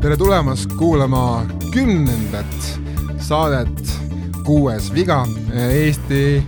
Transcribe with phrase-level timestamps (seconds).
[0.00, 2.80] tere tulemast kuulama kümnendat
[3.18, 3.92] saadet
[4.44, 6.40] Kuues viga, Eesti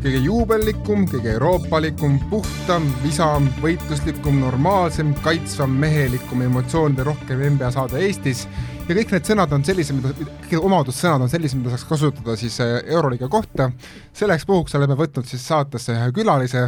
[0.00, 8.46] kõige juubellikum, kõige euroopalikum, puhtam, visam, võitluslikum, normaalsem, kaitsvam, mehelikum, emotsioonide rohkem NBA saade Eestis
[8.90, 10.10] ja kõik need sõnad on sellised, mida,
[10.48, 13.70] kõik omadussõnad on sellised, mida saaks kasutada siis äh, Euroliiga kohta.
[14.16, 16.64] selleks puhuks oleme võtnud siis saatesse ühe külalise,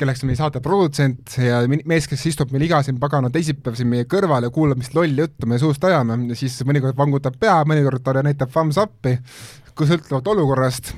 [0.00, 3.90] kelleks on meie saate produtsent ja mees, kes istub meil iga siin pagana teisipäev siin
[3.92, 7.58] meie kõrval ja kuulab, mis lolli juttu me suust ajame ja siis mõnikord vangutab pea,
[7.68, 9.18] mõnikord ta näitab thumbs up'i,
[9.76, 10.94] kui sõltuvalt olukorrast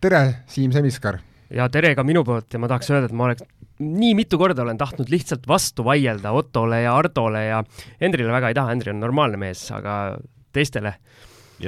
[0.00, 1.22] tere, Siim Semiskar!
[1.52, 3.48] ja tere ka minu poolt ja ma tahaks öelda, et ma oleks
[3.82, 7.62] nii mitu korda olen tahtnud lihtsalt vastu vaielda Ottole ja Hardole ja
[8.00, 10.16] Hendrile väga ei taha, Hendri on normaalne mees, aga
[10.52, 10.96] teistele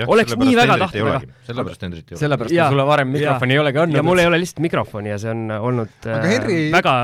[0.06, 2.20] oleks nii väga tahtnud, aga sellepärast Hendrit ei ole.
[2.22, 3.98] sellepärast, et sulle varem mikrofoni ei olegi andnud.
[3.98, 6.94] ja mul ei ole lihtsalt mikrofoni ja see on olnud aga Henry, äh, väga,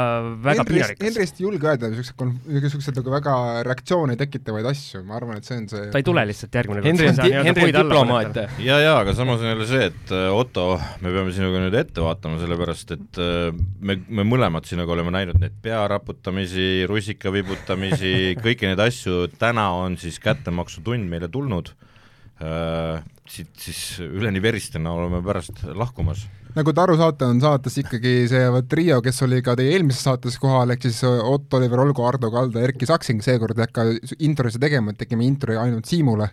[0.44, 1.06] väga piinarikas.
[1.06, 3.34] Henrist ei julge öelda niisuguseid, niisuguseid nagu väga
[3.68, 6.90] reaktsioone tekitavaid asju, ma arvan, et see on see ta ei tule lihtsalt järgmine kord.
[6.90, 8.40] Henri on, Henri on diplomaat.
[8.64, 10.66] ja, ja aga samas on jälle see, et äh, Otto,
[11.04, 15.40] me peame sinuga nüüd ette vaatama, sellepärast et äh, me, me mõlemad sinuga oleme näinud
[15.42, 21.74] neid pearaputamisi, rusika vibutamisi, kõiki neid asju, täna on siis kättemaksutund meile tulnud
[22.40, 26.22] siit siis üleni veristena oleme pärast lahkumas.
[26.56, 30.38] nagu te aru saate, on saates ikkagi see trio, kes oli ka teie eelmises saates
[30.40, 33.84] kohal, ehk siis Ott Oliver Olgo, Ardo Kalda, Erki Saksing, seekord ei hakka
[34.18, 36.30] introsid tegema, et tegime intro ainult Siimule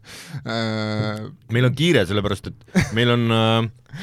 [0.47, 1.27] äh....
[1.53, 4.01] meil on kiire, sellepärast et meil on äh,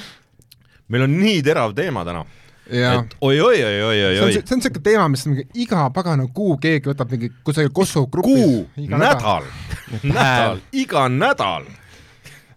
[0.93, 2.25] meil on nii terav teema täna
[2.65, 4.17] et oi-oi-oi-oi-oi.
[4.17, 7.73] see on, see on niisugune teema, mis mingi iga pagana kuu keegi võtab mingi kusagil
[7.77, 8.45] Kosovo grupis.
[8.45, 9.49] kuu, nädal,
[10.15, 11.67] nädal, iga nädal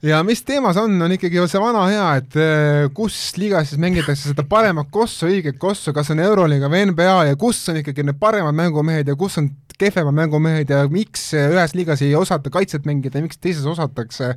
[0.06, 4.32] ja mis teemas on, on ikkagi see vana hea, et äh, kus liigas siis mängitakse
[4.32, 8.20] seda paremat kossu, õiget kossu, kas on Euroliiga või NBA ja kus on ikkagi need
[8.22, 13.20] paremad mängumehed ja kus on kehvemad mängumehed ja miks ühes liigas ei osata kaitset mängida
[13.20, 14.34] ja miks teises osatakse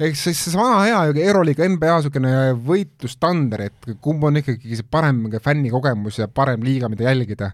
[0.00, 2.32] ehk siis see vana hea Euroliiga NBA niisugune
[2.66, 7.52] võitlustander, et kumb on ikkagi see parem fännikogemus ja parem liiga, mida jälgida.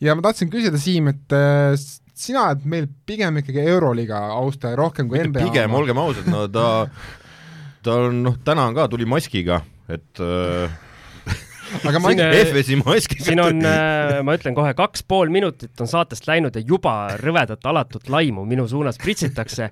[0.00, 1.72] ja ma tahtsin küsida, Siim, et äh,
[2.20, 5.46] sina oled meil pigem ikkagi Euroliiga austaja rohkem kui NBA.
[5.48, 6.68] pigem, olgem ausad, no ta,
[7.84, 9.60] ta on noh, täna on ka, tuli maskiga,
[9.90, 10.78] et äh,
[11.86, 12.12] aga ma
[12.44, 13.26] FS-i maskiga.
[13.30, 17.66] siin on, äh, ma ütlen kohe, kaks pool minutit on saatest läinud ja juba rõvedat
[17.70, 19.70] alatut laimu minu suunas pritsitakse.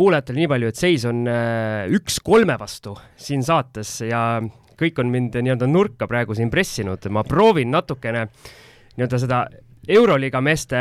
[0.00, 4.40] kuulajatele nii palju, et seis on äh, üks kolme vastu siin saates ja
[4.80, 8.28] kõik on mind nii-öelda nurka praegu siin pressinud, ma proovin natukene
[8.96, 9.44] nii-öelda seda
[9.90, 10.80] Euroliiga meeste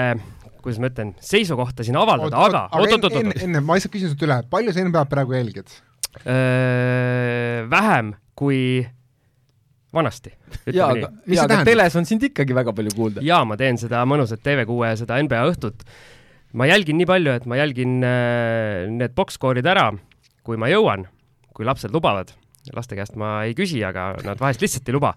[0.64, 3.20] kuidas ma ütlen, seisukohta siin avaldada, aga oot-oot-oot.
[3.22, 5.76] enne, enne, ma lihtsalt küsin sult üle, palju sa NBA-d praegu jälgid?
[7.70, 8.88] vähem kui
[9.94, 10.32] vanasti.
[10.74, 13.24] jaa, aga, jaa, aga teles on sind ikkagi väga palju kuulda.
[13.26, 15.86] jaa, ma teen seda mõnusat TV6 seda NBA õhtut.
[16.54, 19.90] ma jälgin nii palju, et ma jälgin äh, need box-score'id ära,
[20.46, 21.06] kui ma jõuan,
[21.54, 22.34] kui lapsed lubavad.
[22.76, 25.16] laste käest ma ei küsi, aga nad vahest lihtsalt ei luba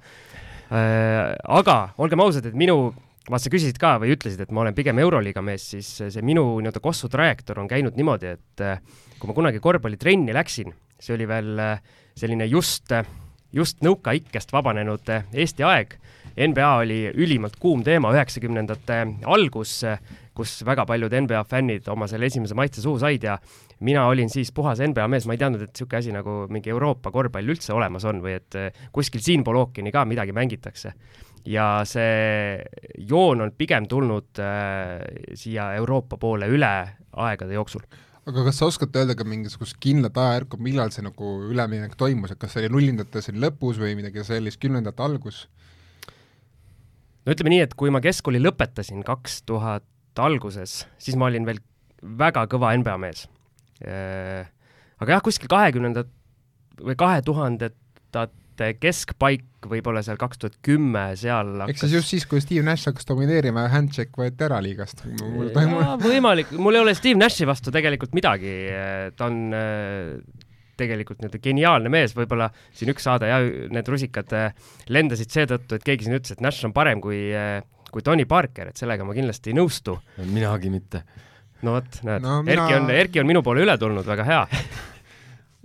[0.71, 1.33] äh,.
[1.61, 2.93] aga olgem ausad, et minu
[3.31, 6.45] vaat sa küsisid ka või ütlesid, et ma olen pigem Euroliiga mees, siis see minu
[6.59, 8.81] nii-öelda Kossu trajektoor on käinud niimoodi, et eh,
[9.21, 12.91] kui ma kunagi korvpallitrenni läksin, see oli veel eh, selline just,
[13.55, 15.99] just nõukaikkest vabanenud eh, Eesti aeg.
[16.33, 19.83] NBA oli ülimalt kuum teema, üheksakümnendate algus,
[20.33, 23.35] kus väga paljud NBA fännid oma selle esimese maitse suhu said ja
[23.85, 27.13] mina olin siis puhas NBA mees, ma ei teadnud, et niisugune asi nagu mingi Euroopa
[27.13, 28.57] korvpall üldse olemas on või et
[28.97, 30.95] kuskil siinpool ookeani ka midagi mängitakse
[31.49, 32.63] ja see
[33.09, 35.03] joon on pigem tulnud äh,
[35.35, 36.73] siia Euroopa poole üle
[37.13, 37.83] aegade jooksul
[38.29, 42.41] aga kas sa oskad öelda ka mingisugust kindlat ajajärku, millal see nagu üleminek toimus, et
[42.43, 45.47] kas see oli nullindate siin lõpus või midagi sellist, kümnendate algus?
[47.27, 49.87] no ütleme nii, et kui ma keskkooli lõpetasin kaks tuhat
[50.23, 51.63] alguses, siis ma olin veel
[52.03, 53.25] väga kõva NBA mees.
[53.83, 54.47] Äh,
[55.03, 56.11] aga jah, kuskil kahekümnendat
[56.83, 58.35] või kahe tuhandetat
[58.83, 62.91] keskpaik, võib-olla seal kaks tuhat kümme, seal hakkas eks siis just siis, kui Steve Nash
[62.91, 65.05] hakkas domineerima ja Handshake võeti ära liigast.
[66.03, 68.55] võimalik, mul ei ole Steve Nashi vastu tegelikult midagi,
[69.17, 70.49] ta on äh,
[70.81, 74.55] tegelikult nii-öelda geniaalne mees, võib-olla siin üks saade ja need rusikad äh,
[74.93, 77.61] lendasid seetõttu, et keegi siin ütles, et Nash on parem kui, äh,
[77.93, 79.99] kui Tony Parker, et sellega ma kindlasti ei nõustu.
[80.25, 81.05] minagi mitte.
[81.63, 82.57] no vot, näed no,, mina...
[82.57, 84.43] Erki on, Erki on minu poole üle tulnud, väga hea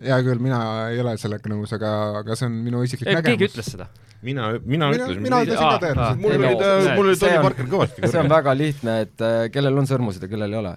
[0.03, 0.59] hea küll, mina
[0.91, 3.29] ei ole sellega nõus, aga, aga see on minu isiklik nägemus.
[3.31, 3.87] keegi ütles seda?
[4.25, 5.23] mina, mina ütlesin.
[5.23, 6.21] mina ütlesin ka tõenäoliselt.
[6.21, 9.89] mul oli mul oli Tony Parker kõvasti see on väga lihtne, et äh, kellel on
[9.89, 10.75] sõrmusid ja kellel ei ole.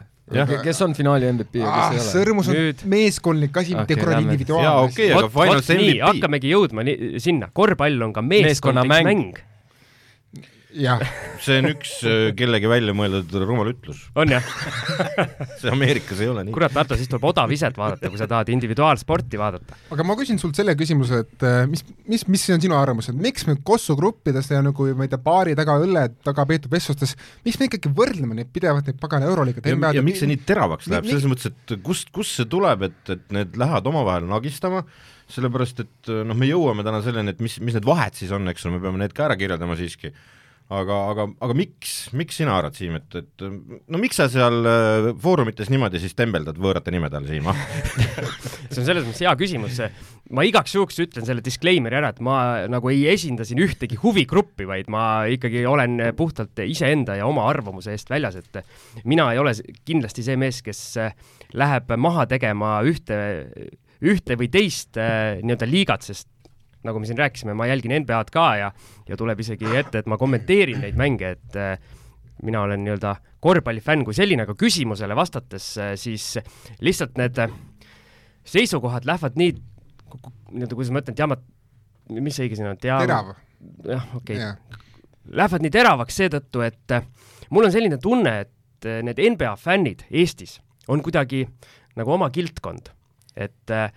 [0.65, 2.09] kes on finaali MVP ja kes ei ole?
[2.15, 2.87] sõrmus on Nüüd...
[2.95, 4.73] meeskondlik asi, mitte kuradi individuaalne asi.
[4.73, 6.03] jaa, okei, aga finals MVP.
[6.07, 9.47] hakkamegi jõudma nii, sinna, korvpall on ka meeskonnamäng mäng
[11.43, 14.03] see on üks äh, kellegi välja mõeldud rumal ütlus.
[14.19, 14.45] on jah
[15.61, 16.55] see Ameerikas ei ole nii.
[16.55, 19.79] kurat, Arto, siis tuleb odaviset vaadata, kui sa tahad individuaalsporti vaadata.
[19.95, 23.19] aga ma küsin sult selle küsimuse, et äh, mis, mis, mis on sinu arvamus, et
[23.19, 27.17] miks me Kossu gruppides ja nagu ma ei tea, baari taga, õlle taga peetud vestlustes,
[27.47, 30.91] miks me ikkagi võrdleme neid pidevalt, neid pagana euroliigat ja, ja miks see nii teravaks
[30.91, 34.85] läheb, selles mõttes, et kust, kust see tuleb, et, et need lähevad omavahel nagistama,
[35.31, 38.67] sellepärast et noh, me jõuame täna selleni, et mis, mis need vahed siis on, eks
[38.67, 40.15] ole, me peame need ka ära kirjeldama siiski
[40.71, 43.45] aga, aga, aga miks, miks sina arvad, Siim, et, et
[43.91, 47.59] no miks sa seal äh, foorumites niimoodi siis tembeldad võõrate nimede all, Siim, ah?
[48.71, 49.81] See on selles mõttes hea küsimus,
[50.31, 52.39] ma igaks juhuks ütlen selle disclaimer'i ära, et ma
[52.71, 57.97] nagu ei esinda siin ühtegi huvigruppi, vaid ma ikkagi olen puhtalt iseenda ja oma arvamuse
[57.97, 58.63] eest väljas, et
[59.05, 60.83] mina ei ole kindlasti see mees, kes
[61.59, 63.19] läheb maha tegema ühte,
[64.01, 66.29] ühte või teist äh, nii-öelda liigat, sest
[66.87, 68.71] nagu me siin rääkisime, ma jälgin NBA-d ka ja,
[69.09, 71.75] ja tuleb isegi ette, et ma kommenteerin neid mänge, et äh,
[72.45, 76.33] mina olen nii-öelda korvpallifänn kui selline, aga küsimusele vastates äh, siis
[76.81, 77.53] lihtsalt need äh,
[78.49, 79.57] seisukohad lähevad nii,
[80.55, 81.45] nii-öelda, kuidas ma ütlen, teamat-,
[82.17, 83.03] mis see õige sõna on, tea-?
[83.05, 83.35] terav.
[83.85, 84.47] jah, okei okay.
[84.47, 84.87] yeah..
[85.37, 86.95] Lähevad nii teravaks seetõttu, et
[87.55, 90.57] mul on selline tunne, et need NBA fännid Eestis
[90.91, 91.45] on kuidagi
[91.99, 92.91] nagu oma kildkond,
[93.37, 93.91] et äh,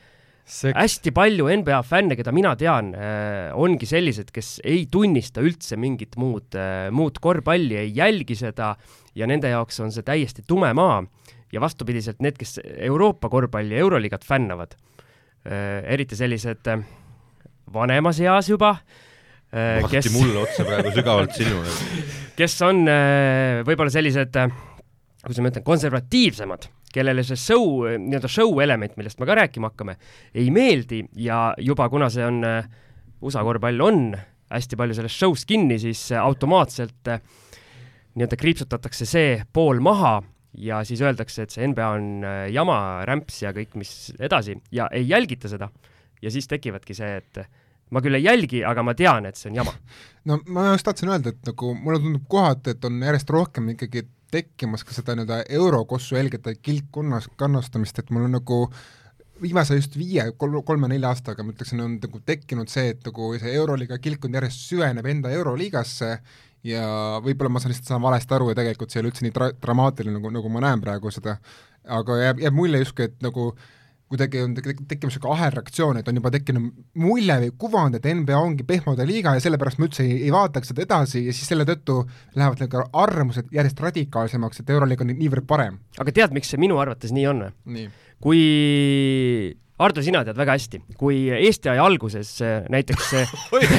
[0.43, 0.73] See...
[0.75, 6.17] hästi palju NBA fänne, keda mina tean äh,, ongi sellised, kes ei tunnista üldse mingit
[6.19, 8.73] muud äh,, muud korvpalli, ei jälgi seda
[9.15, 10.99] ja nende jaoks on see täiesti tume maa.
[11.53, 16.83] ja vastupidiselt need, kes Euroopa korvpalli, Euroliigat fännavad äh,, eriti sellised äh,
[17.73, 18.75] vanemas eas juba
[19.53, 21.63] äh,, kes mulle otsa praegu sügavalt silma
[22.35, 24.51] kes on äh, võib-olla sellised äh,
[25.23, 29.97] kuidas ma ütlen, konservatiivsemad kellele see show, nii-öelda show element, millest me ka rääkima hakkame,
[30.35, 32.67] ei meeldi ja juba kuna see on, äh,
[33.23, 34.11] USA korvpall on
[34.53, 37.23] hästi palju sellest show'st kinni, siis äh, automaatselt äh,
[38.13, 40.19] nii-öelda kriipsutatakse see pool maha
[40.61, 42.77] ja siis öeldakse, et see NBA on jama,
[43.09, 45.71] rämps ja kõik, mis edasi ja ei jälgita seda.
[46.21, 47.41] ja siis tekivadki see, et
[47.93, 49.75] ma küll ei jälgi, aga ma tean, et see on jama.
[50.29, 54.07] no ma just tahtsin öelda, et nagu mulle tundub kohati, et on järjest rohkem ikkagi
[54.33, 58.63] tekkimas ka seda nii-öelda eurokossu jälgida kilpkonnas kannustamist, et mul on nagu
[59.41, 63.99] viimase just viie, kolme-nelja aastaga ma ütleksin, on nagu tekkinud see, et nagu see Euroliiga
[64.01, 66.09] kilpkond järjest süveneb enda Euroliigasse
[66.67, 66.83] ja
[67.23, 69.53] võib-olla ma saan lihtsalt saan valesti aru ja tegelikult see ei ole üldse nii dra-,
[69.65, 71.35] dramaatiline, nagu, nagu ma näen praegu seda,
[71.97, 73.49] aga jääb, jääb mulje justkui, et nagu
[74.13, 76.69] kuidagi on tekkimas niisugune ahelreaktsioon, et on juba tekkinud
[77.03, 80.71] mulje või kuvand, et NBA ongi pehmode liiga ja sellepärast ma üldse ei, ei vaataks
[80.71, 82.01] seda edasi ja siis selle tõttu
[82.37, 85.81] lähevad need arvamused järjest radikaalsemaks, et Euroliiga on niivõrd parem.
[85.99, 87.87] aga tead, miks see minu arvates nii on või?
[88.23, 88.43] kui
[89.81, 93.31] Ardo, sina tead väga hästi, kui Eesti aja alguses äh, näiteks äh,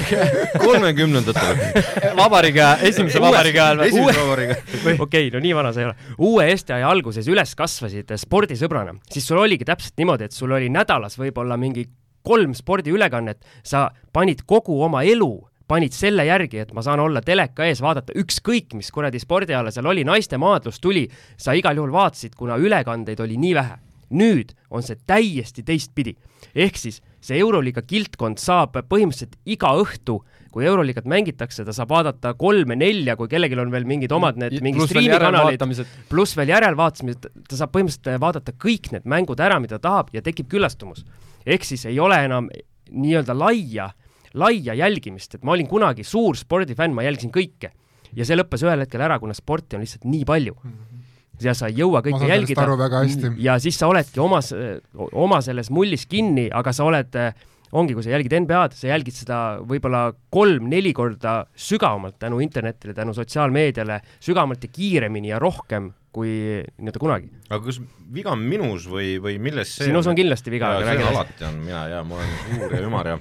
[0.65, 1.61] kolmekümnendatel
[2.19, 4.99] vabariigi esimese vabariigi ajal esimese vabariigi ajal.
[5.07, 5.95] okei, no nii vana sa ei ole.
[6.19, 10.73] uue Eesti aja alguses üles kasvasid spordisõbrana, siis sul oligi täpselt niimoodi, et sul oli
[10.75, 11.87] nädalas võib-olla mingi
[12.27, 15.31] kolm spordiülekannet, sa panid kogu oma elu
[15.71, 19.87] panid selle järgi, et ma saan olla teleka ees, vaadata ükskõik, mis kuradi spordiala seal
[19.95, 21.07] oli, naiste maadlus tuli,
[21.39, 26.15] sa igal juhul vaatasid, kuna ülekandeid oli nii vähe nüüd on see täiesti teistpidi.
[26.55, 30.19] ehk siis see Euroliiga kiltkond saab põhimõtteliselt iga õhtu,
[30.53, 34.91] kui Euroliigat mängitakse, ta saab vaadata kolme-nelja, kui kellelgi on veel mingid omad need mingid
[34.91, 35.65] striimikanalid,
[36.11, 40.51] pluss veel järelvaatamised, ta saab põhimõtteliselt vaadata kõik need mängud ära, mida tahab ja tekib
[40.53, 41.05] küllastumus.
[41.47, 42.51] ehk siis ei ole enam
[42.91, 43.91] nii-öelda laia,
[44.35, 47.73] laia jälgimist, et ma olin kunagi suur spordifänn, ma jälgisin kõike
[48.15, 50.71] ja see lõppes ühel hetkel ära, kuna sporti on lihtsalt nii palju mm.
[50.71, 50.94] -hmm
[51.43, 52.67] ja sa ei jõua kõike jälgida.
[53.43, 54.53] ja siis sa oledki omas,
[55.13, 57.19] oma selles mullis kinni, aga sa oled,
[57.75, 63.15] ongi, kui sa jälgid NBA-d, sa jälgid seda võib-olla kolm-neli korda sügavamalt tänu internetile, tänu
[63.17, 66.31] sotsiaalmeediale, sügavamalt ja kiiremini ja rohkem kui
[66.63, 67.33] nii-öelda kunagi.
[67.49, 67.81] aga kas
[68.15, 70.77] viga on minus või, või milles see sinus on kindlasti viga.
[70.79, 73.19] alati on mina ja ma olen suur ja ümar ja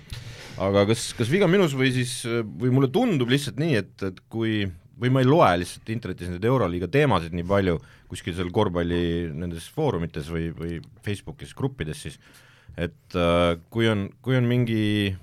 [0.61, 4.21] aga kas, kas viga on minus või siis, või mulle tundub lihtsalt nii, et, et
[4.29, 4.61] kui
[4.99, 7.77] või ma ei loe lihtsalt internetis neid Euroliiga teemasid nii palju,
[8.11, 12.19] kuskil seal korvpalli nendes foorumites või, või Facebookis gruppides siis,
[12.77, 15.13] et äh, kui on, kui on mingi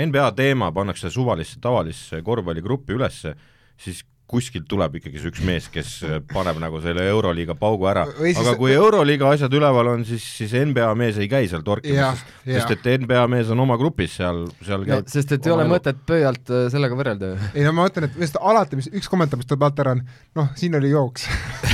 [0.00, 3.34] NBA teema, pannakse suvalisse tavalisse korvpalligruppi ülesse,
[3.80, 5.92] siis kuskilt tuleb ikkagi see üks mees, kes
[6.32, 10.88] paneb nagu selle Euroliiga paugu ära, aga kui Euroliiga asjad üleval on, siis, siis NBA
[10.98, 15.10] mees ei käi seal torkimas, sest, et NBA mees on oma grupis seal, seal käib
[15.10, 17.32] sest et ei ole mõtet pöialt äh, sellega võrrelda.
[17.32, 17.50] Ju.
[17.54, 20.04] ei no ma ütlen, et lihtsalt alati, mis üks kommentaar, mis tuleb alt ära, on
[20.38, 21.26] noh, siin oli jooks.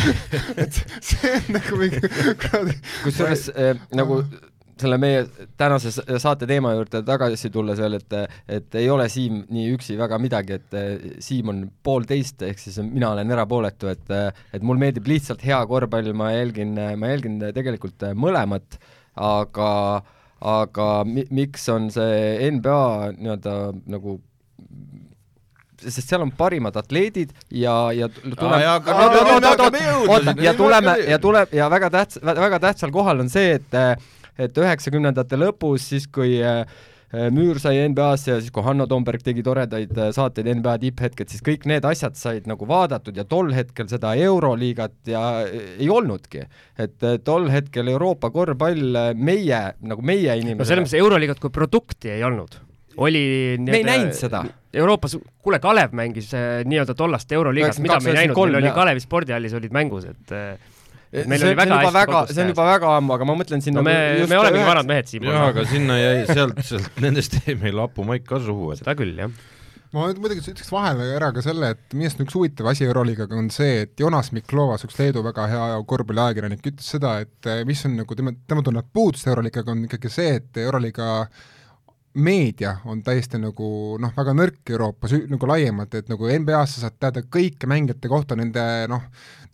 [0.63, 2.01] Et see on nagu mingi
[3.05, 4.23] kusjuures äh, nagu
[4.81, 5.23] selle meie
[5.57, 8.17] tänase saate teema juurde tagasi tulles veel, et
[8.59, 12.79] et ei ole Siim nii üksi väga midagi, et eh, Siim on poolteist, ehk siis
[12.85, 18.09] mina olen erapooletu, et et mul meeldib lihtsalt hea korvpall, ma jälgin, ma jälgin tegelikult
[18.15, 18.79] mõlemat,
[19.17, 19.73] aga
[20.47, 23.55] aga mi-, miks on see NBA nii-öelda
[23.89, 24.19] nagu
[25.77, 28.77] sest seal on parimad atleedid ja, ja tuleme ja,
[30.43, 33.77] ja tuleme ja tuleb ja väga tähts-, väga tähtsal kohal on see, et
[34.39, 36.65] et üheksakümnendate lõpus, siis kui äh,
[37.33, 41.45] Müür sai NBA-sse ja siis, kui Hanno Tomberg tegi toredaid äh, saateid NBA tipphetked, siis
[41.47, 46.45] kõik need asjad said nagu vaadatud ja tol hetkel seda Euroliigat ja ei olnudki.
[46.83, 52.11] et tol hetkel Euroopa korvpall meie, nagu meie inimesed no selles mõttes Euroliigat kui produkti
[52.19, 52.59] ei olnud
[52.97, 54.43] oli me ei näinud seda.
[54.77, 59.01] Euroopas, kuule, Kalev mängis äh, nii-öelda tollast Euroliigat, mida me ei näinud, meil oli Kalevi
[59.05, 60.75] spordihallis olid mängus, et äh,
[61.13, 63.83] meil see, oli väga hästi väga, see on juba väga ammu, aga ma mõtlen sinna
[63.83, 63.97] no me,
[64.27, 64.71] me olemegi üheks...
[64.71, 65.27] vanad mehed, Siim.
[65.31, 69.15] jaa, aga sinna jäi, sealt, sealt nendest jäi meil hapumaik ka suhu, et seda küll,
[69.21, 69.31] jah.
[69.95, 73.47] Ma muidugi ütleks vahele ära ka selle, et minu arust üks huvitav asi Euroliigaga on
[73.55, 78.19] see, et Jonas Miklovas, üks Leedu väga hea korvpalliajakirjanik, ütles seda, et mis on nagu
[78.19, 81.11] tema, tema tunneb puudust Euroliigaga, on ikkagi see, et Euroliiga
[82.17, 83.69] meedia on täiesti nagu
[84.01, 88.39] noh, väga nõrk Euroopas nagu laiemalt, et nagu NBA-s sa saad teada kõike mängijate kohta,
[88.39, 89.05] nende noh,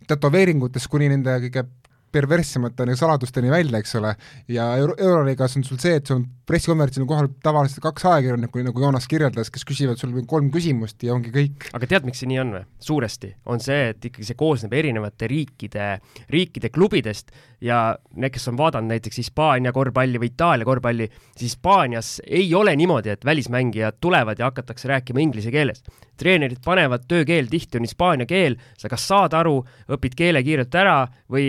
[0.07, 1.65] tätoveeringutest kuni nende kõige
[2.13, 4.13] perverssemate nagu saladusteni välja, eks ole,
[4.51, 8.63] ja Euro-, Euroliigas on sul see, et sul on pressikonverentsil on kohal tavaliselt kaks ajakirjanikku,
[8.67, 11.69] nagu Joonas kirjeldas, kes küsivad sul kolm küsimust ja ongi kõik.
[11.73, 12.63] aga tead, miks see nii on või?
[12.83, 15.87] suuresti on see, et ikkagi see koosneb erinevate riikide,
[16.33, 17.31] riikide klubidest
[17.63, 22.75] ja need, kes on vaadanud näiteks Hispaania korvpalli või Itaalia korvpalli, siis Hispaanias ei ole
[22.75, 25.83] niimoodi, et välismängijad tulevad ja hakatakse rääkima inglise keeles
[26.19, 29.59] treenerid panevad töökeel, tihti on hispaania keel, sa kas saad aru,
[29.93, 30.97] õpid keele kiirelt ära
[31.31, 31.45] või,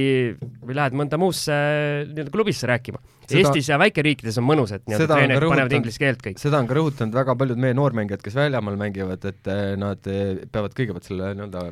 [0.64, 1.56] või lähed mõnda muusse
[2.10, 3.02] nii-öelda klubisse rääkima.
[3.24, 6.40] Eestis ja väikeriikides on mõnus, et nii-öelda treenerid panevad inglise keelt kõik.
[6.40, 10.44] seda on ka rõhutanud väga paljud meie noormängijad, kes väljamaal mängivad, et eh, nad eh,
[10.52, 11.66] peavad kõigepealt selle nii-öelda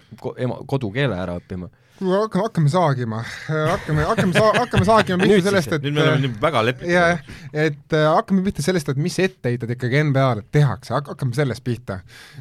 [0.46, 1.68] ema, kodukeele ära õppima
[2.00, 6.40] hakkame, hakkame saagima, hakkame, hakkame saa-, hakkame saagima pihta sellest, et nüüd me oleme nii
[6.42, 6.92] väga leppinud.
[6.92, 7.22] jah,
[7.52, 12.00] et äh, hakkame pihta sellest, et mis etteheited ikkagi NBA-le tehakse, hakkame sellest pihta.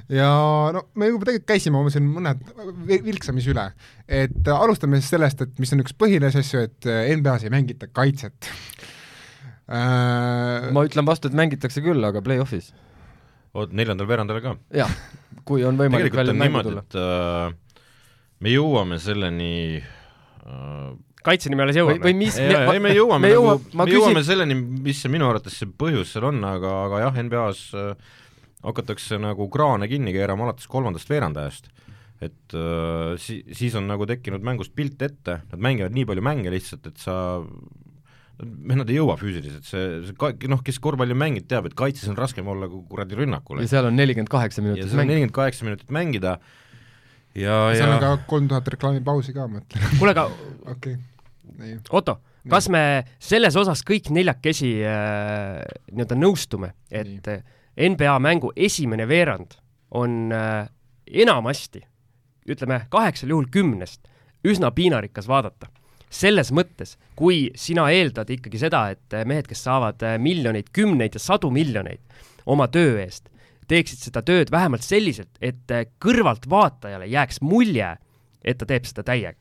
[0.09, 0.31] ja
[0.75, 2.43] no me juba tegelikult käisime oma siin mõned
[2.91, 3.67] vilksamisi üle,
[4.07, 7.53] et äh, alustame siis sellest, et mis on üks põhilisi asju, et äh, NBA-s ei
[7.53, 8.51] mängita kaitset
[9.71, 10.69] äh....
[10.73, 12.71] ma ütlen vastu, et mängitakse küll, aga play-off'is.
[13.53, 14.55] oot, neljandal veerandal ka?
[14.83, 14.95] jah,
[15.45, 16.85] kui on võimalik välja mängu tulla.
[18.41, 20.91] Me jõuame selleni äh,
[21.25, 22.01] kaitseni me alles jõuame.
[22.03, 23.97] või mis ei, me jõuame me, jõua, nagu, me küsin...
[23.99, 24.57] jõuame selleni,
[24.87, 28.17] mis see minu arvates see põhjus seal on, aga, aga jah, NBA-s äh,
[28.65, 31.69] hakatakse nagu kraane kinni keerama alates kolmandast veerandajast.
[32.21, 36.53] et äh, si-, siis on nagu tekkinud mängust pilt ette, nad mängivad nii palju mänge
[36.53, 37.37] lihtsalt, et sa
[38.41, 42.09] Nad ei jõua füüsiliselt, see, see ka-, noh, kes korvpalli on mänginud, teab, et kaitses
[42.09, 43.59] on raskem olla kui kuradi rünnakul.
[43.61, 46.39] ja seal on nelikümmend kaheksa minutit on nelikümmend kaheksa minutit mängida,
[47.35, 49.87] ja, ja seal on ka kolm tuhat reklaamipausi ka, ma ütlen.
[49.99, 50.27] kuule, aga
[50.73, 50.99] okei okay.,
[51.93, 52.15] Otto,
[52.49, 55.59] kas me selles osas kõik neljakesi äh,
[55.91, 57.41] nii-öelda nõustume, et nii.
[57.91, 59.53] NBA mängu esimene veerand
[59.95, 60.65] on äh,
[61.21, 61.83] enamasti,
[62.49, 64.09] ütleme kaheksal juhul kümnest,
[64.47, 65.69] üsna piinarikas vaadata
[66.11, 71.23] selles mõttes, kui sina eeldad ikkagi seda, et mehed, kes saavad äh, miljoneid, kümneid ja
[71.23, 72.01] sadu miljoneid
[72.51, 73.29] oma töö eest,
[73.69, 77.95] teeksid seda tööd vähemalt selliselt, et äh, kõrvaltvaatajale jääks mulje,
[78.41, 79.37] et ta teeb seda täiega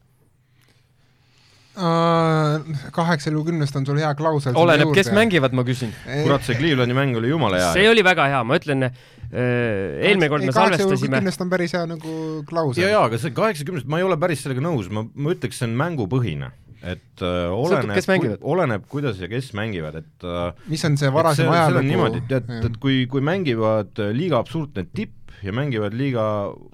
[1.81, 2.77] uh,?
[2.95, 5.93] Kaheksal ju kümnest on sul hea klausel oleneb, kes mängivad, ma küsin.
[6.07, 7.73] kurat, see Clevelandi mäng oli jumala hea.
[7.79, 8.97] see oli väga hea, ma ütlen äh,,
[9.33, 12.17] eelmine kord me salvestasime kümnest on päris hea nagu
[12.49, 12.85] klausel.
[12.85, 15.71] jaa, jaa, aga see kaheksakümnest, ma ei ole päris sellega nõus, ma, ma ütleks, see
[15.71, 16.51] on mängupõhine
[16.81, 21.85] et äh, oleneb, oleneb, kuidas ja kes mängivad, et äh, mis on see varasem ajalugu?
[21.91, 26.25] niimoodi, et, et, et kui, kui mängivad äh, liiga absurdne tipp ja mängivad liiga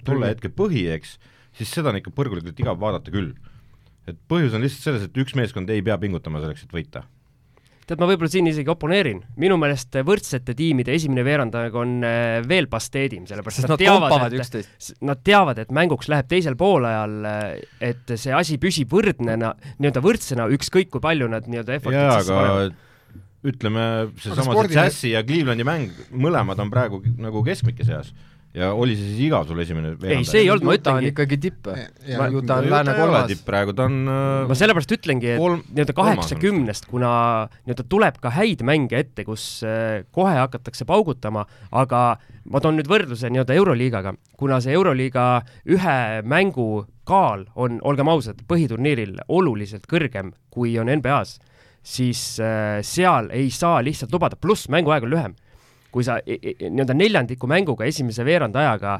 [0.06, 1.16] tolle hetke põhi, eks,
[1.58, 3.34] siis seda on ikka põrgulikult igav vaadata küll.
[4.06, 7.06] et põhjus on lihtsalt selles, et üks meeskond ei pea pingutama selleks, et võita
[7.87, 12.69] tead, ma võib-olla siin isegi oponeerin, minu meelest võrdsete tiimide esimene veerand on äh, veel
[12.71, 17.45] pasteedim, sellepärast Sest nad teavad, et nad teavad, et mänguks läheb teisel poolajal, äh,
[17.93, 22.83] et see asi püsib võrdnena, nii-öelda võrdsena, ükskõik kui palju nad nii-öelda effort'it sisse panevad.
[23.47, 23.83] ütleme,
[24.23, 28.11] seesama see Jazzi ja Clevelandi mäng, mõlemad on praegu nagu keskmike seas
[28.56, 30.22] ja oli see siis igav sul esimene veerand?
[30.25, 31.10] ei, see ei olnud, ma ütlengi.
[31.12, 31.68] ikkagi tipp.
[32.32, 33.42] Juta on lääne kolmas.
[33.46, 37.10] praegu ta on äh, ma sellepärast ütlengi, et nii-öelda kaheksakümnest, kuna
[37.66, 42.04] nii-öelda tuleb ka häid mänge ette, kus äh, kohe hakatakse paugutama, aga
[42.48, 45.26] ma toon nüüd võrdluse nii-öelda Euroliigaga, kuna see Euroliiga
[45.76, 51.36] ühe mängu kaal on, olgem ausad, põhiturniiril oluliselt kõrgem, kui on NBA-s
[51.86, 55.36] siis äh, seal ei saa lihtsalt lubada, pluss mänguaeg on lühem.
[55.96, 58.98] Kui sa nii-öelda neljandiku mänguga esimese veerandajaga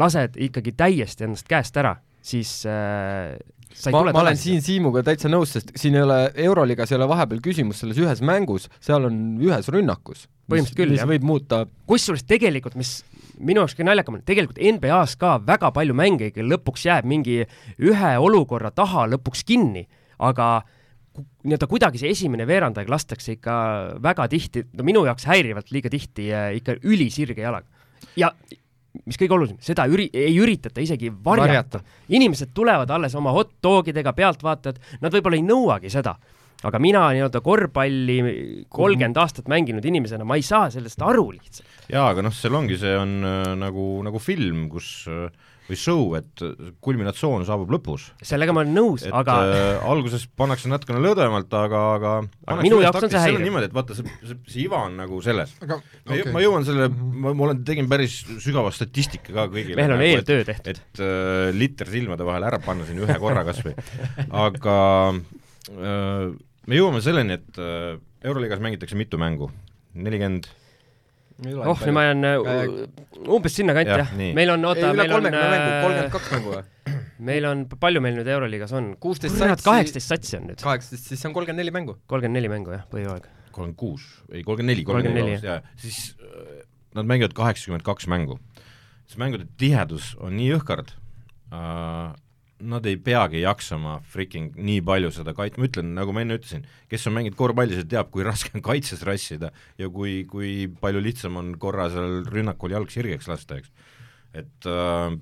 [0.00, 3.36] lased ikkagi täiesti ennast käest ära, siis äh,
[3.74, 6.16] sa ei ma, tule ma olen tagasi siin Siimuga täitsa nõus, sest siin ei ole,
[6.48, 10.26] Euroliigas ei ole vahepeal küsimus selles ühes mängus, seal on ühes rünnakus.
[10.48, 11.08] Põhimõtteliselt küll, jah.
[11.10, 13.02] võib muuta kusjuures tegelikult, mis
[13.38, 17.42] minu jaoks kõige naljakam on, tegelikult NBA-s ka väga palju mänge ikka lõpuks jääb mingi
[17.78, 19.84] ühe olukorra taha lõpuks kinni,
[20.18, 20.77] aga ku-
[21.18, 23.56] nii-öelda kuidagi see esimene veerandaeg lastakse ikka
[24.04, 27.66] väga tihti, no minu jaoks häirivalt liiga tihti äh, ikka ülisirge jalaga.
[28.18, 28.32] ja
[29.06, 32.02] mis kõige olulisem, seda üri-, ei üritata isegi varjata, Varjata..
[32.14, 36.16] inimesed tulevad alles oma hot dogidega, pealtvaatajad, nad võib-olla ei nõuagi seda,
[36.66, 38.18] aga mina nii-öelda korvpalli
[38.72, 41.68] kolmkümmend aastat mänginud inimesena, ma ei saa sellest aru lihtsalt.
[41.92, 45.28] jaa, aga noh, seal ongi, see on äh, nagu, nagu film, kus äh,
[45.68, 46.42] või show, et
[46.84, 48.08] kulminatsioon saabub lõpus.
[48.24, 53.06] sellega ma olen nõus, aga äh, alguses pannakse natukene lõdvemalt, aga, aga pannakse minu jaoks
[53.06, 53.44] on see häiriv.
[53.44, 55.52] niimoodi, et vaata, see, see, see iva on nagu selles.
[55.64, 59.76] aga ma okay., ma jõuan selle, ma, ma olen, tegin päris sügava statistika ka kõigile.
[59.80, 60.80] mehel on et, eeltöö tehtud.
[60.80, 63.76] et äh, liter silmade vahele ära panna siin ühe korra kas või,
[64.46, 64.78] aga
[65.12, 66.24] äh,
[66.68, 69.52] me jõuame selleni, et äh, Euroliigas mängitakse mitu mängu,
[69.94, 70.48] nelikümmend
[71.38, 75.38] oh, nüüd ma jään äh, umbes sinnakanti Jah, meil on, oota, meil on mängu,
[75.84, 76.62] kolmkümmend kaks mängu või?
[77.30, 78.92] meil on, palju meil nüüd Euroliigas on?
[79.00, 81.98] 16 kurat, satsi- kaheksateist satsi on nüüd, kaheksateist, siis see on kolmkümmend neli mängu.
[82.10, 83.28] kolmkümmend neli mängu jah, põhjooaeg.
[83.50, 86.64] kolmkümmend kuus, ei kolmkümmend neli, kolmkümmend 34, neli, jaa, siis äh,
[86.98, 88.38] nad mängivad kaheksakümmend kaks mängu.
[89.06, 90.94] siis mängude tihedus on nii jõhkard
[91.54, 92.16] äh,,
[92.60, 96.64] nad ei peagi jaksama freaking nii palju seda kait-, ma ütlen, nagu ma enne ütlesin,
[96.90, 101.02] kes on mänginud korvpalli, see teab, kui raske on kaitses rassida ja kui, kui palju
[101.04, 103.70] lihtsam on korra seal rünnakul jalg sirgeks lasta, eks.
[104.42, 105.14] et äh,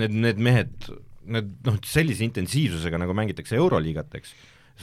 [0.00, 0.90] need, need mehed,
[1.28, 4.32] need noh, sellise intensiivsusega, nagu mängitakse Euroliigat, eks,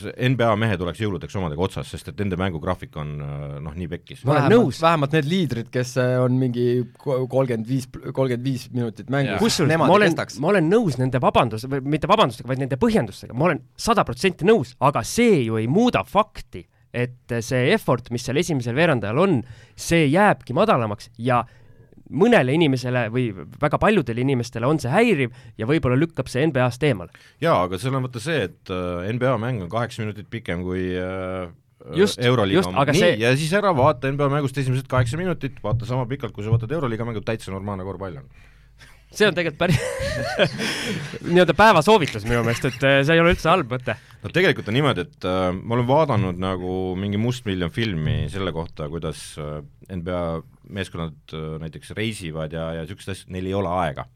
[0.02, 4.24] NBA mehed oleks jõuludeks omadega otsas, sest et nende mängugraafik on äh, noh, nii pekkis.
[4.24, 6.66] Ma olen vähemalt nõus., vähemalt need liidrid, kes äh, on mingi
[6.98, 11.68] kolmkümmend viis, kolmkümmend viis minutit mängus, kusjuures nemad ma olen ma olen nõus nende vabandus-,
[11.70, 15.70] või mitte vabandustega, vaid nende põhjendustega, ma olen sada protsenti nõus, aga see ju ei
[15.70, 19.40] muuda fakti, et see effort, mis seal esimesel veerandajal on,
[19.78, 21.42] see jääbki madalamaks ja
[22.14, 23.26] mõnele inimesele või
[23.60, 27.12] väga paljudele inimestele on see häiriv ja võib-olla lükkab see NBA-st eemale.
[27.44, 30.88] jaa, aga seal on vaata see, et äh, NBA mäng on kaheksa minutit pikem kui
[30.98, 31.52] äh,
[31.92, 35.84] Just, just, aga nii see-, ja siis ära vaata NBA mängust esimesed kaheksa minutit, vaata
[35.84, 38.30] sama pikalt, kui sa vaatad Euroliiga mängu, täitsa normaalne korvpall on.
[39.18, 39.80] See on tegelikult päris
[41.34, 43.96] nii-öelda päevasoovitus minu meelest, et eh, see ei ole üldse halb mõte.
[44.22, 48.88] no tegelikult on niimoodi, et äh, ma olen vaadanud nagu mingi mustmiljon filmi selle kohta,
[48.92, 50.24] kuidas äh, NBA
[50.74, 54.06] meeskonnad äh, näiteks reisivad ja, ja niisugused asjad, neil ei ole aega.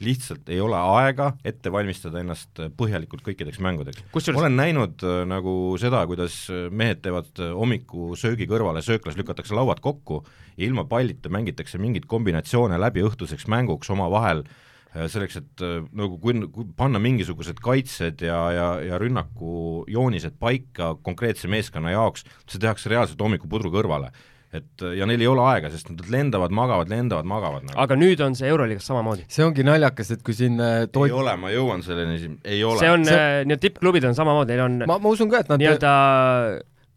[0.00, 4.00] lihtsalt ei ole aega ette valmistada ennast äh, põhjalikult kõikideks mängudeks.
[4.34, 9.80] olen näinud äh, nagu seda, kuidas äh, mehed teevad äh, hommikusöögi kõrvale, sööklas lükatakse lauad
[9.84, 10.24] kokku
[10.66, 16.34] ilma pallita mängitakse mingeid kombinatsioone läbi õhtuseks mänguks omavahel äh, selleks, et äh, nagu kui,
[16.52, 22.92] kui panna mingisugused kaitsed ja, ja, ja rünnaku joonised paika konkreetse meeskonna jaoks, see tehakse
[22.92, 24.10] reaalselt hommikupudru kõrvale.
[24.50, 27.78] et äh, ja neil ei ole aega, sest nad lendavad, magavad, lendavad, magavad nagu..
[27.78, 29.28] aga nüüd on see Euroliigas samamoodi.
[29.30, 32.64] see ongi naljakas, et kui siin äh, ei toit, ole, ma jõuan selleni siin, ei
[32.64, 32.82] ole.
[32.82, 35.62] see on See- nii-öelda tippklubid on samamoodi, neil on ma, ma usun ka, et nad
[35.62, 35.94] nii-öelda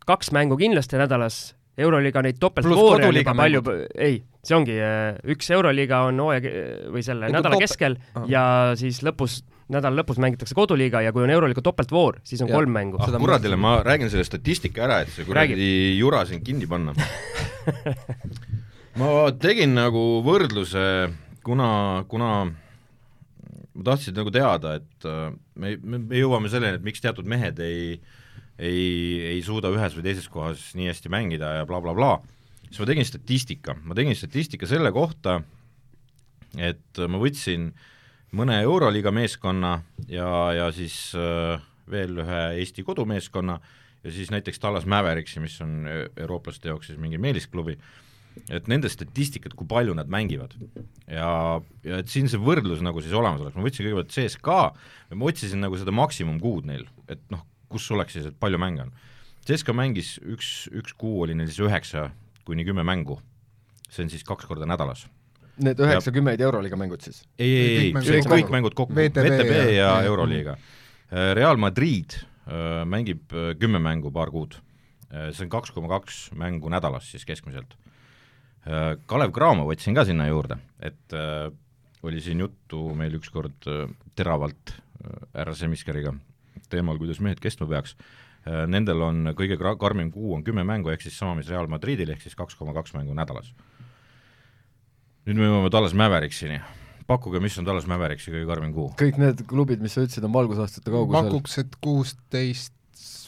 [0.10, 3.62] kaks mängu kindlasti nädalas, Euroliiga neid topeltvoore on juba palju,
[3.98, 4.76] ei, see ongi,
[5.34, 6.54] üks Euroliiga on hooaja ke-
[6.94, 8.28] või selle Nagu nädala topel- keskel Ah.
[8.30, 8.44] ja
[8.78, 9.40] siis lõpus,
[9.74, 12.60] nädala lõpus mängitakse koduliiga ja kui on Euroliiga topeltvoor, siis on Jah.
[12.60, 13.02] kolm mängu.
[13.02, 16.94] ah kuradile, ma räägin selle statistika ära, et see kuradi jura siin kinni panna.
[19.00, 20.84] ma tegin nagu võrdluse,
[21.46, 21.70] kuna,
[22.12, 22.30] kuna
[23.74, 27.58] ma tahtsin nagu teada, et äh, me, me, me jõuame selleni, et miks teatud mehed
[27.66, 27.96] ei
[28.60, 32.68] ei, ei suuda ühes või teises kohas nii hästi mängida ja blablabla bla,, bla.
[32.68, 35.40] siis ma tegin statistika, ma tegin statistika selle kohta,
[36.58, 37.72] et ma võtsin
[38.38, 39.78] mõne Euroliiga meeskonna
[40.10, 43.60] ja, ja siis äh, veel ühe Eesti kodumeeskonna
[44.04, 47.78] ja siis näiteks Tallas Mävericksi, mis on e- eurooplaste jaoks siis mingi meelisklubi,
[48.50, 50.56] et nende statistikat, kui palju nad mängivad.
[51.08, 54.62] ja, ja et siin see võrdlus nagu siis olemas oleks, ma võtsin kõigepealt CSKA
[55.10, 58.86] ja ma otsisin nagu seda maksimumkuud neil, et noh, kus oleks siis, et palju mänge
[58.88, 58.94] on.
[59.44, 62.08] CSKA mängis üks, üks kuu oli neil siis üheksa
[62.48, 63.18] kuni kümme mängu,
[63.90, 65.08] see on siis kaks korda nädalas
[65.64, 67.20] need üheksakümmend Euroliiga mängud siis.
[67.38, 68.54] ei, ei, ei Kõik, kõik kokku.
[68.56, 70.56] mängud kokku, VTB VTB ja, ja- ja ja- Euroliiga.
[71.38, 74.56] Real Madrid äh, mängib äh, kümme mängu paar kuud.
[75.14, 77.76] see on kaks koma kaks mängu nädalas siis keskmiselt.
[79.06, 81.52] Kalev Cramo võtsin ka sinna juurde, et äh,
[82.04, 86.16] oli siin juttu meil ükskord äh, teravalt äh, härra Semiskeriga
[86.72, 87.96] teemal, kuidas mehed kestma peaks.
[88.44, 92.26] Nendel on kõige karmim kuu on kümme mängu, ehk siis sama, mis Real Madridil, ehk
[92.26, 93.54] siis kaks koma kaks mängu nädalas.
[95.24, 96.60] nüüd me jõuame Tallas Mäveriksini.
[97.08, 98.90] pakkuge, mis on Tallas Mäveriksi kõige karmim kuu?
[99.00, 101.30] kõik need klubid, mis sa ütlesid, on valgusaastate kaugusel.
[101.30, 102.74] pakuks, et kuusteist,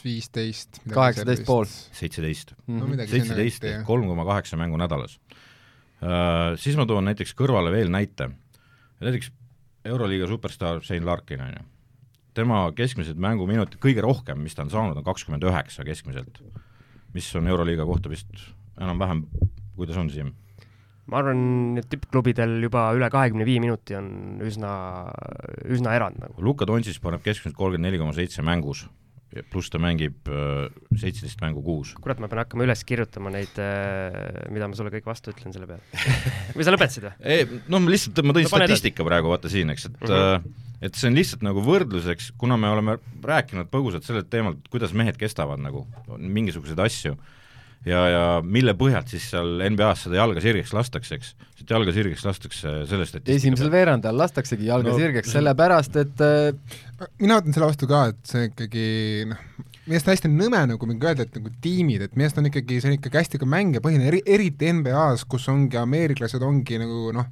[0.04, 0.82] viisteist.
[0.92, 1.64] kaheksateist pool.
[1.96, 2.52] seitseteist.
[2.68, 6.52] no midagi seitseteist ehk kolm koma kaheksa mängu nädalas uh,.
[6.60, 8.28] Siis ma toon näiteks kõrvale veel näite,
[9.00, 9.32] näiteks
[9.86, 11.64] Euroliiga superstaar Shane Larkin, on ju
[12.36, 16.42] tema keskmised mänguminutid, kõige rohkem, mis ta on saanud, on kakskümmend üheksa keskmiselt.
[17.16, 18.28] mis on Euroliiga kohta vist
[18.76, 19.24] enam-vähem,
[19.76, 20.34] kuidas on, Siim?
[21.06, 24.72] ma arvan, et tippklubidel juba üle kahekümne viie minuti on üsna,
[25.70, 26.34] üsna erand nagu.
[26.42, 28.84] Luka Dontšis paneb keskmiselt kolmkümmend neli koma seitse mängus,
[29.50, 30.28] pluss ta mängib
[30.96, 31.94] seitseteist mängu kuus.
[32.02, 33.58] kurat, ma pean hakkama üles kirjutama neid,
[34.54, 35.82] mida ma sulle kõik vastu ütlen selle peale
[36.56, 37.14] või sa lõpetasid või?
[37.34, 40.60] ei, no ma lihtsalt, ma tõin No statistika praegu vaata siin, eks, et mm -hmm.
[40.88, 45.18] et see on lihtsalt nagu võrdluseks, kuna me oleme rääkinud põgusalt sellelt teemalt, kuidas mehed
[45.20, 45.86] kestavad nagu
[46.16, 47.16] mingisuguseid asju
[47.86, 51.32] ja, ja mille põhjalt siis seal NBA-s seda jalga sirgeks lastakse, eks.
[51.60, 56.76] seda jalga sirgeks lastakse sellest, et esimesel veerandajal lastaksegi jalga no, sirgeks, sellepärast et äh,
[57.22, 58.86] mina ütlen selle vastu ka, et see ikkagi
[59.30, 59.44] noh,
[59.86, 62.80] minu arust hästi nõme nagu mingi öelda, et nagu tiimid, et minu arust on ikkagi,
[62.82, 67.28] see on ikkagi hästi ka mängijapõhine, eri, eriti NBA-s, kus ongi ameeriklased ongi nagu noh,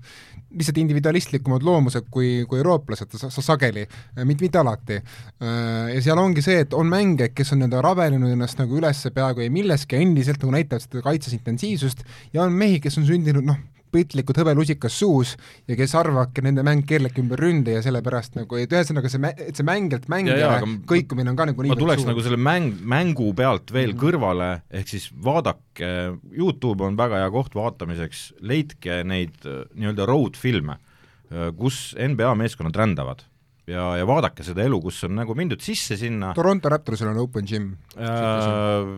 [0.54, 3.84] lihtsalt individualistlikumad loomused kui, kui eurooplased sa, sa sageli,
[4.22, 5.00] mitte, mitte alati.
[5.40, 9.44] Ja seal ongi see, et on mängijaid, kes on nii-öelda rabelenud ennast nagu üles peaaegu
[9.44, 13.60] ei milleski, endiselt nagu näitavad seda kaitses intensiivsust, ja on mehi, kes on sündinud noh,
[13.94, 15.35] piltlikult hõbelusikas suus
[15.70, 19.59] ja kes arvavadki, nende mäng keerlebki ümber ründe ja sellepärast nagu, et ühesõnaga see, et
[19.59, 22.12] see mängijalt mängijale kõikumine on ka nagu ma tuleks suur.
[22.12, 24.02] nagu selle mäng, mängu pealt veel mm -hmm.
[24.04, 25.92] kõrvale, ehk siis vaadake,
[26.33, 30.78] Youtube on väga hea koht vaatamiseks, leidke neid nii-öelda road-filme,
[31.59, 33.24] kus NBA meeskonnad rändavad
[33.70, 37.48] ja, ja vaadake seda elu, kus on nagu mindud sisse sinna Toronto Raptorsil on open
[37.48, 38.94] gym äh,.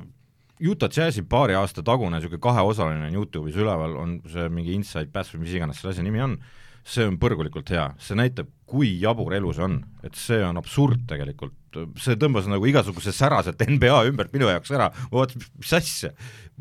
[0.60, 5.34] Utah Jazzi paari aasta tagune niisugune kaheosaline on Youtube'is üleval, on see mingi Inside Pass
[5.34, 6.38] või mis iganes selle asja nimi on,
[6.86, 11.02] see on põrgulikult hea, see näitab, kui jabur elu see on, et see on absurd
[11.10, 11.54] tegelikult,
[12.00, 16.12] see tõmbas nagu igasuguse säraselt NBA ümbert minu jaoks ära, ma vaatasin, mis asja,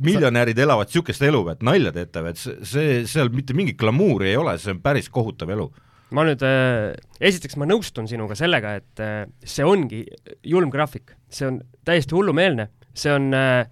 [0.05, 4.34] miljonärid elavad niisugust elu, et nalja teete või, et see, see, seal mitte mingit glamuuri
[4.34, 5.69] ei ole, see on päris kohutav elu.
[6.15, 6.91] Ma nüüd äh,,
[7.31, 10.03] esiteks ma nõustun sinuga sellega, et äh, see ongi
[10.45, 13.63] julm graafik, see on täiesti hullumeelne, see on äh,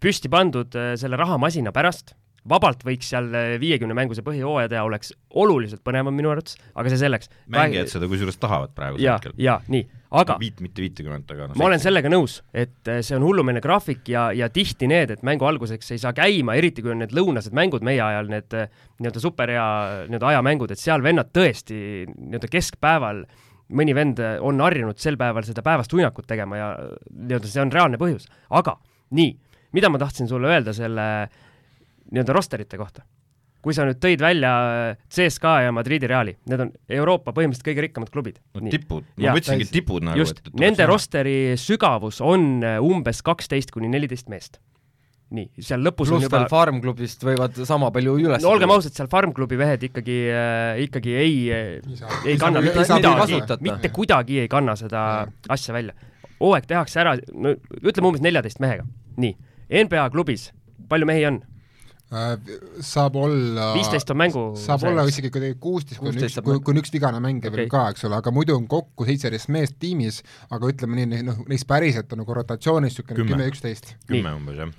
[0.00, 2.14] püsti pandud selle rahamasina pärast,
[2.48, 3.28] vabalt võiks seal
[3.60, 7.30] viiekümne mänguse põhihooaja teha, oleks oluliselt põnevam minu arvates, aga see selleks.
[7.52, 9.84] mängijad seda kusjuures tahavad praegu ja, ja nii,
[10.20, 14.08] aga viit, mitte viitekümmet, aga no, ma olen sellega nõus, et see on hullumeelne graafik
[14.12, 17.56] ja, ja tihti need, et mängu alguseks ei saa käima, eriti kui on need lõunased
[17.56, 19.66] mängud meie ajal, need nii-öelda superhea
[20.06, 23.26] nii-öelda ajamängud, et seal vennad tõesti nii-öelda keskpäeval
[23.76, 26.70] mõni vend on harjunud sel päeval seda päevast uinakut tegema ja
[27.10, 28.78] nii-öelda see on reaalne põhjus, aga
[29.18, 29.34] nii
[29.76, 31.06] mida ma tahtsin sulle öelda selle
[32.08, 33.04] nii-öelda rosterite kohta?
[33.64, 34.52] kui sa nüüd tõid välja
[35.10, 38.38] CSKA ja Madridi Reali, need on Euroopa põhimõtteliselt kõige rikkamad klubid.
[38.54, 40.20] no tipud, ma võtsingi tipud nagu.
[40.22, 44.60] just, nende rosteri sügavus on umbes kaksteist kuni neliteist meest.
[45.34, 48.94] nii, seal lõpus Plus on juba veel Farm-klubist võivad sama palju üles no olgem ausad,
[48.96, 54.78] seal Farm-klubi mehed ikkagi äh,, ikkagi ei, ei kanna mitte kuidagi, mitte kuidagi ei kanna
[54.78, 55.02] seda
[55.50, 55.98] asja välja.
[56.38, 58.86] hooaeg tehakse ära, no ütleme umbes neljateist mehega,
[59.18, 59.34] nii
[59.68, 60.50] NBA klubis,
[60.88, 61.40] palju mehi on?
[62.08, 64.88] saab olla viisteist on mängu saab sees.
[64.88, 67.66] olla isegi kuidagi kuusteist, kui on üks, kui, kui on üks vigane mängija okay.
[67.66, 71.42] veel ka, eks ole, aga muidu on kokku seitseteist meest tiimis, aga ütleme nii, noh,
[71.52, 73.92] neist päriselt on nagu rotatsioonis niisugune kümme, üksteist.
[74.08, 74.72] kümme umbes, jah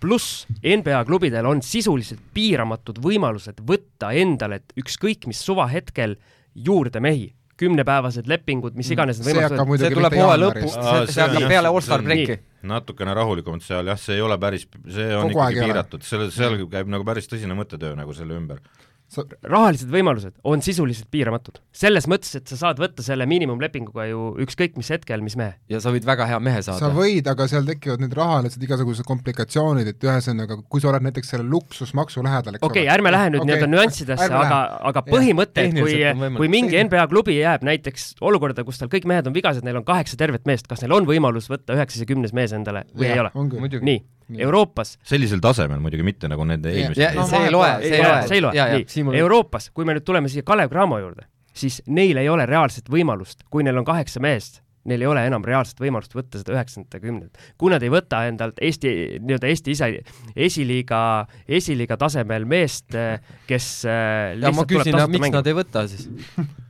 [0.00, 6.18] pluss NBA klubidel on sisuliselt piiramatud võimalused võtta endale ükskõik mis suvahetkel
[6.52, 11.46] juurde mehi kümnepäevased lepingud, mis iganes need võimalused see tuleb hooaja lõpus, see, see hakkab
[11.52, 12.38] peale all-star breaki.
[12.66, 16.58] natukene rahulikumalt seal jah, see ei ole päris, see on Kogu ikkagi piiratud, selle, seal
[16.72, 18.60] käib nagu päris tõsine mõttetöö nagu selle ümber
[19.12, 19.24] sa...
[19.46, 21.60] rahalised võimalused on sisuliselt piiramatud.
[21.76, 25.56] selles mõttes, et sa saad võtta selle miinimumlepinguga ju ükskõik mis hetkel, mis mehe.
[25.70, 26.80] ja sa võid väga hea mehe saada.
[26.82, 31.34] sa võid, aga seal tekivad need rahalised igasugused komplikatsioonid, et ühesõnaga, kui sa oled näiteks
[31.34, 33.52] selle luksusmaksu lähedal, okei okay,, ärme lähe nüüd okay.
[33.52, 36.00] nii-öelda nüanssidesse, aga, aga põhimõte, et kui,
[36.38, 39.86] kui mingi NBA klubi jääb näiteks olukorda, kus tal kõik mehed on vigased, neil on
[39.86, 43.16] kaheksa tervet meest, kas neil on võimalus võtta üheksas ja kümnes mees endale või ja,
[43.16, 43.80] ei ole?
[43.86, 44.02] nii
[44.34, 48.20] Euroopas sellisel tasemel muidugi mitte nagu nende eelmised no, see ei loe, see ei loe.
[48.26, 49.18] see ei loe, nii, mul...
[49.22, 53.46] Euroopas, kui me nüüd tuleme siia Kalev Cramo juurde, siis neil ei ole reaalset võimalust,
[53.50, 57.02] kui neil on kaheksa meest, neil ei ole enam reaalset võimalust võtta seda üheksandat ja
[57.02, 57.48] kümnendat.
[57.58, 59.90] kui nad ei võta endalt Eesti, nii-öelda Eesti ise,
[60.48, 61.00] esiliiga,
[61.46, 62.98] esiliiga tasemel meest,
[63.46, 65.34] kes äh, ja ma küsin, miks mängima.
[65.40, 66.08] nad ei võta siis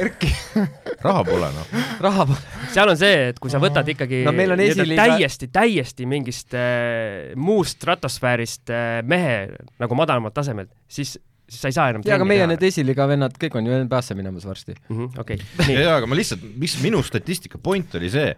[0.00, 0.30] Erki
[1.06, 1.74] raha pole noh.
[2.02, 2.38] raha pole.
[2.72, 6.56] seal on see, et kui sa võtad ikkagi No meil on esiliiga- täiesti, täiesti mingist
[6.56, 9.36] äh, muust stratosfäärist äh, mehe
[9.82, 11.18] nagu madalamalt tasemelt, siis,
[11.48, 14.16] siis sa ei saa enam jaa, aga meie need esiliiga vennad kõik on ju NBA-sse
[14.18, 14.76] minemas varsti.
[15.20, 18.32] okei, nii, jaa, aga ma lihtsalt, mis minu statistika point oli see,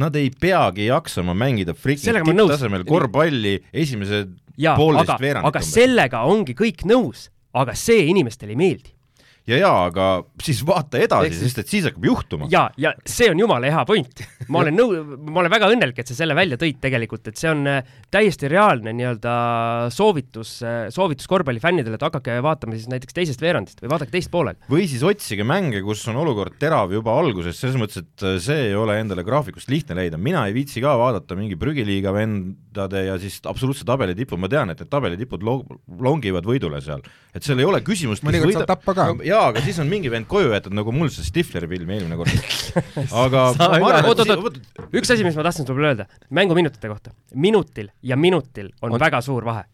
[0.00, 2.50] nad ei peagi jaksama mängida nõus.
[2.50, 8.54] tipptasemel korvpalli esimesed jaa, poolteist aga, veerandit aga sellega ongi kõik nõus, aga see inimestele
[8.54, 8.92] ei meeldi.
[9.48, 10.06] Ja jaa, aga
[10.42, 12.48] siis vaata edasi sest et siis hakkab juhtuma.
[12.52, 14.22] ja, ja see on jumala hea point.
[14.52, 15.00] ma olen nõu-,
[15.30, 18.50] ma olen väga õnnelik, et sa selle välja tõid tegelikult, et see on äh, täiesti
[18.50, 19.34] reaalne nii-öelda
[19.94, 20.56] soovitus,
[20.94, 24.58] soovitus korvpallifännidele, et hakake vaatama siis näiteks teisest veerandist või vaadake teist poolel.
[24.70, 28.68] või siis otsige mänge, kus on olukord terav juba alguses, selles mõttes, et äh, see
[28.70, 32.14] ei ole endale graafikust lihtne leida, mina ei viitsi ka vaadata mingi prügiliiga
[32.70, 35.64] vendade ja siis absoluutse tabeli tipu, ma tean, et need tabelitipud lo-,
[36.00, 37.02] longivad võidule seal.
[37.34, 39.08] et seal ei ole küsimust, mõnikord saab tappa ka.
[39.24, 42.30] jaa, aga siis on mingi vend koju jäetud, nagu mul see Stifleri film eelmine kord.
[43.24, 46.90] aga Sa ma arvan, oot, et oot, üks asi, mis ma tahtsin sulle öelda, mänguminutite
[46.90, 47.14] kohta.
[47.34, 49.66] minutil ja minutil on, On- väga suur vahe.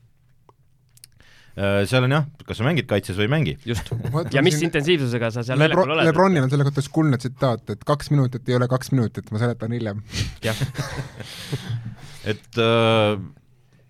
[1.56, 3.52] Äh, seal on jah, kas sa mängid kaitses või ei mängi.
[3.64, 3.88] just.
[4.32, 6.08] ja mis intensiivsusega sa seal Lebron, väljakul oled.
[6.10, 9.40] Lebronil on selle kohta üks kuldne tsitaat, et kaks minutit ei ole kaks minutit, ma
[9.40, 10.02] seletan hiljem.
[10.44, 10.60] jah,
[12.26, 13.18] et äh,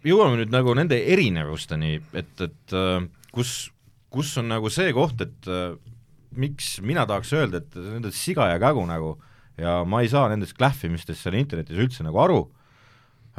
[0.06, 3.00] jõuame nüüd nagu nende erinevusteni, et, et äh,
[3.34, 3.56] kus,
[4.12, 5.72] kus on nagu see koht, et äh,
[6.36, 9.16] miks mina tahaks öelda, et nende siga ja kägu nagu
[9.56, 12.40] ja ma ei saa nendest klähvimistest seal internetis üldse nagu aru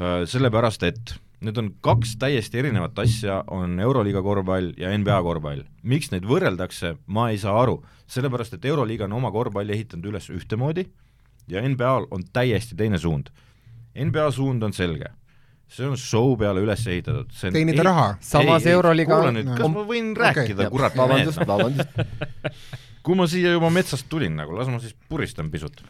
[0.01, 1.13] äh,, sellepärast et
[1.45, 5.65] need on kaks täiesti erinevat asja, on Euroliiga korvpall ja NBA korvpall.
[5.83, 10.31] miks neid võrreldakse, ma ei saa aru, sellepärast et Euroliiga on oma korvpalli ehitanud üles
[10.33, 10.87] ühtemoodi
[11.47, 13.29] ja NBA-l on täiesti teine suund.
[14.05, 15.09] NBA suund on selge,
[15.67, 18.07] see on show peale üles ehitatud, see on teenida raha.
[18.23, 22.47] samas Euroliiga kuula nüüd, kas ma võin rääkida, kurat, vabandust, mees, vabandust.
[23.07, 25.83] kui ma siia juba metsast tulin nagu, las ma siis puristan pisut.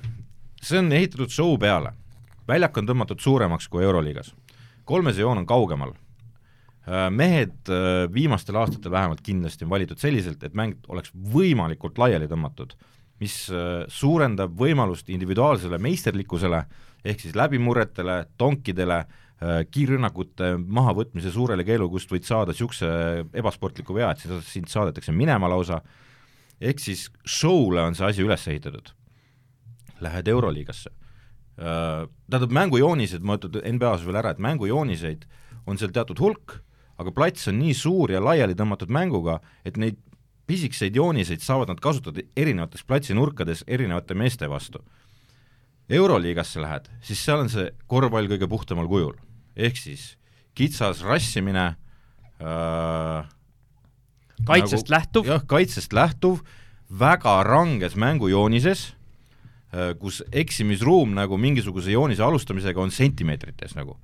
[0.61, 1.93] see on ehitatud show peale,
[2.49, 4.33] väljak on tõmmatud suuremaks kui Euroliigas,
[4.85, 5.95] kolmes joon on kaugemal.
[7.11, 12.77] mehed äh, viimastel aastatel vähemalt kindlasti on valitud selliselt, et mäng oleks võimalikult laiali tõmmatud,
[13.21, 16.61] mis äh, suurendab võimalust individuaalsele meisterlikkusele
[17.07, 19.05] ehk siis läbimurretele, tonkidele,
[19.69, 22.87] kiirrünnakute mahavõtmise suurele keelukust võid saada niisuguse
[23.37, 25.77] ebasportliku vea, et sind saadetakse minema lausa,
[26.57, 28.89] ehk siis show'le on see asi üles ehitatud.
[30.01, 30.89] Lähed Euroliigasse,
[31.57, 35.29] tähendab mängujoonised, ma ütlen NBA-s veel ära, et mängujooniseid
[35.69, 36.57] on seal teatud hulk,
[36.97, 40.01] aga plats on nii suur ja laiali tõmmatud mänguga, et neid
[40.47, 44.83] pisikseid jooniseid saavad nad kasutada erinevates platsinurkades erinevate meeste vastu.
[45.89, 49.15] Euroliigasse lähed, siis seal on see korvpall kõige puhtamal kujul,
[49.55, 50.15] ehk siis
[50.57, 51.69] kitsas rassimine
[52.43, 53.29] äh,
[54.45, 56.41] kaitsest nagu, lähtuv, jah, kaitsest lähtuv,
[56.87, 58.93] väga ranges mängujoonises,
[59.99, 63.97] kus eksimisruum nagu mingisuguse joonise alustamisega on sentimeetrites nagu.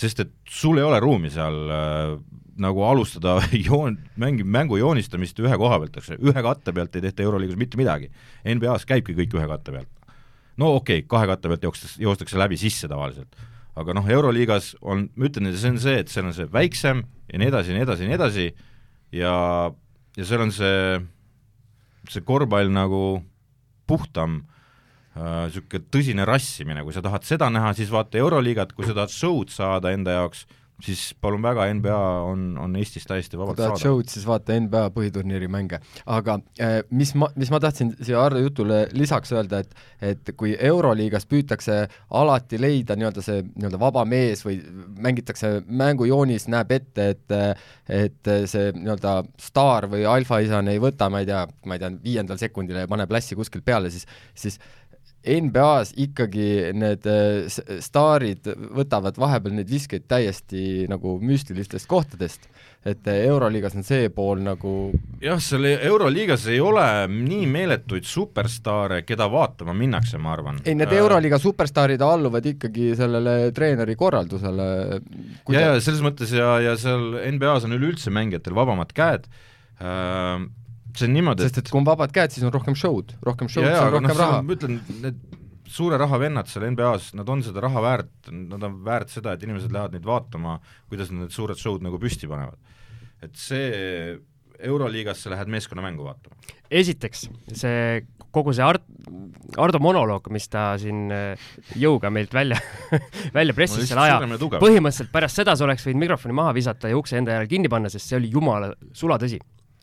[0.00, 2.14] Sest et sul ei ole ruumi seal äh,
[2.60, 7.04] nagu alustada joon, mängi, mängu joonistamist ühe koha pealt, eks ju, ühe katte pealt ei
[7.06, 8.10] tehta Euroliigas mitte midagi.
[8.44, 10.12] NBA-s käibki kõik ühe katte pealt.
[10.60, 13.36] no okei okay,, kahe katte pealt joostakse, joostakse läbi sisse tavaliselt.
[13.80, 17.40] aga noh, Euroliigas on, ma ütlen, see on see, et seal on see väiksem ja
[17.40, 18.46] nii edasi ja nii edasi ja nii edasi
[19.16, 19.34] ja,
[20.18, 21.00] ja seal on see,
[22.10, 23.04] see korvpall nagu
[23.88, 24.42] puhtam
[25.16, 29.12] niisugune äh, tõsine rassimine, kui sa tahad seda näha, siis vaata Euroliigat, kui sa tahad
[29.14, 30.46] show'd saada enda jaoks,
[30.84, 33.82] siis palun väga, NBA on, on Eestis täiesti kui vabalt tahad saada.
[33.82, 35.80] show'd, siis vaata NBA põhiturniiri mänge.
[36.06, 39.74] aga eh, mis ma, mis ma tahtsin siia Hardo jutule lisaks öelda, et
[40.10, 41.76] et kui Euroliigas püütakse
[42.16, 44.60] alati leida nii-öelda see nii-öelda vaba mees või
[45.04, 47.36] mängitakse mängujoonis näeb ette, et
[48.00, 52.40] et see nii-öelda staar või alfaisane ei võta, ma ei tea, ma ei tea, viiendal
[52.40, 54.60] sekundil ja paneb lässi kuskilt peale, siis siis
[55.20, 57.48] NBA-s ikkagi need äh,
[57.84, 62.46] staarid võtavad vahepeal neid viskeid täiesti nagu müstilistest kohtadest,
[62.88, 64.72] et äh, Euroliigas on see pool nagu
[65.20, 70.62] jah, seal Euroliigas ei ole nii meeletuid superstaare, keda vaatama minnakse, ma arvan.
[70.64, 74.70] ei, need Euroliiga superstaarid alluvad ikkagi sellele treeneri korraldusele.
[75.52, 79.28] ja, ja selles mõttes ja, ja seal NBA-s on üleüldse mängijatel vabamad käed
[79.84, 80.48] äh,,
[80.96, 83.68] see on niimoodi, sest et kui on vabad käed, siis on rohkem show'd, rohkem show'd,
[83.68, 84.40] siis on rohkem noh, raha.
[84.46, 85.20] ma ütlen, need
[85.70, 89.44] suure raha vennad seal NBA-s, nad on seda raha väärt, nad on väärt seda, et
[89.46, 90.58] inimesed lähevad neid vaatama,
[90.90, 92.58] kuidas nad need suured show'd nagu püsti panevad.
[93.20, 94.18] et see,
[94.60, 96.36] Euroliigasse lähed meeskonnamängu vaatama.
[96.70, 98.86] esiteks see kogu see Art-,
[99.60, 101.48] Ardo monoloog, mis ta siin äh,
[101.78, 102.58] jõuga meilt välja,
[103.38, 104.20] välja pressis selle aja,
[104.58, 107.90] põhimõtteliselt pärast seda sa oleks võinud mikrofoni maha visata ja ukse enda järel kinni panna,
[107.92, 109.40] sest see oli jumala sulatõsi.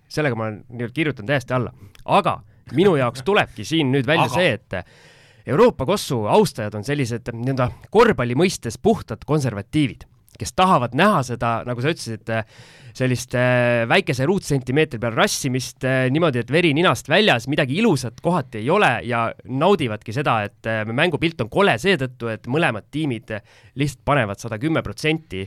[0.07, 1.73] Sellega ma olen nii-öelda kirjutan täiesti alla,
[2.05, 2.39] aga
[2.75, 7.69] minu jaoks tulebki siin nüüd välja Aga- see, et Euroopa kossu austajad on sellised nii-öelda
[7.91, 10.03] korvpalli mõistes puhtad konservatiivid,
[10.37, 12.27] kes tahavad näha seda, nagu sa ütlesid,
[12.97, 18.61] sellist äh, väikese ruutsentimeetri peal rassimist äh, niimoodi, et veri ninast väljas, midagi ilusat kohati
[18.63, 23.35] ei ole ja naudivadki seda, et äh, mängupilt on kole seetõttu, et mõlemad tiimid
[23.77, 25.45] lihtsalt panevad sada kümme protsenti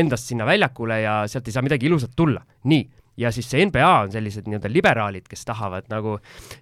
[0.00, 2.42] endast sinna väljakule ja sealt ei saa midagi ilusat tulla.
[2.70, 2.82] nii,
[3.20, 6.16] ja siis see NBA on sellised nii-öelda liberaalid, kes tahavad nagu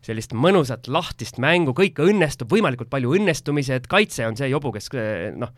[0.04, 4.90] sellist mõnusat lahtist mängu, kõik õnnestub, võimalikult palju õnnestumisi, et kaitse on see jobu, kes
[4.98, 5.54] eh, noh,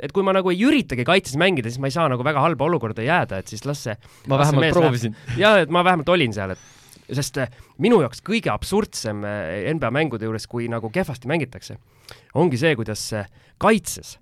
[0.00, 2.68] et kui ma nagu ei üritagi kaitses mängida, siis ma ei saa nagu väga halba
[2.70, 3.96] olukorda jääda, et siis las see
[4.30, 5.16] ma las vähemalt proovisin.
[5.40, 9.92] ja et ma vähemalt olin seal, et sest eh, minu jaoks kõige absurdsem eh, NBA
[9.94, 11.76] mängude juures, kui nagu kehvasti mängitakse,
[12.40, 13.10] ongi see, kuidas
[13.60, 14.16] kaitses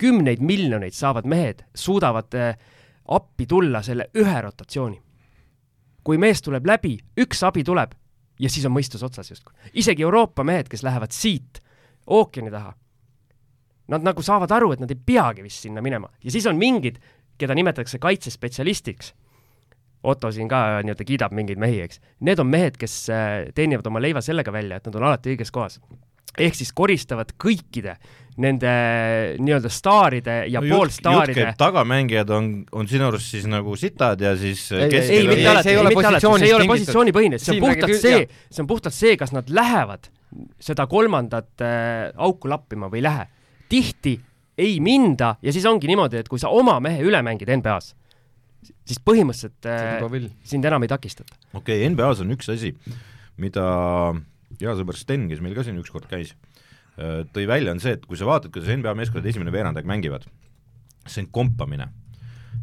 [0.00, 2.54] kümneid miljoneid saavad mehed suudavad eh,
[3.10, 5.02] appi tulla selle ühe rotatsiooni.
[6.04, 7.92] kui mees tuleb läbi, üks abi tuleb
[8.40, 9.54] ja siis on mõistus otsas justkui.
[9.72, 11.60] isegi Euroopa mehed, kes lähevad siit
[12.06, 12.74] ookeani taha,
[13.88, 16.98] nad nagu saavad aru, et nad ei peagi vist sinna minema ja siis on mingid,
[17.38, 19.14] keda nimetatakse kaitsespetsialistiks
[20.02, 22.00] Otto siin ka nii-öelda kiidab mingeid mehi, eks.
[22.24, 25.52] Need on mehed, kes äh, teenivad oma leiva sellega välja, et nad on alati õiges
[25.52, 25.76] kohas.
[26.38, 27.96] Ehk siis koristavad kõikide
[28.40, 28.70] nende
[29.42, 34.68] nii-öelda staaride ja jutt poolstaaride tagamängijad on, on sinu arust siis nagu sitad ja siis
[34.72, 37.40] Ei, ei, keskel mitte ei, alati, see ei ole mitte alati, see ei ole positsioonipõhine,
[37.42, 40.10] see on Siin puhtalt see see on puhtalt see, kas nad lähevad
[40.62, 43.26] seda kolmandat äh, auku lappima või ei lähe.
[43.68, 44.14] tihti
[44.60, 47.94] ei minda ja siis ongi niimoodi, et kui sa oma mehe üle mängid NBA-s,
[48.86, 51.34] siis põhimõtteliselt äh, sind enam ei takistata.
[51.52, 52.74] okei okay,, NBA-s on üks asi,
[53.40, 53.66] mida
[54.64, 56.34] hea sõber Sten, kes meil ka siin ükskord käis,
[57.34, 60.26] tõi välja, on see, et kui sa vaatad, kuidas NBA meeskonnad esimene veerandaeg mängivad,
[61.06, 61.88] see on kompamine.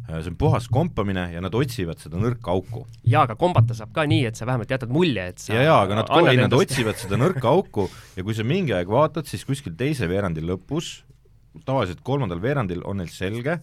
[0.08, 2.86] see on puhas kompamine ja nad otsivad seda nõrka auku.
[3.04, 5.80] jaa, aga kombata saab ka nii, et sa vähemalt jätad mulje, et sa ja, ja
[5.82, 9.44] aga nad, annad nad otsivad seda nõrka auku ja kui sa mingi aeg vaatad, siis
[9.48, 11.02] kuskil teise veerandi lõpus,
[11.64, 13.58] tavaliselt kolmandal veerandil on neil selge,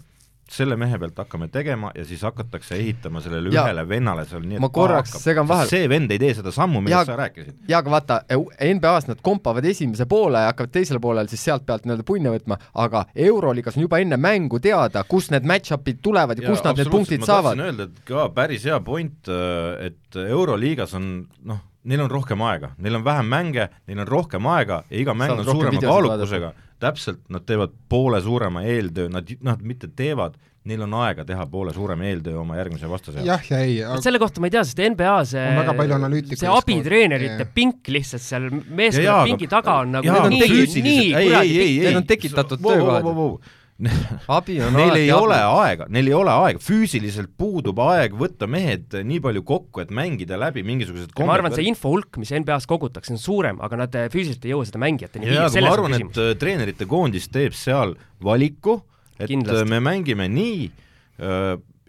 [0.52, 4.60] selle mehe pealt hakkame tegema ja siis hakatakse ehitama sellele Ja- ühele vennale seal nii,
[4.62, 5.70] ma korraks segan vahele.
[5.70, 7.56] see vend ei tee seda sammu, millest sa rääkisid.
[7.68, 8.20] jaa, aga vaata,
[8.62, 12.60] NBA-s nad kompavad esimese poole ja hakkavad teisel poolel siis sealt pealt nii-öelda punne võtma,
[12.86, 16.78] aga Euroliigas on juba enne mängu teada, kust need match-up'id tulevad ja, ja kust nad
[16.78, 17.60] need punktid saavad.
[17.60, 19.28] öelda, et ka päris hea point,
[19.82, 24.46] et Euroliigas on noh, neil on rohkem aega, neil on vähem mänge, neil on rohkem
[24.56, 29.30] aega ja iga mäng Saavad on suurema kaalukusega, täpselt, nad teevad poole suurema eeltöö, nad,
[29.46, 33.28] nad mitte teevad, neil on aega teha poole suurem eeltöö oma järgmise vastase jaoks.
[33.30, 35.96] jah ja ei, et selle kohta ma ei tea, sest NBA see On väga palju
[36.00, 40.42] analüütikuid, see abitreenerite pink lihtsalt seal Ja- meeskonna pingi aga- taga on nagu jaa, nii,
[40.42, 41.62] nii ei, kuradi ei, ei, pikk.
[41.62, 43.38] ei, Need on tekitatud töökohad.
[44.38, 45.18] abi on Neil ei abi.
[45.20, 49.92] ole aega, neil ei ole aega, füüsiliselt puudub aeg võtta mehed nii palju kokku, et
[49.92, 53.82] mängida läbi mingisugused ma arvan, et see info hulk, mis NBA-s kogutakse, on suurem, aga
[53.84, 56.22] nad eh, füüsiliselt ei jõua seda mängijateni viia, ma selles on arvan, et küsimus.
[56.24, 58.80] äh, treenerite koondis teeb seal valiku,
[59.20, 59.66] et Kindlasti.
[59.66, 60.72] äh, me mängime nii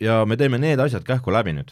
[0.00, 1.70] ja me teeme need asjad kähku läbi nüüd.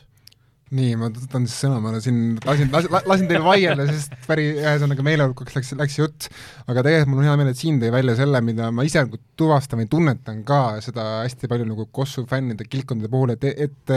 [0.75, 5.07] nii, ma võtan siis sõna, ma siin lasin, lasin, lasin teil vaielda, sest päris ühesõnaga
[5.07, 6.29] meeleolukaks läks, läks jutt,
[6.67, 9.21] aga tegelikult mul on hea meel, et siin tõi välja selle, mida ma ise nagu
[9.39, 13.95] tuvastan või tunnetan ka seda hästi palju nagu Kossu fännide kilpkondade puhul, et, et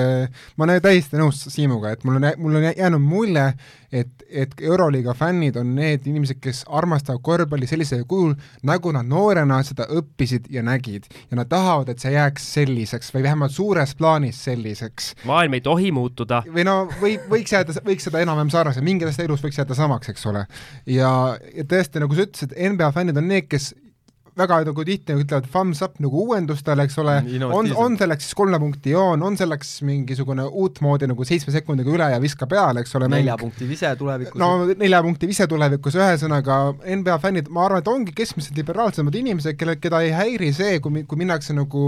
[0.57, 3.47] ma olen täiesti nõus Siimuga, et mul on, mul on jäänud mulje,
[3.91, 8.35] et, et Euroliiga fännid on need inimesed, kes armastavad korvpalli sellisel kujul,
[8.67, 11.07] nagu nad noorena seda õppisid ja nägid.
[11.31, 15.91] ja nad tahavad, et see jääks selliseks või vähemalt suures plaanis selliseks maailm ei tohi
[15.95, 16.43] muutuda.
[16.47, 20.13] või no või võiks jääda, võiks seda enam-vähem sarnase, mingid asjad elus võiks jääda samaks,
[20.13, 20.45] eks ole.
[20.91, 21.12] ja,
[21.56, 23.73] ja tõesti, nagu sa ütlesid, NBA fännid on need, kes
[24.38, 27.80] väga nagu tihti ütlevad thumbs up nagu uuendustele, eks ole, on, Innovatiivsed.
[27.84, 32.21] on selleks siis kolme punkti joon, on selleks mingisugune uutmoodi nagu seitsme sekundiga üle ja
[32.21, 36.60] viska peale, eks ole, nelja punkti vise tulevikus no nelja punkti vise tulevikus, ühesõnaga
[36.99, 41.06] NBA fännid, ma arvan, et ongi keskmiselt liberaalsemad inimesed, kelle, keda ei häiri see, kui,
[41.10, 41.88] kui minnakse nagu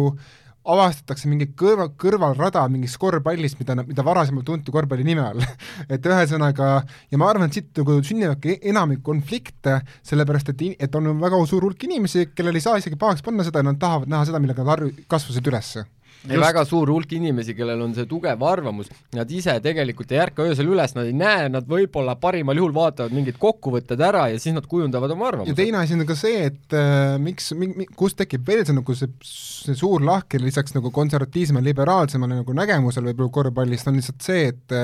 [0.69, 5.45] avastatakse mingi kõrva, kõrvalrada mingist korvpallist, mida, mida varasemalt tunti korvpalli nime all.
[5.93, 6.71] et ühesõnaga,
[7.11, 11.69] ja ma arvan, et siit nagu sünnivadki enamik konflikte, sellepärast et, et on väga suur
[11.69, 14.75] hulk inimesi, kellel ei saa isegi pahaks panna seda, nad tahavad näha seda, millega nad
[14.77, 15.87] arv-, kasvasid ülesse
[16.27, 20.47] ja väga suur hulk inimesi, kellel on see tugev arvamus, nad ise tegelikult ei ärka
[20.49, 24.55] öösel üles, nad ei näe, nad võib-olla parimal juhul vaatavad mingid kokkuvõtted ära ja siis
[24.57, 25.57] nad kujundavad oma ja arvamuse.
[25.59, 28.97] teine asi on ka see, et äh, miks mi,, mi, kust tekib veel see nagu
[28.97, 34.51] see, see suur lahker lisaks nagu konservatiivsemale liberaalsemale nagu nägemusele võib-olla korvpallist on lihtsalt see,
[34.51, 34.77] et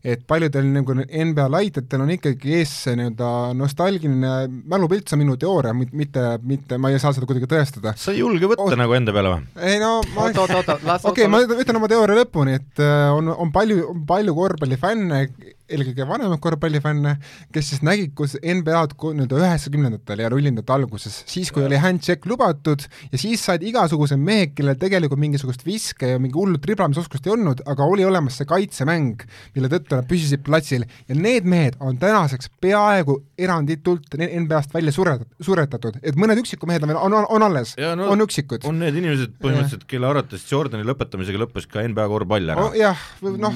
[0.00, 4.32] et paljudel nagu NBA laitjatel on ikkagi ees see nii-öelda nostalgiline
[4.72, 7.92] mälupilt, see on minu teooria, mitte, mitte, ma ei saa seda kuidagi tõestada.
[8.00, 9.46] sa ei julge võtta Oot- nagu enda peale või?
[9.68, 13.82] ei no ma okei okay,, ma ütlen oma teooria lõpuni, et äh, on, on palju,
[13.92, 15.22] on palju korvpallifänne,
[15.70, 17.16] eelkõige vanemaid korvpallifänne,
[17.54, 22.84] kes siis nägid, kus NBA-d nii-öelda üheksakümnendatel ja nullindate alguses, siis kui oli handshake lubatud
[23.12, 27.62] ja siis said igasugused mehed, kellel tegelikult mingisugust viske ja mingi hullu triblamisoskust ei olnud,
[27.70, 29.24] aga oli olemas see kaitsemäng,
[29.56, 30.86] mille tõttu nad püsisid platsil.
[31.08, 36.84] Ja need mehed on tänaseks peaaegu eranditult NBA-st välja suret-, suretatud, et mõned üksikud mehed
[36.84, 38.64] on veel, on, on, on alles, Ja no on üksikud.
[38.68, 42.66] on need inimesed põhimõtteliselt, kelle arvates Jordani lõpetamisega lõppes ka NBA korvpall ära?
[42.68, 43.52] Oh, jah, noh, no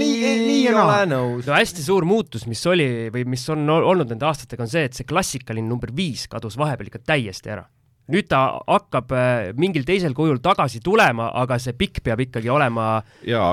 [0.00, 0.88] nii, nii, ja naa.
[1.20, 4.72] Nõus no hästi suur muutus, mis oli või mis on ol- olnud nende aastatega, on
[4.72, 7.66] see, et see klassikaline number viis kadus vahepeal ikka täiesti ära.
[8.10, 13.04] nüüd ta hakkab äh, mingil teisel kujul tagasi tulema, aga see pikk peab ikkagi olema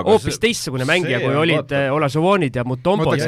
[0.08, 3.20] hoopis teistsugune mängija, see kui on, olid äh, Olažuvonid ja Mutombod ma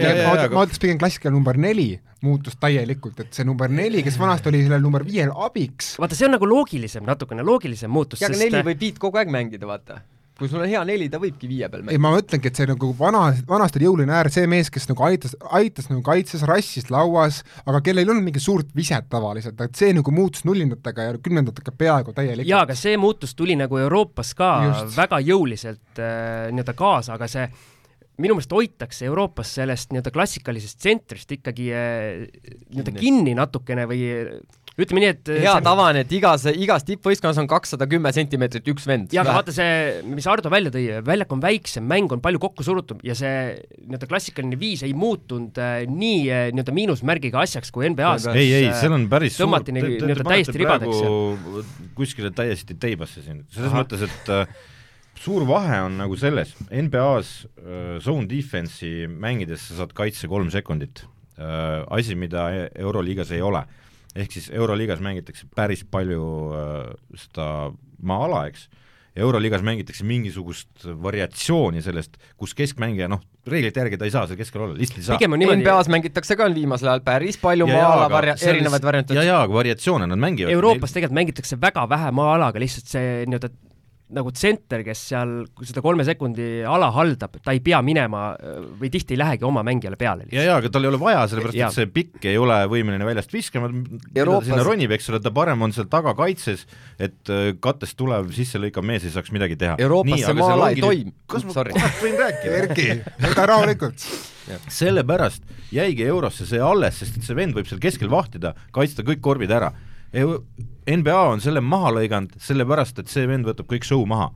[0.66, 1.92] ütleks pigem klassikaline number neli
[2.26, 6.28] muutus täielikult, et see number neli, kes vanasti oli sellel number viiel abiks, vaata, see
[6.28, 9.70] on nagu loogilisem, natukene loogilisem muutus, ja aga sest neli võib viit kogu aeg mängida,
[9.70, 10.02] vaata.
[10.40, 12.04] Kui sul on hea neli, ta võibki viie peal ei mängida.
[12.06, 15.36] ma mõtlengi, et see nagu vana, vanasti oli jõuline äär, see mees, kes nagu aitas,
[15.60, 19.92] aitas nagu kaitses, rassis lauas, aga kellel ei olnud mingit suurt viset tavaliselt, et see
[19.96, 22.50] nagu muutus nullindatega ja kümnendatega peaaegu täielikult.
[22.50, 24.96] jaa, aga see muutus tuli nagu Euroopas ka Just.
[24.98, 27.50] Väga jõuliselt äh, nii-öelda kaasa, aga see
[28.20, 32.26] minu meelest hoitakse Euroopas sellest nii-öelda klassikalisest tsentrist ikkagi äh,
[32.70, 33.04] nii-öelda Kinni.
[33.04, 34.02] kinni natukene või
[34.86, 38.68] ütleme nii, et hea see- tava on, et igas, igas tippvõistkonnas on kakssada kümme sentimeetrit
[38.74, 39.12] üks vend.
[39.14, 42.64] jaa, aga vaata see, mis Ardo välja tõi, väljak on väiksem, mäng on palju kokku
[42.66, 43.36] surutum ja see
[43.86, 48.28] nii-öelda klassikaline viis ei muutunud äh, nii äh, nii-öelda miinusmärgiga asjaks kui NBA-s.
[48.34, 51.00] ei, ei, seal on päris tõmmati te- te nii-öelda täiesti ribadeks
[51.98, 53.84] kuskile täiesti teibasse siin, selles Ahah.
[53.84, 54.48] mõttes, et äh,
[55.20, 61.04] suur vahe on nagu selles, NBA-s äh, zone defense'i mängides sa saad kaitse kolm sekundit
[61.40, 63.66] äh,, asi, mida e- Euroliigas ei ole.
[64.16, 66.92] Ehk siis Euroliigas mängitakse päris palju äh,
[67.28, 67.50] seda
[68.02, 68.68] maa-ala, eks,
[69.20, 74.64] Euroliigas mängitakse mingisugust variatsiooni sellest, kus keskmängija noh, reeglite järgi ta ei saa seal keskel
[74.66, 75.18] olla, lihtsalt ei saa.
[75.18, 79.26] pigem on niimoodi, NBA-s mängitakse ka viimasel ajal päris palju maa-ala varia-, erinevaid variante ja,
[79.26, 80.54] ja, variatsioone nad mängivad.
[80.54, 83.52] Euroopas tegelikult mängitakse väga vähe maa-alaga, lihtsalt see nii-öelda
[84.16, 85.32] nagu tsenter, kes seal
[85.62, 88.32] seda kolme sekundi ala haldab, ta ei pea minema
[88.80, 90.48] või tihti ei lähegi oma mängijale peale ja, lihtsalt.
[90.48, 91.70] ja aga tal ei ole vaja, sellepärast Jaa.
[91.70, 93.70] et see pikk ei ole võimeline väljast viskama,
[94.16, 96.66] Euroopas- sinna ronib, eks ole, ta parem on seal taga kaitses,
[96.98, 99.78] et äh, kattest tulev sisselõikav mees ei saaks midagi teha.
[99.86, 101.14] Euroopas see maa-ala ei toimi.
[101.30, 101.76] kas ma Sorry.
[101.78, 102.58] kurat võin rääkida?
[102.64, 102.88] Erki,
[103.28, 104.08] võta rahulikult.
[104.74, 105.46] sellepärast
[105.76, 109.54] jäigi Eurosse see alles, sest et see vend võib seal keskel vahtida, kaitsta kõik korvid
[109.54, 109.70] ära.
[110.14, 114.32] NBA on selle maha lõiganud, sellepärast et see vend võtab kõik show maha.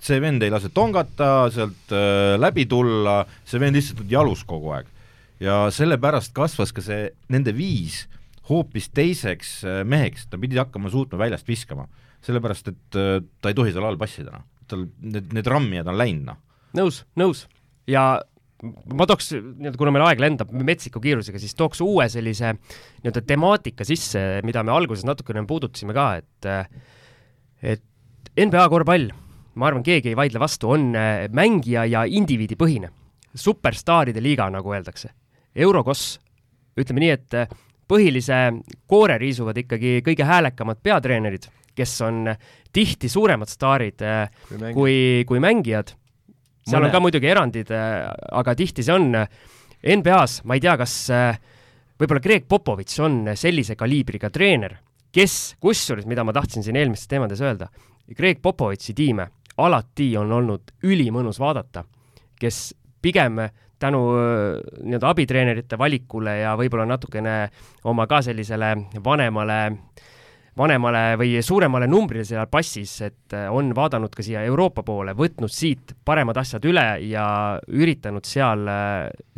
[0.00, 4.72] see vend ei lase tongata, sealt äh, läbi tulla, see vend lihtsalt on jalus kogu
[4.72, 4.86] aeg.
[5.40, 8.06] ja sellepärast kasvas ka see nende viis
[8.48, 11.86] hoopis teiseks äh, meheks, ta pidi hakkama suutma väljast viskama.
[12.22, 14.44] sellepärast, et äh, ta ei tohi seal all passida, noh.
[14.68, 16.40] tal need, need rammijad on läinud, noh.
[16.80, 17.46] nõus, nõus.
[17.86, 18.22] ja
[18.62, 23.86] ma tooks, nii-öelda kuna meil aeg lendab metsiku kiirusega, siis tooks uue sellise nii-öelda temaatika
[23.88, 26.50] sisse, mida me alguses natukene puudutasime ka, et
[27.60, 27.84] et
[28.40, 29.10] NBA korvpall,
[29.60, 32.92] ma arvan, keegi ei vaidle vastu, on äh, mängija ja indiviidi põhine.
[33.30, 35.12] superstaaride liiga, nagu öeldakse.
[35.54, 36.18] Eurokos,
[36.80, 37.52] ütleme nii, et äh,
[37.90, 38.38] põhilise
[38.90, 42.24] koore riisuvad ikkagi kõige häälekamad peatreenerid, kes on
[42.74, 44.02] tihti suuremad staarid
[44.74, 45.94] kui, kui mängijad.
[46.66, 49.12] Seal Mõne- on ka muidugi erandid, aga tihti see on
[49.80, 51.38] NBA-s, ma ei tea, kas äh,
[52.00, 54.76] võib-olla Greg Popovitš on sellise kaliibriga treener,
[55.12, 57.70] kes, kusjuures, mida ma tahtsin siin eelmistes teemades öelda,
[58.16, 59.30] Greg Popovitši tiime
[59.60, 61.84] alati on olnud ülimõnus vaadata,
[62.40, 62.70] kes
[63.02, 63.40] pigem
[63.80, 67.36] tänu nii-öelda abitreenerite valikule ja võib-olla natukene
[67.88, 69.60] oma ka sellisele vanemale
[70.58, 75.52] vanemale või suuremale numbrile seal passis, et äh, on vaadanud ka siia Euroopa poole, võtnud
[75.52, 77.26] siit paremad asjad üle ja
[77.70, 78.66] üritanud seal,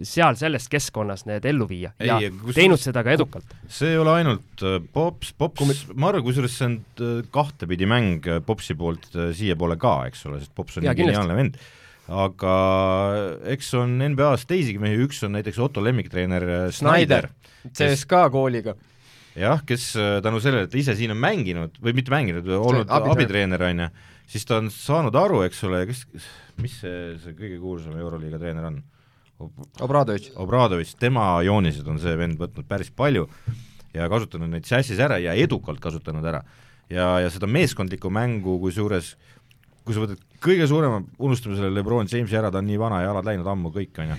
[0.03, 3.53] seal selles keskkonnas need ellu viia Ei, ja kusjuures- teinud seda ka edukalt.
[3.69, 8.27] see ei ole ainult äh, Pops, Pops, ma arvan, kusjuures see on äh, kahtepidi mäng
[8.27, 11.03] äh, Popsi poolt äh, siiapoole ka, eks ole, sest Pops on kindlasti.
[11.05, 11.61] geniaalne vend.
[12.13, 12.55] aga
[13.55, 17.29] eks on NBA-s teisigi mehi, üks on näiteks Otto lemmiktreener äh, Snyder,
[17.71, 18.75] CSKA kooliga.
[19.39, 22.93] Jah, kes äh, tänu sellele, et ta ise siin on mänginud või mitte mänginud, olnud
[22.93, 23.63] abitreener.
[23.69, 23.91] on ju,
[24.35, 26.05] siis ta on saanud aru, eks ole, kes,
[26.63, 28.81] mis see, see kõige kuulsam Euroliiga treener on?
[29.83, 30.37] Obradovitš.
[30.39, 33.27] Obradovitš, tema joonised on see vend võtnud päris palju
[33.93, 36.45] ja kasutanud neid sassis ära ja edukalt kasutanud ära.
[36.93, 39.17] ja, ja seda meeskondlikku mängu, kusjuures
[39.83, 43.11] kui sa võtad kõige suurema, unustame selle Lebron Jamesi ära, ta on nii vana ja
[43.11, 44.19] jalad läinud ammu kõik, on ju,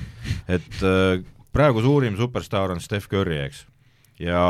[0.58, 1.24] et äh,
[1.56, 3.64] praegu suurim superstaar on Steph Curry, eks,
[4.22, 4.44] ja,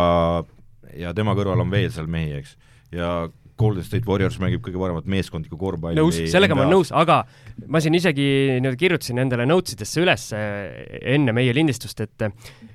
[0.98, 2.58] ja tema kõrval on veel seal mehi, eks,
[2.94, 3.14] ja
[3.60, 6.00] Golden State Warriors mängib kõige paremat meeskondlikku korvpalli.
[6.00, 7.20] nõus, sellega ma olen nõus, aga
[7.70, 8.26] ma siin isegi
[8.58, 12.26] nii-öelda kirjutasin endale notes idesse üles enne meie lindistust, et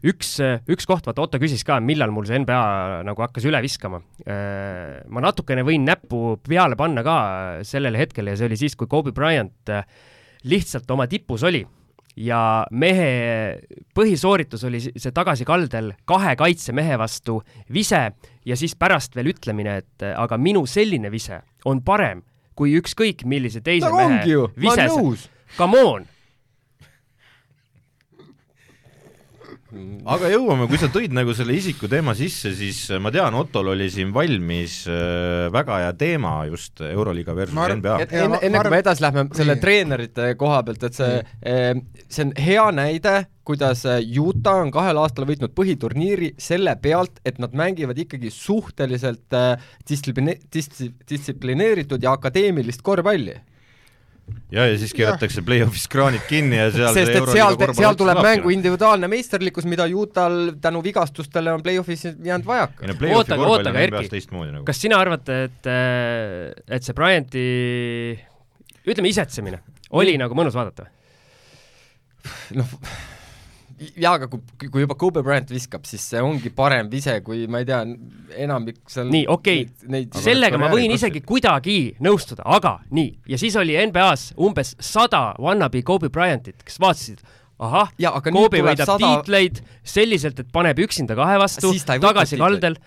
[0.06, 0.36] üks,
[0.70, 2.60] üks koht, vaata Otto küsis ka, millal mul see NBA
[3.08, 4.00] nagu hakkas üle viskama.
[4.28, 7.18] ma natukene võin näppu peale panna ka
[7.66, 9.74] sellele hetkele ja see oli siis, kui Kobe Bryant
[10.46, 11.64] lihtsalt oma tipus oli
[12.18, 13.10] ja mehe
[13.94, 17.38] põhisooritus oli see tagasikaldel kahe kaitsemehe vastu
[17.74, 18.02] vise
[18.46, 22.24] ja siis pärast veel ütlemine, et aga minu selline vise on parem
[22.58, 24.22] kui ükskõik millise teise no, mehe
[24.58, 24.88] vise.
[25.56, 26.06] Come on
[30.08, 33.72] aga jõuame, kui sa tõid nagu selle isiku teema sisse, siis äh, ma tean, Ottol
[33.74, 37.96] oli siin valmis äh, väga hea teema just Euroliiga versus arv, NBA.
[38.08, 41.74] enne, enne kui me edasi lähme selle treenerite koha pealt, et see, äh,
[42.08, 43.14] see on hea näide,
[43.48, 43.84] kuidas
[44.20, 49.36] Utah on kahel aastal võitnud põhiturniiri selle pealt, et nad mängivad ikkagi suhteliselt
[49.88, 53.38] distsipline-, distsiplineeritud ja akadeemilist korvpalli
[54.52, 58.52] ja, ja siis keeratakse play-off'is kraanid kinni ja seal sest et seal, seal tuleb mängu
[58.54, 62.94] individuaalne meisterlikkus, mida Utah'l tänu vigastustele on play-off'is jäänud vajaka.
[63.10, 64.64] oota, oota, aga Erki, nagu.
[64.68, 67.44] kas sina arvad, et, äh, et see Bryanti
[68.88, 70.24] ütleme, isetsemine oli mm.
[70.24, 70.88] nagu mõnus vaadata?
[72.56, 72.78] noh
[73.78, 77.62] jaa, aga kui, kui juba Kobe Bryant viskab, siis see ongi parem vise, kui ma
[77.62, 77.80] ei tea,
[78.44, 79.64] enamik seal nii, okei.
[79.86, 85.30] okay., sellega ma võin isegi kuidagi nõustuda, aga nii, ja siis oli NBA-s umbes sada
[85.42, 87.22] wannabe Kobe Bryantit, kes vaatasid,
[87.58, 87.94] ahah,
[88.30, 88.98] Kobe võidab sada...
[89.04, 92.78] tiitleid selliselt, et paneb üksinda kahe vastu, tagasi kaldel,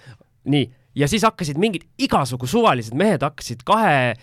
[0.51, 0.67] nii,
[0.97, 4.13] ja siis hakkasid mingid igasugu suvalised mehed hakkasid kahe,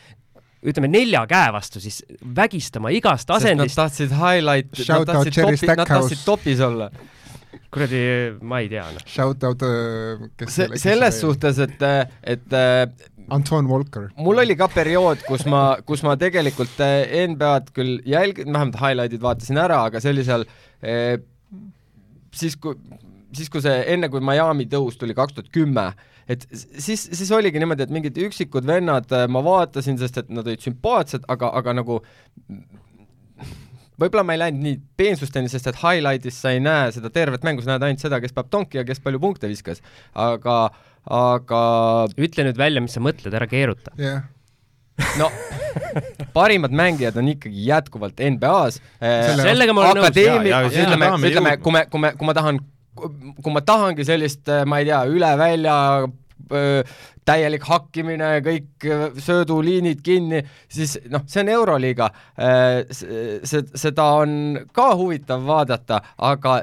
[0.64, 3.76] ütleme nelja käe vastu siis vägistama igast asendist.
[3.76, 6.90] Nad tahtsid highlight, nad tahtsid topi, nad tahtsid topis olla.
[7.72, 8.00] kuradi,
[8.42, 9.04] ma ei tea noh.
[9.08, 11.84] Shout out uh, kes Se, selles suhtes, et,
[12.24, 12.88] et uh,
[13.28, 14.08] Anton Walker.
[14.16, 19.60] mul oli ka periood, kus ma, kus ma tegelikult NBA-d küll jälgin, vähemalt highlight'id vaatasin
[19.60, 20.46] ära, aga see oli seal
[20.80, 21.18] eh,
[22.32, 22.78] siis, kui,
[23.36, 25.90] siis kui see, enne kui Miami tõus tuli kaks tuhat kümme,
[26.28, 30.46] et siis, siis oligi niimoodi, et mingid üksikud vennad äh, ma vaatasin, sest et nad
[30.46, 32.00] olid sümpaatsed, aga, aga nagu
[33.98, 37.64] võib-olla ma ei läinud nii peensusteni, sest et highlight'is sa ei näe seda tervet mängu,
[37.64, 39.82] sa näed ainult seda, kes peab tonki ja kes palju punkte viskas.
[40.14, 40.58] aga,
[41.18, 41.62] aga
[42.16, 44.26] ütle nüüd välja, mis sa mõtled, ära keeruta yeah
[45.18, 45.30] no
[46.36, 48.80] parimad mängijad on ikkagi jätkuvalt NBA-s.
[49.02, 50.74] Äh, sellega ma olen nõus.
[50.74, 52.60] ütleme, ütleme, kui me, kui me, kui ma tahan
[52.98, 56.96] kui ma tahangi sellist, äh, ma ei tea, üle välja äh,
[57.28, 60.42] täielik hakkimine, kõik äh, sööduliinid kinni,
[60.72, 62.10] siis noh, see on Euroliiga.
[63.44, 64.34] seda on
[64.72, 66.60] ka huvitav vaadata, aga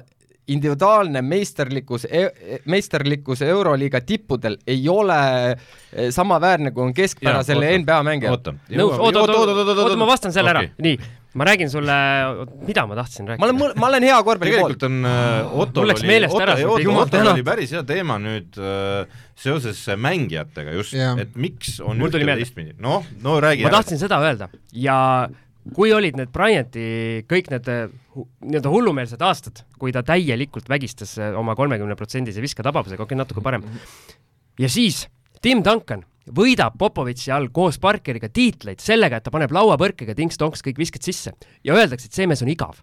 [0.48, 5.18] individuaalne meisterlikkus, e-, meisterlikkus Euroliiga tippudel ei ole
[6.14, 8.58] samaväärne, kui on keskpärasele NBA mängijale.
[8.70, 10.70] nõus, oota, oota, oota, oota, ma vastan selle okay.
[10.70, 11.96] ära, nii ma räägin sulle,
[12.68, 13.44] mida ma tahtsin rääkida.
[13.44, 14.78] ma olen, ma olen hea korvpalli poolt.
[14.80, 16.20] tegelikult on äh, Otto see
[16.66, 22.00] Otto, Otto oli päris hea teema nüüd äh, seoses mängijatega just yeah., et miks on
[22.00, 22.78] ühte teistpidi.
[22.80, 23.82] noh, no räägi ma ära.
[23.82, 24.98] tahtsin seda öelda ja
[25.76, 26.88] kui olid need Bryanti
[27.30, 33.16] kõik need äh, nii-öelda hullumeelsed aastad, kui ta täielikult vägistas äh, oma kolmekümneprotsendise visketabavusega, okei
[33.16, 33.66] okay,, natuke parem,
[34.62, 35.06] ja siis
[35.44, 40.80] Tim Duncan võidab Popovitši all koos Parkeriga tiitleid sellega, et ta paneb lauapõrkega tinks-tonks kõik
[40.82, 42.82] visked sisse ja öeldakse, et see mees on igav.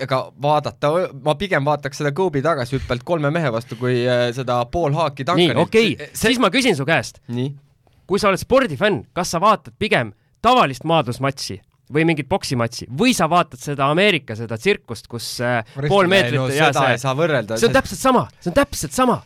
[0.00, 0.92] ega vaadata,
[1.22, 5.54] ma pigem vaataks seda Kobe tagasihüppelt kolme mehe vastu, kui äh, seda pool haaki Duncanit.
[5.54, 6.30] nii, okei okay., see...
[6.30, 7.20] siis ma küsin su käest.
[8.06, 13.26] kui sa oled spordifänn, kas sa vaatad pigem tavalist maadlusmatši või mingit poksimatši või sa
[13.30, 17.98] vaatad seda Ameerika, seda tsirkust, kus äh, pool meetrit no, ja see, see on täpselt
[17.98, 19.20] sama, see on täpselt sama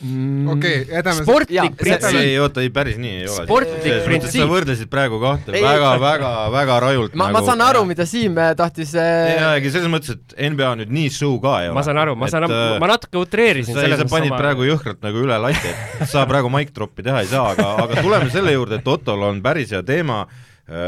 [0.00, 0.48] mm,.
[0.48, 2.20] okei okay,, jätame sportlik printsiip.
[2.20, 3.44] ei oota, ei päris nii ei ole.
[3.46, 4.42] sportlik printsiip.
[4.42, 7.16] sa võrdlesid praegu kahte ei, väga, väga, väga rajult.
[7.18, 9.34] ma nagu..., ma saan aru, mida Siim äh, tahtis äh...
[9.34, 11.78] jaa, ega selles mõttes, et NBA nüüd nii show ka ei ole.
[11.78, 13.78] ma saan aru, ma saan, äh, ma natuke utreerisin.
[13.78, 14.42] sa, sa panid sama...
[14.42, 18.04] praegu jõhkralt nagu üle lati, et sa praegu mic drop'i teha ei saa, aga, aga
[18.04, 20.24] tuleme selle juurde, et Ottol on päris hea teema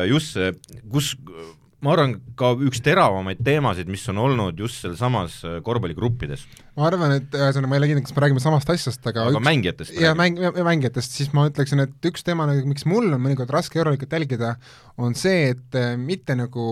[0.09, 0.53] just see,
[0.93, 1.15] kus
[1.81, 6.43] ma arvan, ka üks teravamaid teemasid, mis on olnud just sealsamas äh, korvpalligruppides.
[6.76, 9.39] ma arvan, et ühesõnaga, ma ei ole kindel, kas me räägime samast asjast, aga aga
[9.39, 13.24] üks, mängijatest jaa, mäng-, mängijatest, siis ma ütleksin, et üks teema, nagu, miks mul on
[13.24, 14.53] mõnikord raske Euroliigat jälgida,
[15.01, 16.64] on see, et äh, mitte nagu,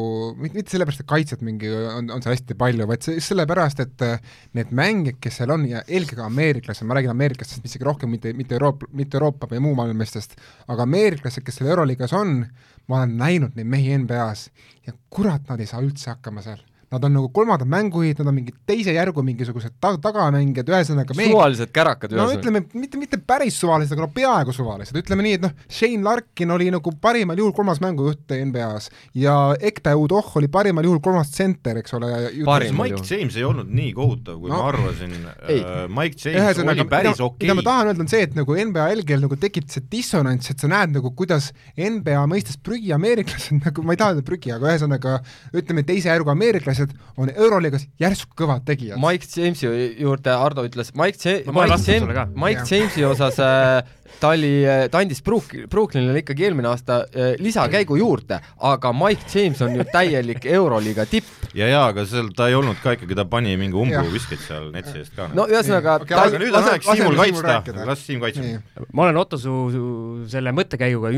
[0.44, 4.40] mitte sellepärast, et kaitset mingi on, on seal hästi palju, vaid see, sellepärast, et äh,
[4.60, 8.60] need mängijad, kes seal on ja eelkõige ameeriklased, ma räägin ameeriklastest isegi rohkem, mitte, mitte
[8.60, 10.36] Euroopa, mitte Euroopa või muu maailma meestest,
[10.68, 12.42] aga ameeriklased, kes seal Euroliigas on,
[12.88, 14.48] ma olen näinud neid mehi NBA-s
[14.86, 16.62] ja kurat, nad ei saa üldse hakkama seal.
[16.92, 21.32] Nad on nagu kolmandad mängujuhid, nad on mingi teise järgu mingisugused ta tagamängijad, ühesõnaga mehed
[21.34, 25.44] suvalised kärakad no ütleme, mitte, mitte päris suvalised, aga no peaaegu suvalised, ütleme nii, et
[25.44, 28.88] noh, Shane Larkin oli nagu parimal juhul kolmas mängujuht NBA-s
[29.20, 32.08] ja Ekpe Udoh oli parimal juhul kolmas tsenter, eks ole.
[32.46, 32.76] Parim.
[32.78, 33.04] Mike ju.
[33.18, 34.62] James ei olnud nii kohutav, kui No.
[34.62, 35.12] ma arvasin.
[35.48, 35.60] Ei.
[35.92, 38.86] Mike James ühesõnaga oli, päris okei mida ma tahan öelda, on see, et nagu NBA
[39.02, 43.84] LG-l nagu tekib see dissonants, et sa näed nagu kuidas NBA mõistes prügi ameeriklased nagu,
[43.84, 45.18] ma ei taha öelda prügi, aga ühesõnaga
[45.52, 46.77] ütleme, teise järgu ameeriklased
[47.18, 49.00] on Euroliigas järsku kõvad tegijad.
[49.02, 49.68] Mike Jamesi
[49.98, 51.92] juurde Ardo ütles, Mike Ja-, kohe Mike.
[51.92, 52.66] James, Mike.
[52.70, 53.82] Jamesi osas äh,
[54.20, 54.50] ta oli,
[54.90, 59.84] ta andis Brook-, Brooklynile ikkagi eelmine aasta äh, lisakäigu juurde, aga Mike James on ju
[59.92, 61.26] täielik Euroliiga tipp.
[61.54, 64.02] ja, ja aga seal ta ei olnud ka ikkagi, ta pani mingi Jah.
[64.02, 65.28] umbuviskeid seal netsi eest ka.
[65.34, 68.82] no ühesõnaga ta aga nüüd on aeg Siimul kaitsta las Siim kaitseb.
[68.92, 69.84] ma olen Otto su, su
[70.30, 71.12] selle mõttekäiguga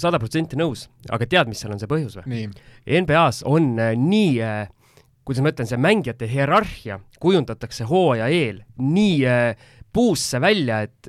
[0.00, 2.46] sada protsenti nõus, aga tead, mis seal on see põhjus või?
[2.84, 4.64] NBA-s on äh, nii äh,
[5.24, 11.08] kuidas ma ütlen, see mängijate hierarhia kujundatakse hooaja eel nii äh, puusse välja, et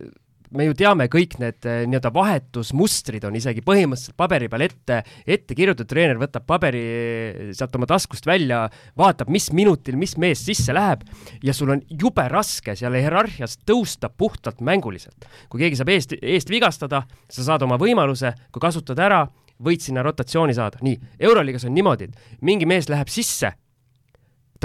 [0.56, 5.58] me ju teame kõik need äh, nii-öelda vahetusmustrid on isegi põhimõtteliselt paberi peal ette, ette
[5.58, 8.66] kirjutatud, treener võtab paberi äh, sealt oma taskust välja,
[8.98, 11.06] vaatab, mis minutil mis mees sisse läheb
[11.46, 15.28] ja sul on jube raske seal hierarhias tõusta puhtalt mänguliselt.
[15.50, 19.26] kui keegi saab eest, eest vigastada, sa saad oma võimaluse, kui kasutad ära,
[19.64, 20.80] võid sinna rotatsiooni saada.
[20.82, 23.54] nii, Euroliigas on niimoodi, et mingi mees läheb sisse,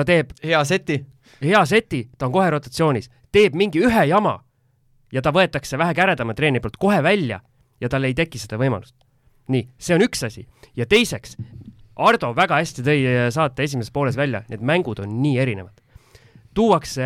[0.01, 0.97] ta teeb hea seti,
[1.45, 4.39] hea seti, ta on kohe rotatsioonis, teeb mingi ühe jama
[5.13, 7.41] ja ta võetakse vähe käredama treeni poolt kohe välja
[7.81, 8.97] ja tal ei teki seda võimalust.
[9.51, 10.47] nii, see on üks asi
[10.77, 11.37] ja teiseks,
[12.01, 13.01] Ardo väga hästi tõi
[13.35, 15.83] saate esimeses pooles välja, need mängud on nii erinevad.
[16.55, 17.05] tuuakse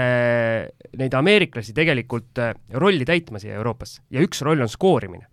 [0.97, 5.27] neid ameeriklasi tegelikult äh, rolli täitma siia Euroopasse ja üks roll on skoorimine.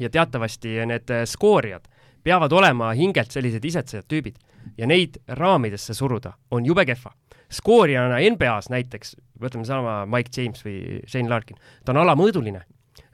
[0.00, 1.88] ja teatavasti need äh, skoorijad
[2.22, 4.36] peavad olema hingelt sellised isetsejad tüübid
[4.78, 7.12] ja neid raamidesse suruda on jube kehva
[7.50, 12.62] skoorijana NBA-s näiteks, võtame sama Mike James või Shane Larkin, ta on alamõõduline,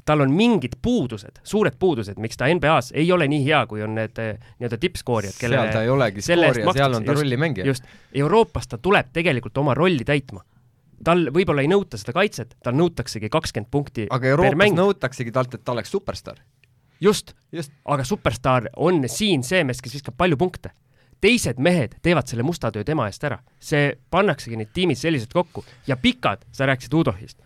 [0.07, 3.97] tal on mingid puudused, suured puudused, miks ta NBA-s ei ole nii hea, kui on
[3.99, 7.66] need nii-öelda tippskoorijad, seal ta ei olegi skoorija, seal on ta rollimängija.
[7.66, 10.44] just, Euroopas ta tuleb tegelikult oma rolli täitma.
[11.05, 15.55] tal võib-olla ei nõuta seda kaitset, tal nõutaksegi kakskümmend punkti aga per Euroopas nõutaksegi talt,
[15.55, 16.38] et ta oleks superstaar.
[17.01, 20.70] just, just, aga superstaar on siin see mees, kes viskab palju punkte.
[21.20, 25.64] Teised mehed teevad selle musta töö tema eest ära, see pannaksegi need tiimid selliselt kokku
[25.86, 27.40] ja pikad, sa rääkisid Udohist,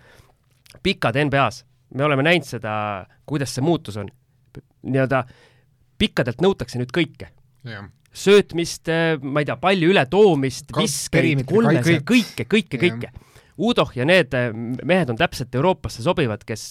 [0.82, 1.64] pikad NBA-s,
[1.94, 2.72] me oleme näinud seda,
[3.26, 4.10] kuidas see muutus on.
[4.82, 5.24] nii-öelda
[6.00, 7.28] pikkadelt nõutakse nüüd kõike,
[8.12, 8.88] söötmist,
[9.22, 12.06] ma ei tea, palli ületoomist, viskeid, kaitset.
[12.08, 13.12] kõike, kõike, kõike.
[13.60, 14.48] Udoh ja need eh,
[14.88, 16.70] mehed on täpselt Euroopasse sobivad, kes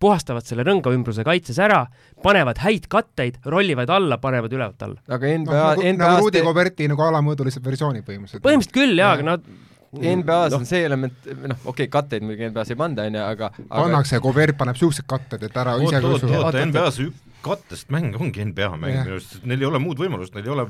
[0.00, 1.84] puhastavad selle rõngaümbruse kaitses ära,
[2.22, 5.00] panevad häid katteid, rollivad alla, panevad ülevalt alla.
[5.08, 8.44] aga noh, NBA, nagu, nagu NBA-s Rudi te- Goberti nagu alamõõdulise versiooni põhimõtteliselt.
[8.44, 9.18] põhimõtteliselt küll jaa, Jah.
[9.18, 9.46] aga nad
[9.94, 13.84] NBA-s on see element, noh, okei okay,, katteid muidugi NBA-s ei panda, onju, aga, aga
[13.84, 17.04] pannakse, Gobert paneb siuksed katted, et ära ise oot, ka oot, oot, Oot, NBA-s
[17.44, 20.66] kattest mäng ongi NBA mäng minu arust, neil ei ole muud võimalust, neil ei ole,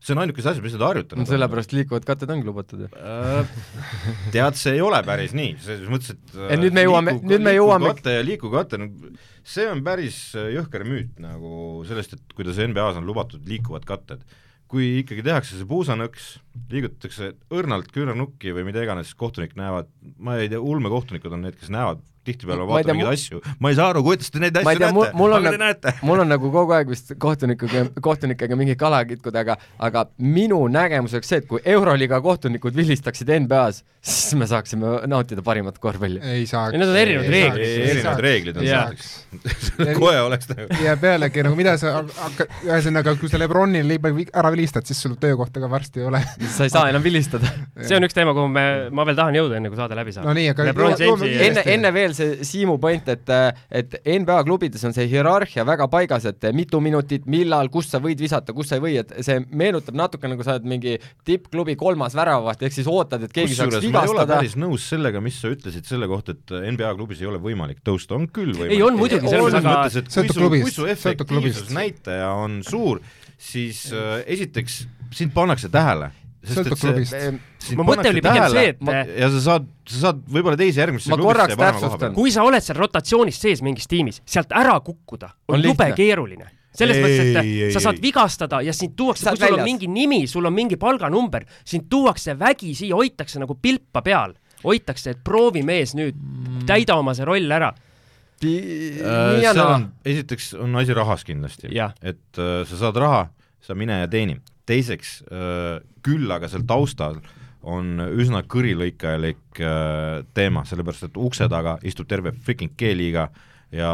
[0.00, 2.88] see on ainukese asi, mis nad harjutanud no sellepärast liikuvad katted ongi lubatud ju.
[2.94, 3.48] Äh,
[4.34, 7.54] tead, see ei ole päris nii, selles mõttes, et Et nüüd me jõuame- nüüd me
[7.56, 8.90] jõuame- kate ja liikuv kate, no
[9.42, 14.20] see on päris äh, jõhker müüt nagu sellest, et kuidas NBA-s on lubatud liikuvad katted.
[14.66, 16.40] kui ikkagi tehakse see puusanõks,
[16.72, 19.86] liigutatakse õrnalt küünarnukki või mida iganes, kohtunik näevad,
[20.18, 23.78] ma ei tea, ulmekohtunikud on need, kes näevad tihtipeale Ma tea, mingeid asju, ma ei
[23.78, 25.94] saa aru, kuidas te neid asju tea, mul, näete, mul on aga te nagu näete.
[26.08, 29.58] mul on nagu kogu aeg vist kohtunikuga, kohtunikega mingi kala kitkuda, aga
[29.88, 35.42] aga minu nägemus oleks see, et kui Euroliiga kohtunikud vilistaksid NBA-s, siis me saaksime nautida
[35.46, 36.20] parimat korvpalli.
[36.22, 36.76] ei saaks.
[36.76, 37.66] Need on erinevad reeglid.
[37.90, 39.12] erinevad reeglid on selleks.
[40.00, 44.86] kohe oleks nagu ja pealegi nagu mida sa hakkad, ühesõnaga, kui sa Lebronil ära vilistad,
[44.88, 46.22] siis sul töökohta ka varsti ei ole.
[46.54, 47.50] sa ei saa enam vilistada.
[47.82, 50.28] see on üks teema, kuhu me, ma veel tahan jõuda, enne kui saade läbi saab
[50.28, 53.32] no nii, aga Lebron Jamesi- enne, enne veel see Siimu point, et
[53.70, 58.20] et NBA klubides on see hierarhia väga paigas, et mitu minutit, millal, kus sa võid
[58.22, 60.96] visata, kus sa ei või, et see meenutab natuke nagu sa oled mingi
[61.26, 64.40] tippklubi kolmas väravaht, ehk siis ootad, et keegi saaks kusjuures ma ei ole vigastada.
[64.40, 68.18] päris nõus sellega, mis sa ütlesid selle kohta, et NBA klubis ei ole võimalik tõusta,
[68.18, 68.76] on küll võimalik.
[68.76, 73.02] Ei, on muidugi, selles mõttes, et kui su, kui su efektiivsusnäitaja on suur,
[73.38, 74.84] siis äh, esiteks
[75.16, 76.12] sind pannakse tähele.
[76.46, 77.14] Sõltub klubist.
[77.76, 81.16] Mu mõte oli pigem see, et- ja sa saad, sa saad võib-olla teise järgmisse Ma
[81.18, 82.14] korraks täpsustan.
[82.14, 85.92] kui sa oled seal rotatsioonis sees mingis tiimis, sealt ära kukkuda on, On on jube
[85.96, 86.46] keeruline.
[86.76, 88.02] selles Ei, mõttes, ei, et sa saad ei.
[88.02, 89.64] vigastada ja sind tuuakse, kui sul on väljas.
[89.64, 95.24] mingi nimi, sul on mingi palganumber, sind tuuakse vägisi, hoitakse nagu pilpa peal, hoitakse, et
[95.24, 96.14] proovi mees nüüd,
[96.66, 97.72] täida oma see roll ära.
[98.42, 101.68] nii äh, on, esiteks on asi rahas kindlasti
[102.02, 103.30] et äh, sa saad raha,
[103.60, 104.36] sa mine ja teeni.
[104.66, 107.20] Teiseks äh, küll aga seal taustal
[107.66, 113.28] on üsna kõrilõikajalik äh, teema, sellepärast et ukse taga istub terve freaking G-liiga
[113.74, 113.90] ja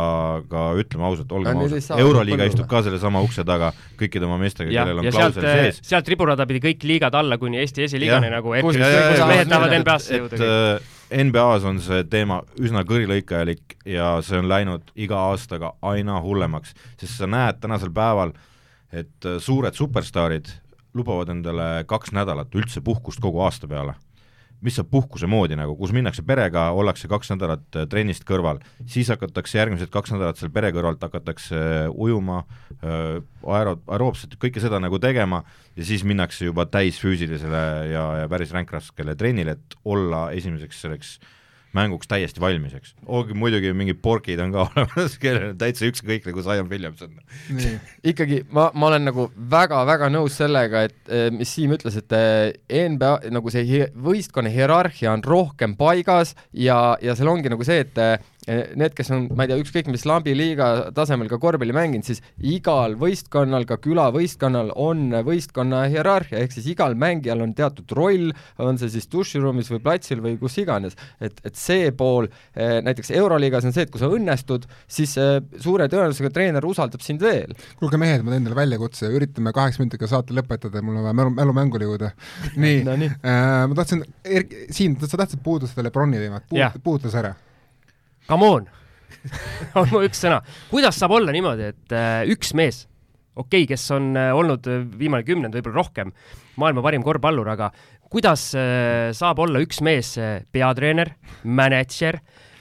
[0.50, 5.00] ka ütleme ausalt, olgem ausad, Euroliiga istub ka sellesama ukse taga kõikide oma meestega, kellel
[5.00, 5.80] on klausel, sees.
[5.88, 9.30] sealt riburada pidi kõik liigad alla kuni Eesti esiliigani nagu, et Kus- kus kus- kus-
[9.32, 10.50] mehed tahavad NBA-sse et jõuda.
[10.50, 16.76] äh, NBA-s on see teema üsna kõrilõikajalik ja see on läinud iga aastaga aina hullemaks,
[17.00, 18.36] sest sa näed tänasel päeval,
[18.92, 20.52] et äh, suured superstaarid
[20.94, 23.94] lubavad endale kaks nädalat üldse puhkust kogu aasta peale.
[24.62, 29.10] Mis saab puhkuse moodi nagu, kus minnakse perega, ollakse kaks nädalat äh, trennist kõrval, siis
[29.10, 32.44] hakatakse järgmised kaks nädalat seal pere kõrvalt hakatakse äh, ujuma,
[32.82, 35.42] aero-, aeroobset, kõike seda nagu tegema
[35.74, 41.16] ja siis minnakse juba täisfüüsilisele ja, ja päris ränkraskele trennile, et olla esimeseks selleks
[41.76, 42.94] mänguks täiesti valmis, eks.
[43.06, 47.14] olgu muidugi mingid porgid on ka olemas, kellel on täitsa ükskõik nagu Zion Williamson.
[47.56, 47.74] nii,
[48.12, 52.88] ikkagi ma, ma olen nagu väga-väga nõus sellega, et eh, mis Siim ütles, et eh,
[52.92, 57.82] NBA nagu see hi- võistkonna hierarhia on rohkem paigas ja, ja seal ongi nagu see,
[57.86, 58.18] et eh,
[58.48, 62.96] need, kes on, ma ei tea, ükskõik mis lambiliiga tasemel ka korvpalli mänginud, siis igal
[62.98, 68.32] võistkonnal, ka külavõistkonnal on võistkonna hierarhia, ehk siis igal mängijal on teatud roll,
[68.62, 73.12] on see siis duširuumis või platsil või kus iganes, et, et see pool eh, näiteks
[73.14, 77.54] Euroliigas on see, et kui sa õnnestud, siis eh, suure tõenäosusega treener usaldab sind veel.
[77.78, 81.36] kuulge mehed, ma teen teile väljakutse, üritame kaheksa minutiga saate lõpetada, mul on vaja mälu,
[81.38, 82.12] mälumängule jõuda.
[82.64, 82.82] nii.
[82.88, 84.02] No äh,, ma tahtsin,
[84.72, 86.50] Siim, sa tahtsid puudutada Lebroni teemat.
[86.82, 87.34] Puuduta see ära.
[88.28, 88.70] Come on
[89.78, 90.40] on mu üks sõna.
[90.70, 92.84] kuidas saab olla niimoodi, et äh, üks mees,
[93.34, 96.12] okei okay,, kes on äh, olnud äh, viimane kümnend, võib-olla rohkem,
[96.60, 97.72] maailma parim korvpallur, aga
[98.12, 100.10] kuidas saab olla üks mees
[100.52, 101.14] peatreener,
[101.48, 102.18] mänedžer,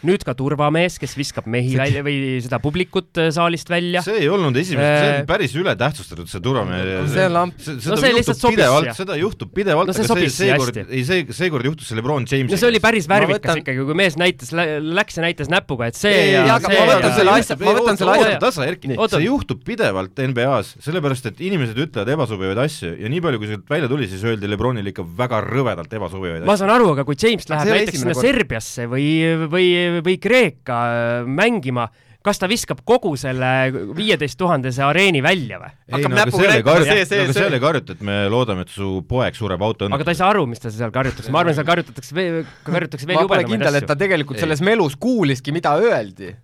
[0.07, 4.01] nüüd ka turvamees, kes viskab mehi välja või seda publikut äh, saalist välja.
[4.05, 7.07] see ei olnud esimene, see Äh, on päris ületähtsustatud, see turvamehe.
[7.11, 7.57] see on lamp.
[7.91, 11.03] No see lihtsalt sobis pidevalt siia., seda juhtub pidevalt No see aga siia seekord, ei
[11.07, 12.55] see, seekord juhtus see Lebron Jamesiga.
[12.55, 15.87] no see oli päris Ma värvikas võtan- ikkagi, kui mees näitas, läks ja näitas näpuga,
[15.91, 18.39] et see ei, ja aga see ma võtan ja selle asja- ma võtan selle asja-
[18.41, 23.41] tasa, Erki see juhtub pidevalt NBA-s, sellepärast et inimesed ütlevad ebasobivaid asju ja nii palju,
[23.41, 26.63] kui sealt välja tuli, siis öeldi Lebronile ikka väga rõvedalt ebasobivaid ma asju.
[26.65, 28.13] saan aru, aga kui James läheb see näiteks sinna.
[28.21, 29.07] Serbiasse või,
[29.51, 29.67] või,
[30.05, 31.87] või Kreeka äh, mängima,
[32.21, 33.49] kas ta viskab kogu selle
[33.97, 35.71] viieteist tuhandese areeni välja või?
[35.89, 37.95] ei hakkab no aga näpuga seal ei karjuta, see- see- aga see- seal ei karjuta,
[37.97, 40.17] et me loodame, et su poeg sureb aga ta ei autoõnnetuses.
[40.21, 43.41] saa aru, mis ta seal karjutakse, ma arvan, seal karjutatakse veel, karjutatakse veel ma pole
[43.41, 44.03] jubedamaid kindel, et ta asju.
[44.05, 44.45] tegelikult Ei.
[44.45, 46.35] selles melus kuuliski, mida öeldi.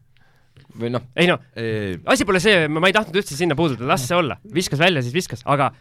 [0.78, 4.04] või noh, ei noh, ei, asi pole see, ma ei tahtnud üldse sinna puudutada, las
[4.06, 5.72] see olla, viskas välja, siis viskas, aga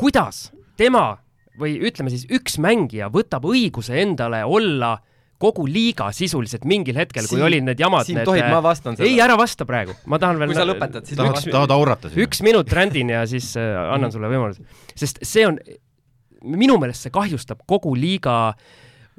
[0.00, 1.18] kuidas tema
[1.60, 4.96] või ütleme siis üks mängija võtab õiguse endale olla
[5.40, 9.14] kogu liiga sisuliselt mingil hetkel, kui olid need jamad, Siim, tohib, ma vastan sellele?
[9.14, 12.10] ei, ära vasta praegu, ma tahan veel kui sa lõpetad, siis tahad üks-, tahad aurata
[12.10, 12.24] siin?
[12.26, 15.56] üks minut rändin ja siis äh, annan sulle võimaluse, sest see on,
[16.44, 18.36] minu meelest see kahjustab kogu liiga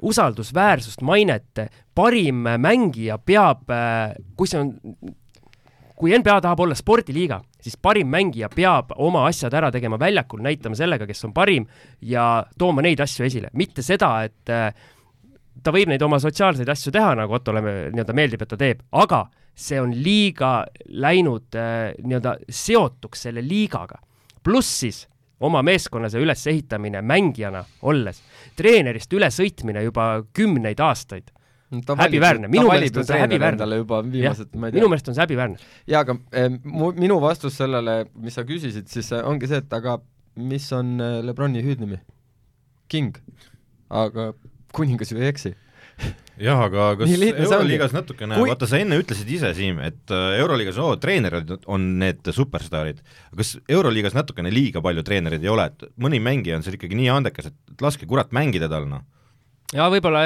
[0.02, 3.70] usaldusväärsust, mainet, parim mängija peab,
[4.36, 4.72] kui see on,
[5.98, 10.78] kui NBA tahab olla spordiliiga, siis parim mängija peab oma asjad ära tegema väljakul, näitama
[10.78, 11.68] sellega, kes on parim
[12.02, 14.72] ja tooma neid asju esile, mitte seda, et äh,
[15.62, 19.26] ta võib neid oma sotsiaalseid asju teha, nagu Ottole nii-öelda meeldib, et ta teeb, aga
[19.54, 24.00] see on liiga läinud äh, nii-öelda seotuks selle liigaga.
[24.42, 25.04] pluss siis
[25.42, 28.22] oma meeskonna see ülesehitamine mängijana olles,
[28.56, 31.30] treenerist ülesõitmine juba kümneid aastaid.
[31.72, 32.48] häbiväärne.
[32.52, 33.76] Minu meelest on see häbiväärne.
[33.76, 34.88] juba viimased, ma ei tea minu.
[34.92, 35.58] meelest on see häbiväärne.
[35.86, 39.72] jaa, aga eh, mu, minu vastus sellele, mis sa küsisid, siis eh, ongi see, et
[39.72, 39.98] aga
[40.36, 42.00] mis on eh, Lebroni hüüdnimi?
[42.88, 43.16] King.
[43.90, 44.32] aga
[44.74, 45.54] kuningas ju ei eksi.
[46.40, 47.10] jah, aga kas.
[47.12, 51.84] Euroliigas natukene Kui- vaata sa enne ütlesid ise, Siim, et äh, Euroliigas oo, treenerid on
[52.00, 53.02] need superstaarid.
[53.36, 57.10] kas Euroliigas natukene liiga palju treenereid ei ole, et mõni mängija on seal ikkagi nii
[57.12, 59.04] andekas, et laske kurat mängida tal, noh.
[59.76, 60.24] ja võib-olla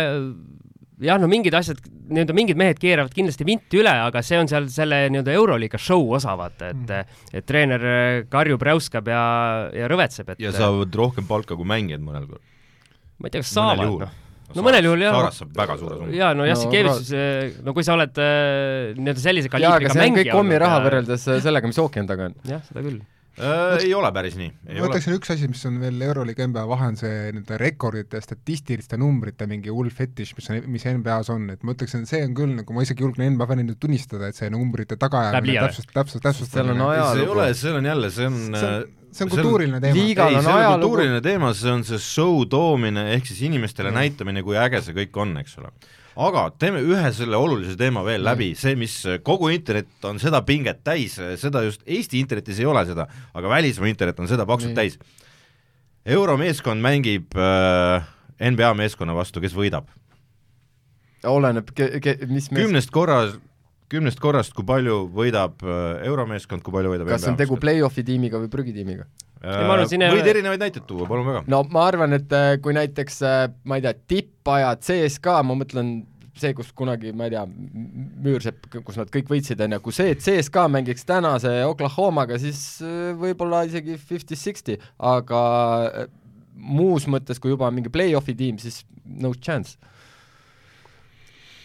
[1.03, 4.69] jah, no mingid asjad, nii-öelda mingid mehed keeravad kindlasti vinti üle, aga see on seal
[4.73, 7.83] selle nii-öelda Euroliiga show osa, vaata, et, et treener
[8.33, 9.25] karjub, räuskab ja,
[9.77, 12.47] ja rõvetseb, et ja saavad rohkem palka kui mängijad mõnel korral.
[13.19, 14.23] ma ei tea, kas saavad, noh.
[14.55, 15.17] No mõnel juhul jah.
[15.17, 16.15] Saaras saab väga suure summa.
[16.15, 19.99] jaa, no Jassi No, no, Keevis, no kui sa oled äh, nii-öelda sellise kaliibriga see
[19.99, 22.41] on kõik mängija kommi raha olnud, võrreldes eh, sellega, mis ookeani taga on.
[22.47, 23.03] jah, seda küll.
[23.37, 26.87] Äh, ei ole päris nii, ma ütleksin üks asi, mis on veel Euroliiga NBA vahe,
[26.89, 31.67] on see nii-öelda rekordite, statistiliste numbrite mingi hull fetiš, mis on, mis NBA-s on, et
[31.67, 34.97] ma ütleksin, see on küll nagu ma isegi julgen NBA fännina tunnistada, et see numbrite
[35.03, 35.69] tagaajamine liiale.
[35.69, 37.13] täpselt, täpselt, täpselt Seal on ajalugu.
[37.13, 40.01] see ei ole, seal on jälle, see on see on, see on kultuuriline teema.
[40.03, 40.81] Ei, on see on ajalugu.
[40.81, 45.21] kultuuriline teema, see on see show toomine ehk siis inimestele näitamine, kui äge see kõik
[45.23, 45.73] on, eks ole.
[46.27, 48.95] aga teeme ühe selle olulise teema veel läbi, see, mis
[49.27, 53.91] kogu internet on seda pinget täis, seda just Eesti internetis ei ole seda, aga välismaa
[53.93, 54.81] internet on seda paksult Nii.
[54.81, 54.99] täis.
[56.17, 58.07] euromeeskond mängib äh,
[58.41, 59.89] NBA meeskonna vastu, kes võidab?
[61.27, 61.71] oleneb,
[62.31, 62.63] mis mees...
[62.63, 63.37] kümnest korras,
[63.93, 68.41] kümnest korrast, kui palju võidab äh, euromeeskond, kui palju võidab kas on tegu play-off'i tiimiga
[68.43, 69.07] või prügitiimiga?
[69.47, 69.63] Äh,
[69.93, 71.45] võid erinevaid näiteid tuua, palun väga.
[71.53, 73.23] no ma arvan, et äh, kui näiteks
[73.69, 75.97] ma ei tea, tippajad CSKA, ma mõtlen
[76.37, 77.47] see, kus kunagi, ma ei tea,
[78.27, 82.61] Müürsepp, kus nad kõik võitsid, on ju, kui see, et CSKA mängiks tänase Oklahomaga, siis
[83.17, 85.41] võib-olla isegi fifty-sixty, aga
[86.57, 89.79] muus mõttes, kui juba mingi play-off'i tiim, siis no chance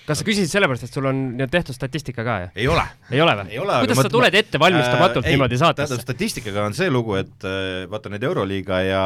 [0.08, 1.22] kas sa küsisid sellepärast, et sul on
[1.52, 2.52] tehtud statistika ka, jah?
[2.56, 2.84] ei ole.
[3.12, 3.62] ei ole või?
[3.86, 5.95] kuidas sa tuled ettevalmistamatult äh, niimoodi saatesse?
[5.95, 9.06] tähendab, statistikaga on see lugu, et äh, vaata, need Euroliiga ja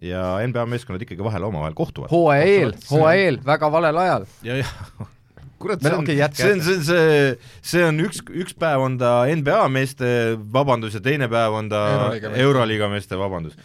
[0.00, 2.10] ja NBA meeskonnad ikkagi vahel omavahel kohtuvad.
[2.12, 4.28] hooaja eel, hooaja eel, väga valel ajal.
[4.46, 5.08] ja, ja
[5.60, 7.18] kurat, see on, see on, see on, see,
[7.72, 10.08] see on üks, üks päev on ta NBA meeste
[10.52, 11.82] vabandus ja teine päev on ta
[12.32, 13.58] Euroliiga meeste vabandus.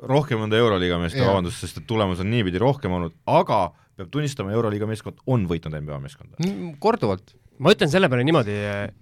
[0.00, 3.64] rohkem on ta Euroliiga meeste vabandus, sest et tulemus on niipidi rohkem olnud, aga
[4.00, 6.50] peab tunnistama, Euroliiga meeskond on võitnud NBA meeskonda.
[6.82, 7.36] korduvalt.
[7.60, 8.56] ma ütlen selle peale niimoodi,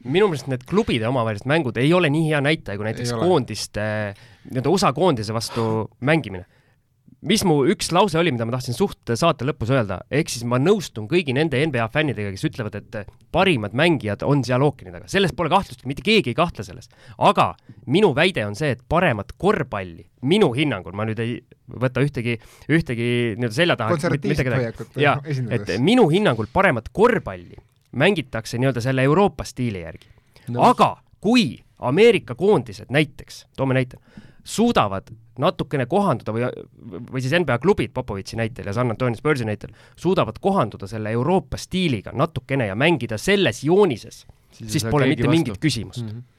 [0.04, 3.88] minu meelest need klubide omavahelised mängud ei ole nii hea näitaja kui näiteks koondiste,
[4.50, 5.66] nii-öelda USA koondise vastu
[6.00, 6.46] mängimine
[7.26, 10.60] mis mu üks lause oli, mida ma tahtsin suht saate lõpus öelda, ehk siis ma
[10.62, 15.34] nõustun kõigi nende NBA fännidega, kes ütlevad, et parimad mängijad on seal ookeani taga, selles
[15.36, 16.90] pole kahtlust, mitte keegi ei kahtle selles.
[17.18, 17.50] aga
[17.86, 21.38] minu väide on see, et paremat korvpalli, minu hinnangul, ma nüüd ei
[21.68, 22.38] võta ühtegi,
[22.70, 25.18] ühtegi nii-öelda selja taha konservatiivset hoiakut jaa,
[25.50, 27.58] et minu hinnangul paremat korvpalli
[27.98, 30.06] mängitakse nii-öelda selle Euroopa stiili järgi.
[30.48, 30.62] No..
[30.64, 33.98] aga kui Ameerika koondised näiteks, toome näite,
[34.48, 36.48] suudavad natukene kohanduda või,
[37.12, 41.60] või siis NBA klubid Popovitši näitel ja San Antonio Spursi näitel suudavad kohanduda selle Euroopa
[41.60, 45.36] stiiliga natukene ja mängida selles joonises, siis pole mitte vastu.
[45.36, 46.16] mingit küsimust mm.
[46.16, 46.37] -hmm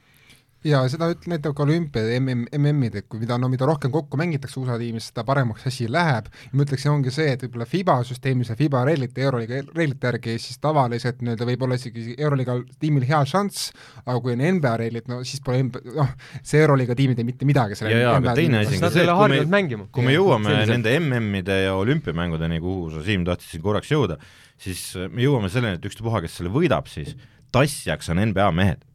[0.67, 4.19] ja seda üt-, näitab ka olümpiad, MM, MM-id, et kui mida, no mida rohkem kokku
[4.19, 8.51] mängitakse USA tiimis, seda paremaks asi läheb, ma ütleksin, ongi see, et võib-olla FIBA süsteemis
[8.51, 13.21] ja FIBA reeglite, Euroliiga reeglite järgi siis tavaliselt nii-öelda võib olla isegi Euroliiga tiimil hea
[13.31, 13.69] šanss,
[14.03, 16.11] aga kui on NBA reeglid, no siis pole noh,
[16.43, 18.91] see Euroliiga tiim ei tee mitte midagi selle ja, ja, aga teine asi on ka
[18.97, 20.75] see, et kui me, kui me jõuame sellisel.
[20.75, 24.19] nende MM-ide ja olümpiamängudeni, kuhu sa, Siim, tahtsid korraks jõuda,
[24.59, 27.15] siis me jõuame selleni, et ükstapuha, kes selle võidab, siis
[27.55, 28.88] tassijaks on NBA mehed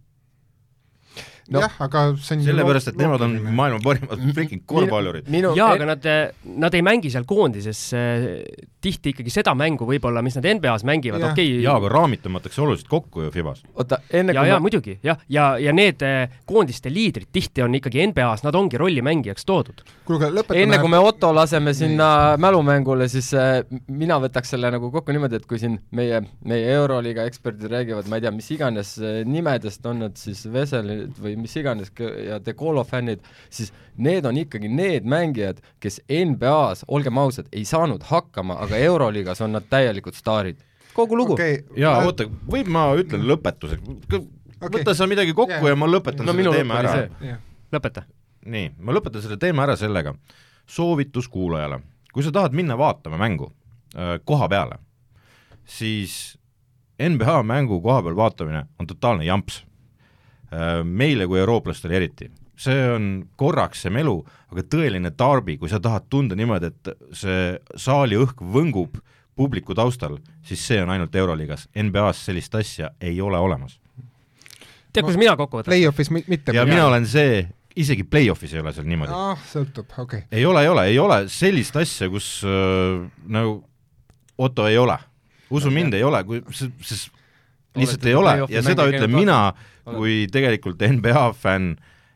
[1.53, 5.29] no, jah, aga see on sellepärast, et nemad on maailma parimad freaking korvpallurid.
[5.29, 6.07] jaa, aga nad,
[6.65, 8.27] nad ei mängi seal koondises äh,
[8.85, 11.65] tihti ikkagi seda mängu võib-olla, mis nad NBA-s mängivad, okei okay.
[11.65, 13.63] jaa, aga raamitamatakse oluliselt kokku ju Fibas.
[13.75, 17.77] oota, enne ja, jaa, muidugi, jah, ja, ja, ja need äh, koondiste liidrid tihti on
[17.77, 19.85] ikkagi NBA-s, nad ongi rollimängijaks toodud.
[20.09, 22.45] kuulge, lõpetame enne kui me Otto laseme sinna nii.
[22.47, 27.29] mälumängule, siis äh, mina võtaks selle nagu kokku niimoodi, et kui siin meie, meie Euroliiga
[27.29, 28.97] eksperdid räägivad, ma ei tea, mis iganes
[29.29, 31.91] nimedest, on nad siis Veselid või või mis iganes
[32.27, 37.65] ja De Colo fännid, siis need on ikkagi need mängijad, kes NBA-s, olgem ausad, ei
[37.69, 40.63] saanud hakkama, aga Euroliigas on nad täielikud staarid.
[40.95, 41.65] kogu lugu okay,.
[41.77, 44.23] jaa ma..., oota, võib ma ütlen lõpetuseks okay.?
[44.61, 45.73] võta sa midagi kokku yeah.
[45.73, 46.95] ja ma lõpetan no, selle teema ära.
[47.23, 47.43] Yeah.
[47.75, 48.05] lõpeta.
[48.47, 50.15] nii, ma lõpetan selle teema ära sellega,
[50.67, 51.81] soovitus kuulajale,
[52.15, 53.51] kui sa tahad minna vaatama mängu
[53.97, 54.79] äh, koha peale,
[55.67, 56.39] siis
[57.01, 59.65] NBA mängu koha peal vaatamine on totaalne jamps
[60.85, 62.31] meile kui eurooplastele eriti.
[62.55, 64.15] see on korraks see melu,
[64.53, 69.01] aga tõeline darbi, kui sa tahad tunda niimoodi, et see saali õhk võngub
[69.35, 73.81] publiku taustal, siis see on ainult Euroliigas, NBA-s sellist asja ei ole olemas.
[74.93, 75.73] tead, kus mina kokku võtan?
[75.73, 76.55] Play-off'is mitte.
[76.55, 77.43] ja mina olen see,
[77.77, 79.17] isegi play-off'is ei ole seal niimoodi.
[79.17, 80.29] ah, sõltub, okei okay..
[80.31, 83.63] ei ole, ei ole, ei ole sellist asja, kus äh, nagu
[84.39, 84.97] Otto ei ole.
[85.51, 86.41] usu mind, ei ole, kui,
[86.83, 87.11] sest
[87.79, 89.41] lihtsalt ei ole ja seda ütlen mina
[89.85, 91.75] kui tegelikult NBA fänn,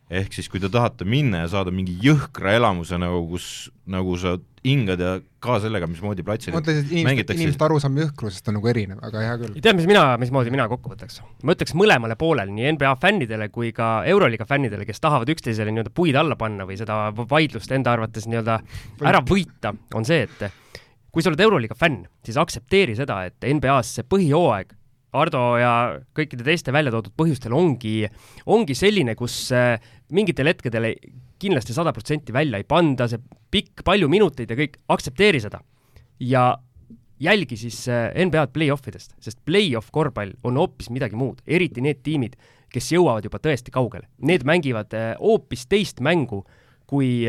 [0.08, 4.38] ehk siis kui te tahate minna ja saada mingi jõhkra elamuse nagu, kus nagu sa
[4.64, 5.10] hingad ja
[5.44, 7.36] ka sellega, mismoodi platsil mängitakse.
[7.36, 9.58] inimeste arusaam jõhkrusest on nagu erinev, aga hea küll.
[9.60, 11.20] tead, mis mina, mismoodi mina kokku võtaks?
[11.44, 15.92] ma ütleks mõlemale poolele, nii NBA fännidele kui ka Euroliiga fännidele, kes tahavad üksteisele nii-öelda
[15.94, 18.58] puid alla panna või seda vaidlust enda arvates nii-öelda
[19.12, 20.48] ära võita, on see, et
[21.12, 24.77] kui sa oled Euroliiga fänn, siis aktsepteeri seda, et NBA-s see põhijooaeg
[25.16, 25.72] Ardo ja
[26.16, 28.02] kõikide teiste välja toodud põhjustel ongi,
[28.52, 29.78] ongi selline, kus äh,
[30.12, 30.90] mingitel hetkedel
[31.40, 33.20] kindlasti sada protsenti välja ei panda, see
[33.52, 35.62] pikk, palju minuteid ja kõik, aktsepteeri seda.
[36.20, 36.58] ja
[37.22, 42.02] jälgi siis äh, NBA-d play-off idest, sest play-off korvpall on hoopis midagi muud, eriti need
[42.04, 42.36] tiimid,
[42.68, 44.04] kes jõuavad juba tõesti kaugele.
[44.20, 46.44] Need mängivad äh, hoopis teist mängu,
[46.88, 47.24] kui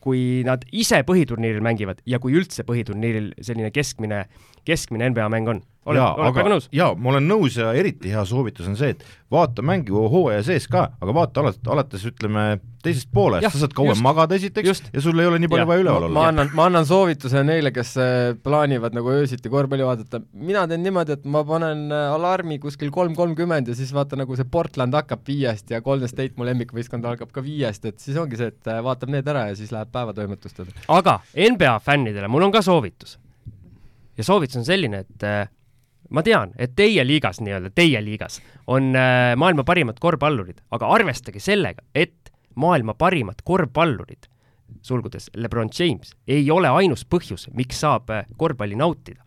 [0.00, 4.24] kui nad ise põhiturniiril mängivad ja kui üldse põhiturniiril selline keskmine,
[4.64, 6.66] keskmine NBA mäng on olen, jaa, olen aga väga nõus.
[6.74, 10.66] jaa, ma olen nõus ja eriti hea soovitus on see, et vaata mängu hooaja sees
[10.70, 12.44] ka, aga vaata alates, alates ütleme
[12.84, 14.90] teisest poolest, sa saad kaua just, magada esiteks just.
[14.92, 16.26] ja sul ei ole nii palju vaja üleval ma olla.
[16.32, 21.16] annan, ma annan soovituse neile, kes äh, plaanivad nagu öösiti korvpalli vaadata, mina teen niimoodi,
[21.16, 25.24] et ma panen äh, alarmi kuskil kolm kolmkümmend ja siis vaata nagu see Portland hakkab
[25.28, 28.84] viiest ja Golden State, mu lemmikvõistkond algab ka viiest, et siis ongi see, et äh,
[28.84, 30.76] vaatab need ära ja siis läheb päevatoimetustele.
[31.00, 33.18] aga NBA fännidele mul on ka soovitus.
[34.20, 35.48] Ja soovitus on selline, et äh,
[36.10, 38.40] ma tean, et teie liigas nii-öelda, teie liigas
[38.70, 44.28] on äh, maailma parimad korvpallurid, aga arvestage sellega, et maailma parimad korvpallurid,
[44.86, 49.22] sulgudes Lebron James, ei ole ainus põhjus, miks saab äh, korvpalli nautida.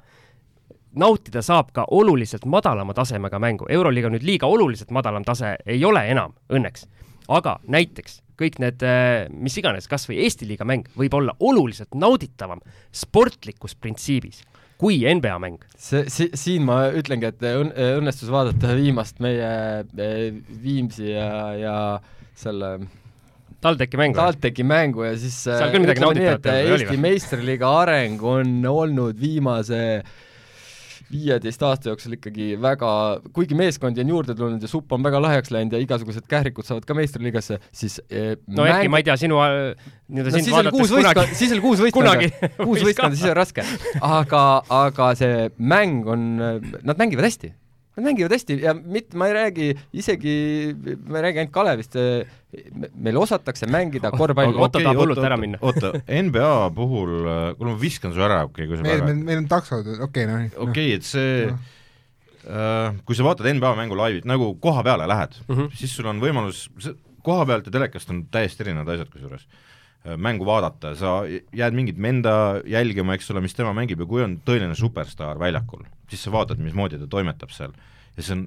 [0.94, 6.06] nautida saab ka oluliselt madalama tasemega mängu, Euroliiga nüüd liiga oluliselt madalam tase ei ole
[6.12, 6.86] enam, õnneks.
[7.28, 8.82] aga näiteks kõik need,
[9.30, 12.60] mis iganes, kas või Eesti liiga mäng võib olla oluliselt nauditavam
[12.92, 14.42] sportlikus printsiibis
[14.82, 15.62] kui NBA mäng.
[15.78, 19.54] see, si-, siin ma ütlengi, et õn-, õnnestus vaadata viimast meie
[19.84, 20.28] eh,
[20.64, 21.78] Viimsi ja, ja
[22.38, 22.76] selle
[23.64, 24.18] TalTechi mäng.
[24.18, 29.20] TalTechi mängu ja siis Seal küll midagi nauditavat ei oli Eesti meistriliiga areng on olnud
[29.20, 29.80] viimase
[31.14, 32.92] viieteist aasta jooksul ikkagi väga,
[33.36, 36.88] kuigi meeskondi on juurde tulnud ja supp on väga lahjaks läinud ja igasugused kährikud saavad
[36.90, 39.74] ka meistriliigasse, siis eh, no Erki, ma ei tea, sinu äh,
[40.10, 42.16] nii-öelda no sind oli vaadates kunagi siis oli kuus võistkonda
[42.60, 43.66] kuus võis võistkonda, siis on raske.
[44.02, 44.46] aga,
[44.84, 46.32] aga see mäng on,
[46.84, 47.54] nad mängivad hästi.
[47.94, 49.68] Nad mängivad hästi ja mitte, ma ei räägi
[50.02, 50.32] isegi,
[51.06, 51.98] ma ei räägi ainult Kalevist,
[52.96, 55.60] meil osatakse mängida korvpalli Otto tahab hullult ära minna.
[55.62, 57.14] oota, NBA puhul,
[57.60, 60.26] kuule ma viskan su ära, okei okay,, kui sa meil, meil, meil on taksod, okei
[60.26, 60.48] okay,, noh.
[60.66, 61.60] okei okay,, et see Noh.
[62.50, 65.56] äh,, kui sa vaatad NBA mängu laivi, nagu koha peale lähed mm.
[65.56, 65.78] -hmm.
[65.78, 66.66] siis sul on võimalus,
[67.24, 69.46] koha pealt ja telekast on täiesti erinevad asjad kusjuures.
[70.04, 72.34] Mängu vaadata, sa jääd mingit venda
[72.68, 76.60] jälgima, eks ole, mis tema mängib ja kui on tõeline superstaar väljakul, siis sa vaatad,
[76.60, 77.72] mismoodi ta toimetab seal.
[78.18, 78.44] Ja see on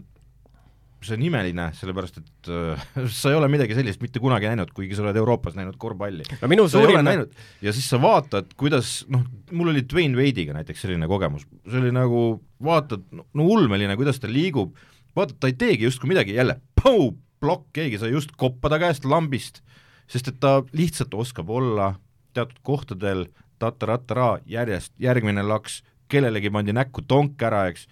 [1.04, 4.96] see on imeline, sellepärast et äh, sa ei ole midagi sellist mitte kunagi näinud, kuigi
[4.96, 6.26] sa oled Euroopas näinud korvpalli.
[6.40, 7.36] No minu sa ei ole suurim näinud.
[7.64, 11.92] Ja siis sa vaatad, kuidas noh, mul oli Dwayne Wade'iga näiteks selline kogemus, see oli
[11.94, 12.24] nagu
[12.64, 14.74] vaatad, no ulmeline, kuidas ta liigub,
[15.16, 19.06] vaatad, ta ei teegi justkui midagi, jälle pau, plokk, keegi sai just koppa ta käest
[19.08, 19.62] lambist,
[20.10, 21.94] sest et ta lihtsalt oskab olla
[22.36, 23.26] teatud kohtadel
[23.58, 25.80] tatarattara järjest, järgmine laks,
[26.12, 27.86] kellelegi pandi näkku tonk ära, eks,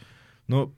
[0.53, 0.69] no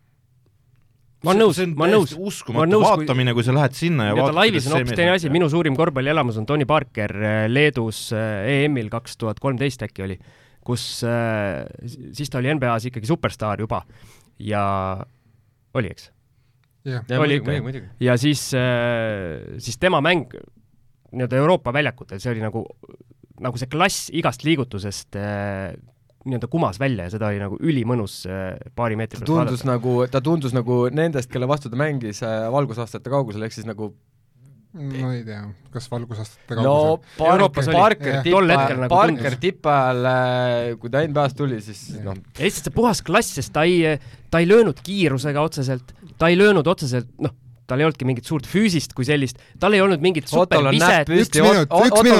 [1.26, 2.14] ma olen nõus ma olen nõus.
[2.14, 5.14] Ma olen uskumatu nõus, vaatamine, kui sa lähed sinna ja vaatad laivis on hoopis teine
[5.16, 10.06] asi, minu suurim korvpallielamus on Tony Parker äh, Leedus äh, EM-il kaks tuhat kolmteist äkki
[10.06, 10.18] oli,
[10.66, 11.64] kus äh,
[12.16, 13.82] siis ta oli NBA-s ikkagi superstaar juba.
[14.42, 14.62] Ja
[15.76, 16.10] oli, eks?
[16.86, 18.06] jah, Ja oli muidugi, muidugi, muidugi.
[18.06, 18.42] ja siis,
[19.64, 20.36] siis tema mäng
[21.12, 22.64] nii-öelda Euroopa väljakutel, see oli nagu,
[23.42, 25.76] nagu see klass igast liigutusest äh,
[26.26, 29.70] nii-öelda kumas välja ja seda oli nagu ülimõnus äh, paari meetri ta pealt tundus vaadata.
[29.70, 33.92] nagu, ta tundus nagu nendest, kelle vastu ta mängis äh, valgusaastate kaugusel, ehk siis nagu
[34.76, 35.40] ma ei tea,
[35.72, 38.26] kas valgusaastate no kaugusel Euroopas Parker, oli.
[38.26, 39.40] Parker tipa hetkel nagu Parker tundus.
[39.46, 43.96] tipa ajal, kui ta NBA-st tuli, siis noh, lihtsalt see puhas klass, sest ta ei,
[44.32, 47.32] ta ei löönud kiirusega otseselt, ta ei löönud otseselt, noh,
[47.66, 50.66] tal ei olnudki mingit suurt füüsist kui sellist, tal ei olnud mingit üks Otol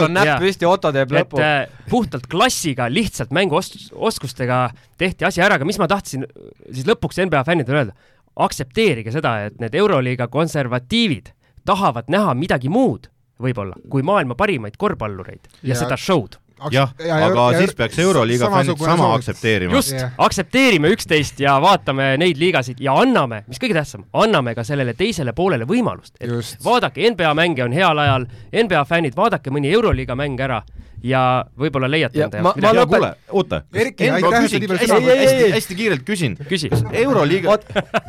[0.09, 1.41] on näpp püsti, Otto teeb et lõpu.
[1.43, 4.61] äh, puhtalt klassiga, lihtsalt mänguoskustega
[4.99, 6.27] tehti asi ära, aga mis ma tahtsin
[6.73, 7.97] siis lõpuks NBA fännidele öelda,
[8.37, 11.33] aktsepteerige seda, et need Euroliiga konservatiivid
[11.67, 13.09] tahavad näha midagi muud
[13.43, 16.39] võib-olla kui maailma parimaid korvpallureid ja, Ja- ja seda show'd.
[16.73, 16.93] jah,
[17.29, 19.75] aga siis peaks Euroliiga fännid sama aktsepteerima.
[19.75, 24.65] just yeah., aktsepteerime üksteist ja vaatame neid liigasid ja anname, mis kõige tähtsam, anname ka
[24.65, 26.65] sellele teisele poolele võimalust, et Just.
[26.65, 30.63] vaadake NBA mänge on heal ajal, NBA fännid, vaadake mõni Euroliiga mäng ära
[31.07, 31.23] ja
[31.59, 32.81] võib-olla leiate Ja enda ma- jaoks ma midagi.
[32.81, 33.61] ja kuule, oota.
[33.75, 35.23] Erki, aitäh, et sa nii palju sõna hästi, võtsid.
[35.23, 36.37] hästi, Ei, ei, hästi kiirelt küsin.
[36.51, 36.71] küsi.
[37.03, 37.57] euroliiga,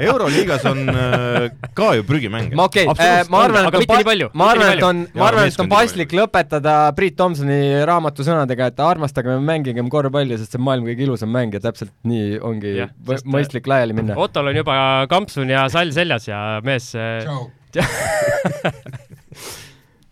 [0.09, 2.55] euroliigas on äh, ka ju prügimänge.
[2.57, 5.27] ma okei okay,, Absoluutselt ma arvan, et mitte nii palju, ma arvan, et on, ma
[5.31, 10.55] arvan, et on paslik lõpetada Priit Tomsoni raamatu sõnadega, et armastagem ja mängigem korvpalli, sest
[10.55, 13.93] see on maailma kõige ilusam mäng ja täpselt nii ongi võ- sest, äh, mõistlik laiali
[13.97, 14.17] minna.
[14.17, 14.79] Ottol on juba
[15.11, 17.51] kampsun ja sall seljas ja mees äh, tšau.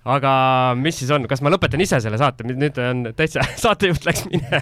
[0.05, 0.31] aga
[0.77, 4.61] mis siis on, kas ma lõpetan ise selle saate, nüüd on täitsa, saatejuht läks minema.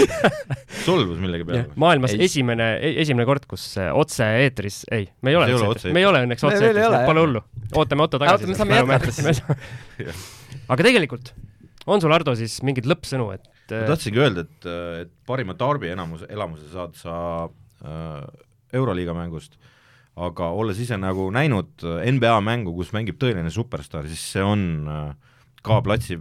[0.86, 2.24] solvus millegi peale maailmas Ei.
[2.28, 2.72] esimene,
[3.02, 6.46] esimene kord, kus äh, otse-eetris, ei, me ei ole ole otse-eetris, me ei ole õnneks
[6.46, 7.44] otse-eetris, ole, pole hullu.
[7.74, 8.46] ootame Otto tagasi.
[8.46, 9.42] Oota, me saame jätkata siis.
[10.72, 11.32] aga tegelikult
[11.90, 14.70] on sul, Ardo, siis mingeid lõppsõnu, et ma äh, tahtsingi öelda, et,
[15.06, 17.16] et parima Darby enamus, elamuse saad sa
[17.46, 18.22] äh,
[18.78, 19.58] Euroliiga mängust,
[20.16, 24.68] aga olles ise nagu näinud äh, NBA mängu, kus mängib tõeline superstaar, siis see on
[24.90, 25.08] äh,
[25.62, 26.18] ka platsi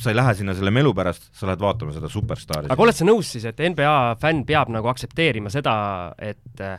[0.00, 2.68] sa ei lähe sinna selle melu pärast, sa lähed vaatama seda superstaari.
[2.72, 5.74] aga oled sa nõus siis, et NBA fänn peab nagu aktsepteerima seda,
[6.20, 6.76] et äh,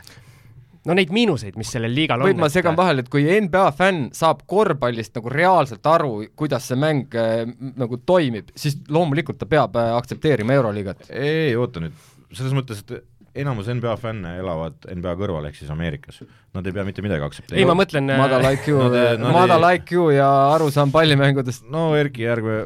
[0.86, 2.30] no neid miinuseid, mis sellel liigal on.
[2.30, 6.78] võib, ma segan vahele, et kui NBA fänn saab korvpallist nagu reaalselt aru, kuidas see
[6.80, 7.42] mäng äh,
[7.80, 11.08] nagu toimib, siis loomulikult ta peab äh, aktsepteerima Euroliigat.
[11.10, 11.98] ei, oota nüüd,
[12.30, 13.00] selles mõttes, et
[13.34, 16.20] enamus NBA fänne elavad NBA kõrval, ehk siis Ameerikas.
[16.54, 17.82] Nad ei pea mitte midagi ei, aktsepteerima ma.
[17.82, 21.66] mõtlen äh, madal IQ Nad ei-, nad madal ei- IQ ja arusaam pallimängudest.
[21.72, 22.60] no Erki, ärme,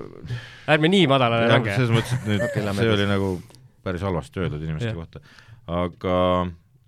[0.69, 1.75] ärme nii madalale lange.
[1.77, 3.35] selles mõttes, et nüüd okay, see oli nagu
[3.85, 4.99] päris halvasti öeldud inimeste Jah.
[4.99, 5.23] kohta,
[5.73, 6.17] aga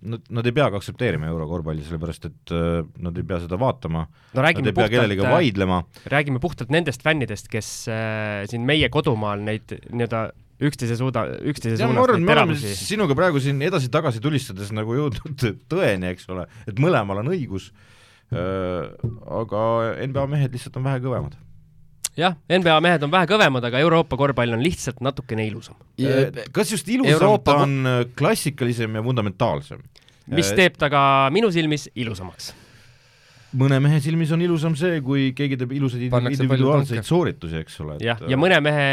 [0.01, 4.05] nad, nad ei peagi aktsepteerima eurokorvpalli, sellepärast et äh, nad ei pea seda vaatama,
[4.35, 5.81] no nad ei pea kellelegi puhtalt, vaidlema,
[6.13, 10.29] räägime puhtalt nendest fännidest, kes äh, siin meie kodumaal neid nii-öelda
[10.61, 12.73] üksteise suuda, üksteise suunas neid me oleme teravusi.
[12.79, 17.71] sinuga praegu siin edasi-tagasi tulistades nagu jõudnud tõeni, eks ole, et mõlemal on õigus,
[18.31, 19.63] aga
[20.07, 21.35] NBA mehed lihtsalt on vähe kõvemad.
[22.19, 25.79] jah, NBA mehed on vähe kõvemad, aga Euroopa korvpall on lihtsalt natukene ilusam.
[26.51, 29.81] kas just ilusam Euroopa ta on äh, klassikalisem ja fundamentaalsem?
[30.31, 32.53] mis Äh, teeb ta ka minu silmis ilusamaks.
[33.59, 37.97] Mõne mehe silmis on ilusam see, kui keegi teeb ilusaid individuaalseid sooritusi, eks ole.
[38.03, 38.87] jah, ja mõne mehe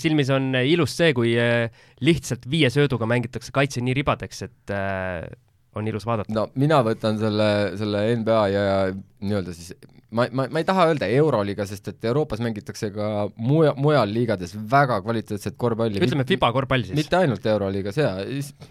[0.00, 1.68] silmis on ilus see, kui äh,
[2.04, 5.26] lihtsalt viie sööduga mängitakse kaitse nii ribadeks, et äh,
[5.74, 6.34] on ilus vaadata.
[6.36, 7.48] no mina võtan selle,
[7.80, 9.72] selle NBA ja nii-öelda siis
[10.12, 13.08] ma, ma, ma ei taha öelda Euroliiga, sest et Euroopas mängitakse ka
[13.40, 16.02] muja, mujal liigades väga kvaliteetset korvpalli.
[16.04, 16.96] ütleme FIBA korvpall siis.
[16.98, 18.12] mitte ainult Euroliigas jaa,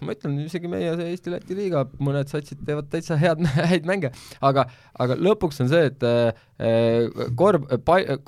[0.06, 3.42] ma ütlen isegi meie see Eesti-Läti liiga, mõned satsid teevad täitsa head,
[3.72, 4.66] häid mänge, aga,
[5.02, 7.66] aga lõpuks on see, et äh, korv,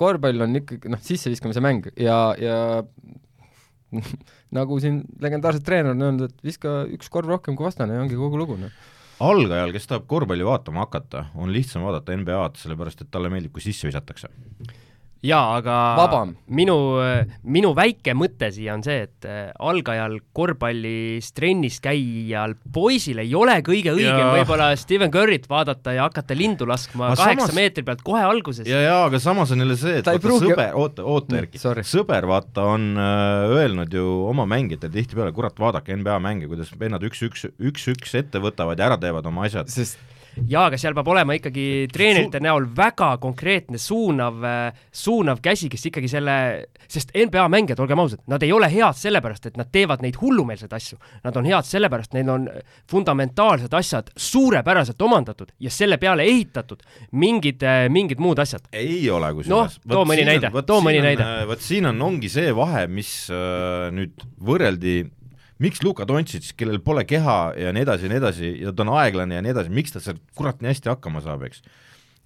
[0.00, 2.58] korvpall on ikkagi noh, sisseviskamise mäng ja, ja
[4.54, 8.18] nagu siin legendaarsed treener on öelnud, et viska üks korv rohkem kui vastane ja ongi
[8.18, 8.72] kogu lugu, noh.
[9.24, 13.64] algajal, kes tahab korvpalli vaatama hakata, on lihtsam vaadata NBA-d, sellepärast et talle meeldib, kui
[13.64, 14.30] sisse visatakse.
[15.24, 16.34] jaa, aga Vabam.
[16.52, 16.74] minu,
[17.48, 23.56] minu väike mõte siia on see, et äh, algajal korvpallis trennis käijal poisil ei ole
[23.64, 28.02] kõige õigem võib-olla Steven Curry't vaadata ja hakata lindu laskma Aga kaheksa samas- meetri pealt
[28.04, 28.68] kohe alguses.
[28.68, 31.82] ja, ja aga samas on jälle see, et vaata pruugi- sõber, oota, oota Erki sorry.,
[31.88, 37.02] sõber vaata on äh, öelnud ju oma mängijatele tihtipeale, kurat, vaadake NBA mänge, kuidas vennad
[37.08, 39.68] üks-üks, üks-üks ette võtavad ja ära teevad oma asjad.
[39.72, 39.98] sest
[40.48, 44.42] jaa, aga seal peab olema ikkagi treenerite näol väga konkreetne suunav,
[44.92, 46.36] suunav käsi, kes ikkagi selle,
[46.90, 50.74] sest NBA mängijad, olgem ausad, nad ei ole head sellepärast, et nad teevad neid hullumeelseid
[50.76, 50.98] asju.
[51.24, 52.48] Nad on head sellepärast, neil on
[52.90, 56.82] fundamentaalsed asjad suurepäraselt omandatud ja selle peale ehitatud
[57.12, 58.68] mingid, mingid muud asjad.
[58.72, 59.80] ei ole kusjuures.
[59.88, 61.26] too mõni näide, too mõni näide..
[61.48, 65.02] vot siin on, ongi see vahe, mis äh, nüüd võrreldi
[65.64, 68.92] miks Luka Doncic, kellel pole keha ja nii edasi ja nii edasi ja ta on
[68.98, 71.64] aeglane ja nii edasi, miks ta seal kurat nii hästi hakkama saab, eks.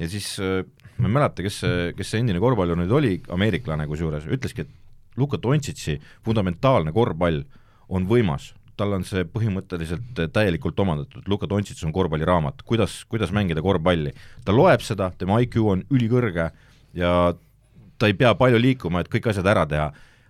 [0.03, 0.62] ja siis äh,
[0.99, 5.18] ma ei mäleta, kes see, kes see endine korvpallur nüüd oli, ameeriklane kusjuures, ütleski, et
[5.18, 7.43] Luka Doncic'i fundamentaalne korvpall
[7.89, 13.62] on võimas, tal on see põhimõtteliselt täielikult omandatud, Luka Doncic on korvpalliraamat, kuidas, kuidas mängida
[13.64, 14.14] korvpalli.
[14.45, 16.51] ta loeb seda, tema IQ on ülikõrge
[16.95, 17.12] ja
[17.99, 19.89] ta ei pea palju liikuma, et kõik asjad ära teha.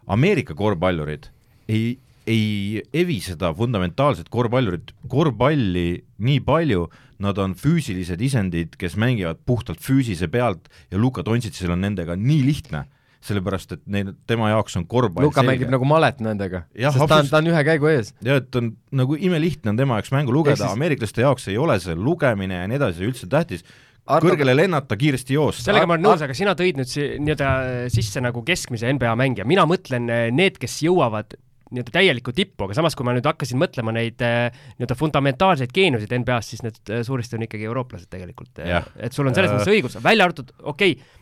[0.08, 1.28] Ameerika korvpallurid
[1.68, 1.98] ei,
[2.28, 5.88] ei evi seda fundamentaalset korvpallurit, korvpalli
[6.24, 6.86] nii palju,
[7.24, 12.44] nad on füüsilised isendid, kes mängivad puhtalt füüsise pealt ja Luka Doncicil on nendega nii
[12.46, 12.84] lihtne,
[13.24, 17.18] sellepärast et neil, tema jaoks on korvpall Luka mängib nagu malet nendega, Jah, sest ta
[17.24, 18.12] on, ta on ühe käigu ees.
[18.22, 21.80] ja et on nagu imelihtne on tema jaoks mängu lugeda siis- ameeriklaste jaoks ei ole
[21.82, 23.64] see lugemine ja nii edasi üldse tähtis,
[24.08, 25.66] Ardo- kõrgele lennata, kiiresti joosta.
[25.66, 29.44] sellega ma olen nõus, aga sina tõid nüüd si- nii-öelda sisse nagu keskmise NBA mängija,
[29.44, 31.34] mina mõtlen eh, need, kes jõuavad
[31.68, 34.48] nii-öelda täielikku tippu, aga samas, kui ma nüüd hakkasin mõtlema neid eh,
[34.78, 38.62] nii-öelda fundamentaalseid geeniusid NBA-s, siis need eh, suuresti on ikkagi eurooplased tegelikult.
[38.64, 38.86] Jah.
[38.96, 39.56] et sul on selles Äh.
[39.58, 41.18] mõttes õigus, välja arvatud, okei okay,,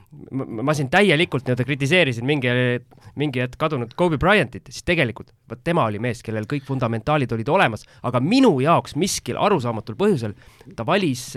[0.62, 2.50] ma siin täielikult nii-öelda kritiseerisin mingi,
[3.18, 7.50] mingi hetk kadunud Kobe Bryantit, siis tegelikult vot tema oli mees, kellel kõik fundamentaalid olid
[7.52, 10.36] olemas, aga minu jaoks miskil arusaamatul põhjusel
[10.78, 11.32] ta valis,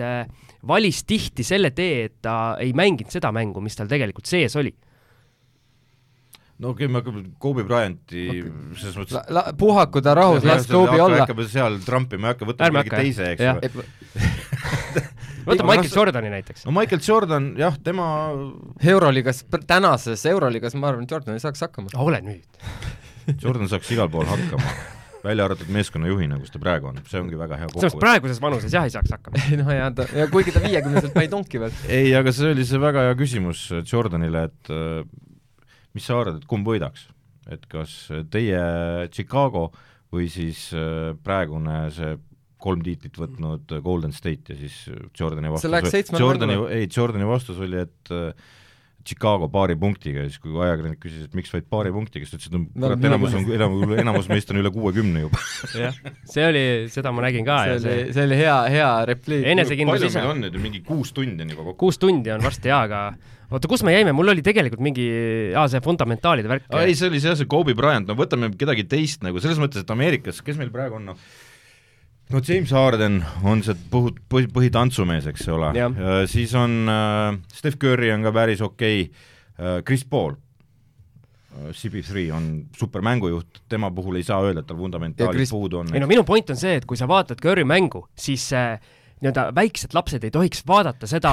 [0.70, 4.72] valis tihti selle tee, et ta ei mänginud seda mängu, mis tal tegelikult sees oli.
[6.60, 8.52] No okei okay,, me hakkame Kobe Bryanti okay.
[8.82, 11.24] selles mõttes la-, la-, puhaku ta rahus, las Kobe olla.
[11.24, 15.08] hakkame seal trampima, ei hakka mingi hakka, teise, eks ole.
[15.50, 16.68] võta Michael Jordani näiteks.
[16.68, 18.10] no Michael Jordan, jah, tema
[18.84, 21.94] Euroliigas, tänases Euroliigas ma arvan, et Jordan ei saaks hakkama.
[21.96, 22.64] ole nüüd.
[23.44, 24.76] Jordan saaks igal pool hakkama,
[25.24, 28.04] välja arvatud meeskonnajuhina, kus ta praegu on, see ongi väga hea samas kokkuvõte.
[28.04, 29.48] praeguses vanuses jah ei saaks hakkama.
[29.64, 31.82] no ja ta, ja kuigi ta viiekümneselt ma ei tonki veel.
[31.88, 35.02] ei, aga see oli see väga hea küsimus Jordanile, et äh,
[35.98, 37.08] mis sa arvad, et kumb võidaks?
[37.50, 37.94] et kas
[38.30, 38.60] teie
[39.10, 39.70] Chicago
[40.14, 42.14] või siis äh, praegune see
[42.60, 44.76] kolm tiitlit võtnud Golden State ja siis
[45.18, 48.34] Jordani vastus Jordani ei, Jordani vastus oli, et äh,
[49.10, 52.38] Chicago paari punktiga ja siis, kui ajakirjanik küsis, et miks vaid paari punktiga, siis ta
[52.38, 55.40] ütles, et no kurat, enamus on, enamus, enamus meist on üle kuuekümne juba.
[55.86, 55.96] jah,
[56.30, 59.48] see oli, seda ma nägin ka see ja oli see, see oli hea, hea repliik.
[59.56, 60.32] enesekindlus palju ise meil.
[60.34, 61.80] on nüüd, mingi kuus tundi on juba kokku?
[61.86, 63.04] kuus tundi on varsti jaa, aga
[63.50, 65.06] oota, kus me jäime, mul oli tegelikult mingi,
[65.58, 66.68] aa see fundamentaalide värk.
[66.82, 69.94] ei, see oli see, see Kobe Bryant, no võtame kedagi teist nagu selles mõttes, et
[69.94, 71.24] Ameerikas, kes meil praegu on, noh
[72.30, 75.98] no James Harden on see põhu, põhi, põhitantsumees, eks ole Jah.,
[76.30, 82.52] siis on äh, Steph Curry on ka päris okei okay., Chris Paul äh, CP3 on
[82.78, 85.90] super mängujuht, tema puhul ei saa öelda, et tal fundamentaalid Chris- puudu on.
[85.94, 88.78] ei no minu point on see, et kui sa vaatad Curry mängu, siis äh,
[89.22, 91.32] nii-öelda väiksed lapsed ei tohiks vaadata seda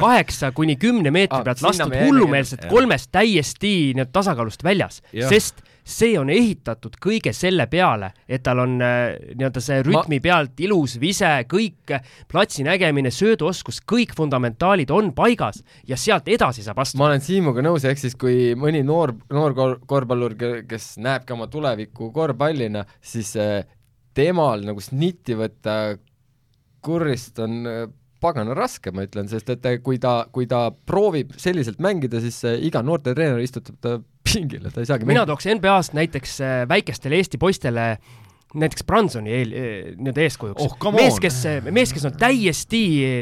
[0.00, 6.12] kaheksa kuni kümne meetri Ah, pealt lastud hullumeelset kolmest täiesti nii-öelda tasakaalust väljas, sest see
[6.20, 11.30] on ehitatud kõige selle peale, et tal on äh, nii-öelda see rütmi pealt ilus vise,
[11.50, 11.94] kõik
[12.30, 17.00] platsi nägemine, sööduoskus, kõik fundamentaalid on paigas ja sealt edasi saab astuda.
[17.00, 20.36] ma olen Siimuga nõus, ehk siis kui mõni noor, noor kor- korvpallur,
[20.68, 23.64] kes näebki oma tulevikku korvpallina, siis äh,
[24.14, 25.96] temal nagu snitti võtta
[26.84, 27.82] kurrist on äh,
[28.20, 32.42] pagana raske, ma ütlen, sest et äh, kui ta, kui ta proovib selliselt mängida, siis
[32.48, 36.40] äh, iga noortetreener istutab ta pingile, ta ei saagi mina tooks NBA-st näiteks
[36.70, 37.94] väikestele Eesti poistele
[38.50, 39.52] näiteks Bransoni eel,
[39.94, 41.22] nii-öelda eeskujuks Oh, come mees, on!
[41.22, 41.36] kes,
[41.70, 42.80] mees, kes on täiesti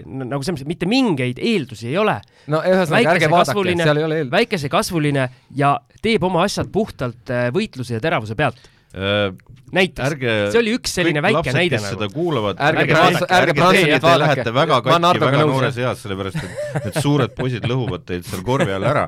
[0.09, 2.17] nagu selles mõttes, mitte mingeid eeldusi ei ole,
[2.49, 5.29] no ühesõnaga, ärge vaadake, seal ei ole eel-, väikesekasvuline
[5.61, 8.71] ja teeb oma asjad puhtalt võitluse ja teravuse pealt.
[8.97, 9.35] Äh,
[9.75, 11.83] näiteks, ärge see oli üks selline väike lapsed, näide.
[11.83, 16.41] nagu kuulavad, Ärge vaadake, ärge teie, te lähete väga Ma katki väga noores eas, sellepärast
[16.41, 19.07] et need suured poisid lõhuvad teid seal korvi all ära.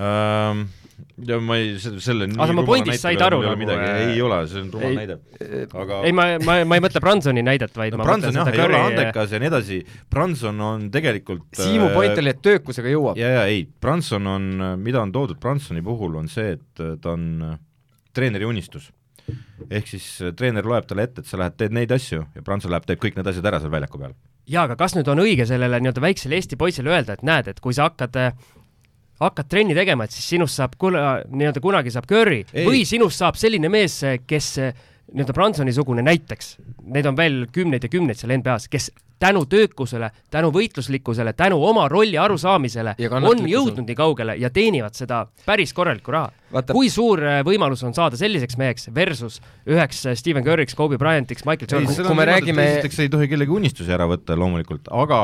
[0.00, 0.68] Ähm,.
[1.26, 4.12] ja ma ei, selle Aga rumala pointist said aru mul ei ole nagu, midagi, äh,
[4.14, 5.16] ei ole, see on rumal näide,
[5.82, 8.48] aga ei, ma, ma, ma ei mõtle Bransoni näidet, vaid no ma Branson mõtlen jah,
[8.48, 9.80] seda ei ole Curry andekas ja nii edasi,
[10.12, 13.20] Branson on tegelikult Siimu point oli, et töökusega jõuab.
[13.20, 14.48] ja, ja ei, Branson on,
[14.80, 17.58] mida on toodud Bransoni puhul, on see, et äh, ta on äh,
[18.16, 18.90] treeneri unistus.
[19.70, 22.70] ehk siis äh, treener loeb talle ette, et sa lähed, teed neid asju ja Branson
[22.72, 24.14] läheb, teeb kõik need asjad ära seal väljaku peal.
[24.46, 27.60] jaa, aga kas nüüd on õige sellele nii-öelda väiksele Eesti poisile öelda, et näed, et
[27.60, 28.16] kui sa hakkad
[29.20, 32.64] hakkad trenni tegema, et siis sinust saab kuna- nii-öelda kunagi saab Curry Ei.
[32.66, 34.54] või sinust saab selline mees, kes
[35.12, 36.56] nii-öelda Bransoni-sugune näiteks,
[36.94, 41.88] neid on veel kümneid ja kümneid seal NBA-s, kes tänu töökusele, tänu võitluslikkusele, tänu oma
[41.92, 46.30] rolli arusaamisele Ja on jõudnud nii kaugele ja teenivad seda päris korralikku raha.
[46.72, 51.44] kui suur äh, võimalus on saada selliseks meheks versus üheks äh, Stephen Curry'ks, Kobe Bryantiks,
[51.44, 52.00] Michael Jordaniks?
[52.06, 55.20] kui me räägime- esiteks ei tohi kellegi unistusi ära võtta loomulikult, aga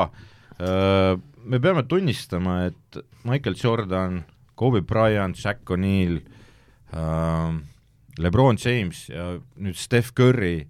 [0.61, 4.21] öö, me peame tunnistama, et Michael Jordan,
[4.55, 6.19] Kobe Bryant, Shaq O'Neal,
[8.21, 10.67] Lebron James ja nüüd Steph Curry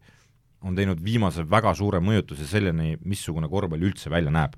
[0.65, 4.55] on teinud viimase väga suure mõjutuse selleni, missugune korvpall üldse välja näeb.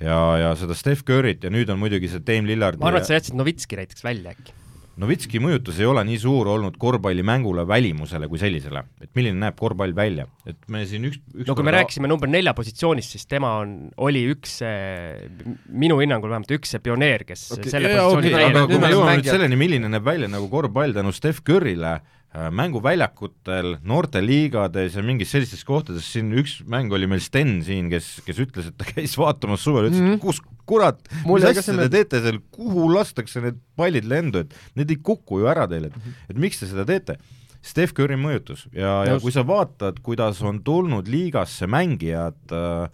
[0.00, 3.08] ja, ja seda Steph Curry't ja nüüd on muidugi see Dame Lillard ma arvan, et
[3.08, 4.52] sa jätsid Novitski näiteks välja äkki.
[5.00, 9.94] Novitski mõjutus ei ole nii suur olnud korvpallimängule välimusele kui sellisele, et milline näeb korvpall
[9.96, 13.56] välja, et me siin üks, üks no kui me rääkisime number nelja positsioonist, siis tema
[13.62, 13.74] on,
[14.06, 14.60] oli üks,
[15.74, 18.92] minu hinnangul vähemalt üks see pioneer, kes okay, selle jaa, positsiooni okay, aga kui me
[18.94, 21.96] jõuame nüüd selleni, milline näeb välja nagu korvpall tänu Steph Curry'le
[22.34, 28.40] mänguväljakutel, noorteliigades ja mingis sellistes kohtades, siin üks mäng oli meil Sten siin, kes, kes
[28.42, 30.16] ütles, et ta käis vaatamas suvel, ütles mm.
[30.16, 30.22] -hmm.
[30.24, 30.98] kus kurat,
[31.28, 31.92] mis asja te meelde.
[31.94, 35.96] teete seal, kuhu lastakse need pallid lendu, et need ei kuku ju ära teil, et
[35.96, 36.18] Mhm.
[36.30, 37.18] et miks te seda teete?
[37.64, 42.90] Steph Curry mõjutus ja, ja kui sa vaatad, kuidas on tulnud liigasse mängijad äh,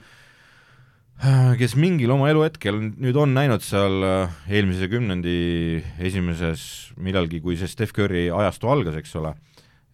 [1.60, 6.62] kes mingil oma eluhetkel nüüd on näinud seal äh, eelmise kümnendi esimeses
[6.96, 9.34] millalgi, kui see Steph Curry ajastu algas, eks ole,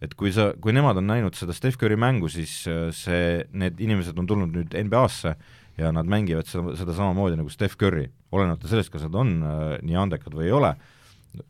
[0.03, 3.81] et kui sa, kui nemad on näinud seda Steph Curry mängu, siis äh, see, need
[3.83, 5.35] inimesed on tulnud nüüd NBA-sse
[5.77, 9.65] ja nad mängivad seda, seda samamoodi nagu Steph Curry, olenemata sellest, kas nad on äh,
[9.83, 10.77] nii andekad või ei ole.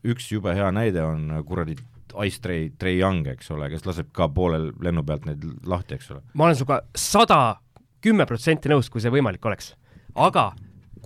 [0.03, 1.77] üks jube hea näide on äh, kuradi
[2.25, 6.11] Ice Trey, Trey Young, eks ole, kes laseb ka poolel lennu pealt neid lahti, eks
[6.15, 6.23] ole.
[6.33, 7.59] ma olen sinuga sada
[8.07, 9.73] kümme protsenti nõus, kui see võimalik oleks.
[10.15, 10.53] aga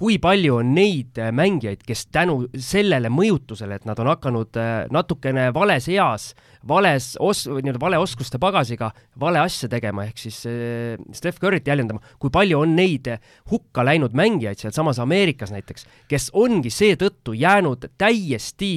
[0.02, 4.70] kui palju on neid äh, mängijaid, kes tänu sellele mõjutusele, et nad on hakanud äh,
[4.94, 6.32] natukene vales eas,
[6.68, 8.90] vales os-, nii-öelda vale oskuste pagasiga
[9.22, 13.22] vale asja tegema, ehk siis äh, Steph Curry't jäljendama, kui palju on neid äh,
[13.52, 18.74] hukka läinud mängijaid sealsamas Ameerikas näiteks, kes ongi seetõttu jäänud täiesti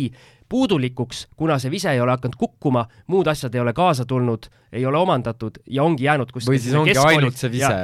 [0.54, 4.84] puudulikuks, kuna see vise ei ole hakanud kukkuma, muud asjad ei ole kaasa tulnud, ei
[4.86, 7.78] ole omandatud ja ongi jäänud kuskil või siis ongi keskkooli- ainult see vise.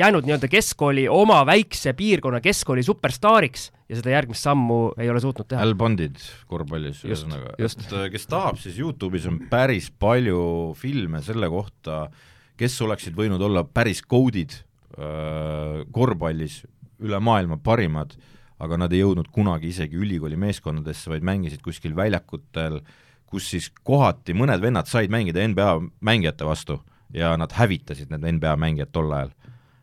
[0.00, 5.46] jäänud nii-öelda keskkooli oma väikse piirkonna keskkooli superstaariks ja seda järgmist sammu ei ole suutnud
[5.48, 5.62] teha.
[5.62, 6.18] Al Bondid
[6.50, 12.08] korvpallis ühesõnaga, et äh, kes tahab, siis Youtube'is on päris palju filme selle kohta,
[12.58, 16.64] kes oleksid võinud olla päris goat'id äh, korvpallis,
[16.98, 18.18] üle maailma parimad,
[18.58, 22.80] aga nad ei jõudnud kunagi isegi ülikooli meeskondadesse, vaid mängisid kuskil väljakutel,
[23.28, 25.70] kus siis kohati mõned vennad said mängida NBA
[26.04, 26.80] mängijate vastu
[27.14, 29.32] ja nad hävitasid need NBA mängijad tol ajal.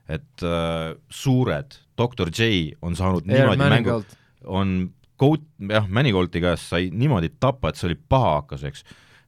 [0.09, 4.03] et äh, suured, doktor J on saanud Air niimoodi mängu,
[4.45, 4.75] on
[5.17, 8.83] Goat, jah, Manigaulti käest sai niimoodi tappa, et see oli pahahakkas, eks.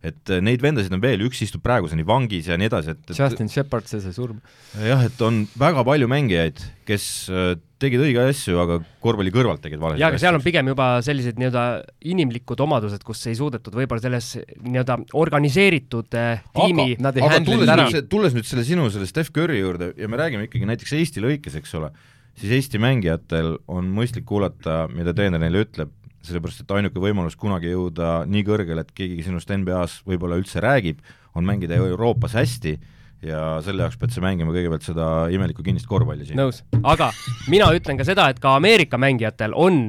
[0.06, 3.18] Et äh, neid vendasid on veel, üks istub praeguseni vangis ja nii edasi, et, et
[3.18, 4.42] Justin Shepard, see sai surma.
[4.78, 9.82] jah, et on väga palju mängijaid, kes äh, tegid õigeid asju, aga korvpalli kõrvalt tegid
[9.82, 10.50] valesid jaa, aga seal on asju.
[10.52, 11.66] pigem juba sellised nii-öelda
[12.14, 14.30] inimlikud omadused, kus ei suudetud võib-olla selles
[14.62, 19.64] nii-öelda organiseeritud äh, tiimi aga handle'i tulles nüüd, tulles nüüd selle sinu selle Steph Curry
[19.64, 21.90] juurde ja me räägime ikkagi näiteks Eesti lõikes, eks ole,
[22.38, 27.72] siis Eesti mängijatel on mõistlik kuulata, mida treener neile ütleb, sellepärast et ainuke võimalus kunagi
[27.72, 31.04] jõuda nii kõrgele, et keegi sinust NBA-s võib-olla üldse räägib,
[31.38, 32.78] on mängida Euroopas hästi
[33.26, 36.38] ja selle jaoks pead sa mängima kõigepealt seda imelikku kinnist korvpalli siin.
[36.40, 37.10] nõus, aga
[37.50, 39.88] mina ütlen ka seda, et ka Ameerika mängijatel on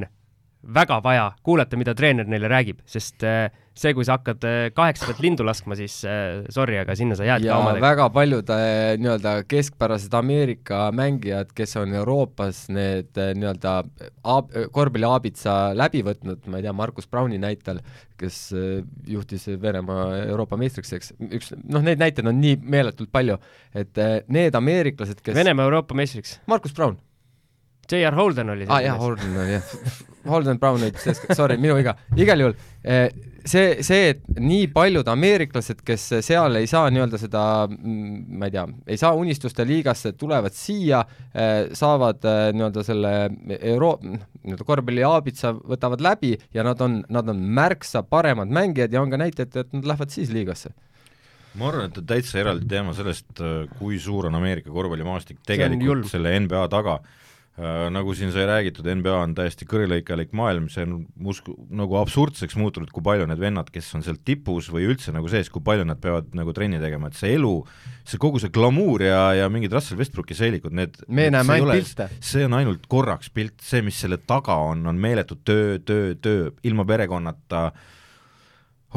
[0.73, 3.49] väga vaja kuulata, mida treener neile räägib, sest äh,
[3.79, 7.45] see, kui sa hakkad äh, kaheksandat lindu laskma, siis äh, sorry, aga sinna sa jääd
[7.45, 7.85] ja ka omadega.
[7.85, 13.75] väga paljud äh, nii-öelda keskpärased Ameerika mängijad, kes on Euroopas need äh, nii-öelda
[14.23, 17.81] aab- korvpalli aabitsa läbi võtnud, ma ei tea, Markus Brauni näitel,
[18.19, 23.39] kes äh, juhtis Venemaa Euroopa meistriks, eks, üks, noh, neid näiteid on nii meeletult palju,
[23.73, 26.39] et äh, need ameeriklased, kes Venemaa Euroopa meistriks.
[26.51, 26.99] Markus Braun
[27.89, 28.15] J.R.
[28.15, 29.71] Holden oli aa ah, jah, Holden oli jah,
[30.29, 33.07] Holden Brown sees, sorry, minu viga, igal juhul eh,
[33.47, 38.65] see, see, et nii paljud ameeriklased, kes seal ei saa nii-öelda seda, ma ei tea,
[38.87, 41.03] ei saa unistuste liigasse, tulevad siia,
[41.77, 43.13] saavad eh, nii-öelda selle
[43.59, 49.03] euro-, nii-öelda korvpalli aabitsa võtavad läbi ja nad on, nad on märksa paremad mängijad ja
[49.03, 50.73] on ka näiteid, et nad lähevad siis liigasse.
[51.59, 53.41] ma arvan, et on täitsa eraldi teema sellest,
[53.79, 56.99] kui suur on Ameerika korvpallimaastik tegelikult selle NBA taga.
[57.91, 62.91] Nagu siin sai räägitud, NBA on täiesti kõrilõikalik maailm, see on usku-, nagu absurdseks muutunud,
[62.95, 65.99] kui palju need vennad, kes on seal tipus või üldse nagu sees, kui palju nad
[65.99, 67.53] peavad nagu trenni tegema, et see elu,
[68.07, 71.79] see kogu see glamuur ja, ja mingid Russell Westbrooki seelikud, need me näeme ainult ole-
[71.81, 72.09] pilte.
[72.31, 76.51] see on ainult korraks pilt, see, mis selle taga on, on meeletu töö, töö, töö,
[76.63, 77.69] ilma perekonnata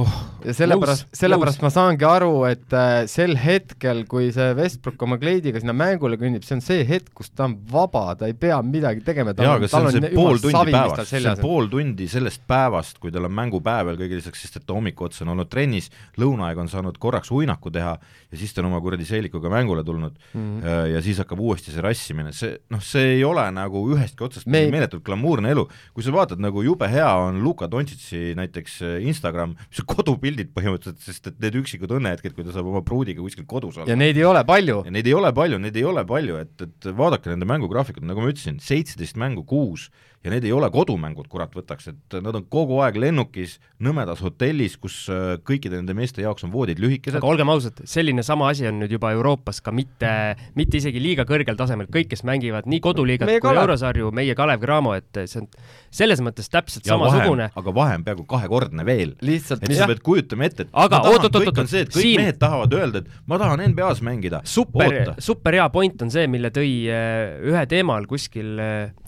[0.00, 0.14] oh,.
[0.44, 5.60] ja sellepärast, sellepärast ma saangi aru, et äh, sel hetkel, kui see Westbrook oma kleidiga
[5.62, 9.04] sinna mängule kõnnib, see on see hetk, kus ta on vaba, ta ei pea midagi
[9.06, 11.44] tegema, jaa, aga see on pool tundi päevast, see seljas on.
[11.44, 15.08] pool tundi sellest päevast, kui tal on mängupäev veel kõige lisaks, sest et ta hommiku
[15.08, 15.90] otsa on olnud trennis,
[16.20, 17.96] lõunaaeg on saanud korraks uinaku teha
[18.32, 20.64] ja siis ta on oma kuradi seelikuga mängule tulnud mm.
[20.94, 24.64] ja siis hakkab uuesti see rassimine, see noh, see ei ole nagu ühestki otsast Me
[24.72, 25.66] meeletult glamuurne elu.
[25.92, 30.52] kui sa vaatad nagu jube hea on Luka Dontšitši näiteks äh, Instagram, mis on kodupildid
[30.54, 33.98] põhimõtteliselt, sest et need üksikud õnnehetked, kui ta saab oma pruudiga kuskil kodus olla ja
[33.98, 34.82] neid ei ole palju.
[34.86, 38.22] ja neid ei ole palju, neid ei ole palju, et, et vaadake nende mängugraafikut, nagu
[38.22, 39.90] ma ütlesin, seitseteist mängu kuus
[40.24, 44.76] ja need ei ole kodumängud, kurat võtaks, et nad on kogu aeg lennukis nõmedas hotellis,
[44.80, 47.26] kus äh, kõikide nende meeste jaoks on voodid lühikesed aga.
[47.26, 50.12] olgem ausad, selline sama asi on nüüd juba Euroopas ka mitte,
[50.58, 53.66] mitte isegi liiga kõrgel tasemel, kõik, kes mängivad nii koduliigat Meie kui Kalev.
[53.66, 55.50] Eurosarju, meie Kalev Cramo, et see on
[55.90, 57.50] selles mõttes täpselt ja samasugune,.
[57.58, 59.16] aga vahe on peaaegu kahekordne veel.
[59.26, 62.06] lihtsalt et sa pead kujutama ette, et Aga tahan, oot-oot-oot-oot, kõik on see, et kõik
[62.06, 64.42] siin- mehed tahavad öelda, et ma tahan NBA-s mängida.
[64.46, 68.54] super, super hea point on see, mille tõi äh, ühe teema all kuskil,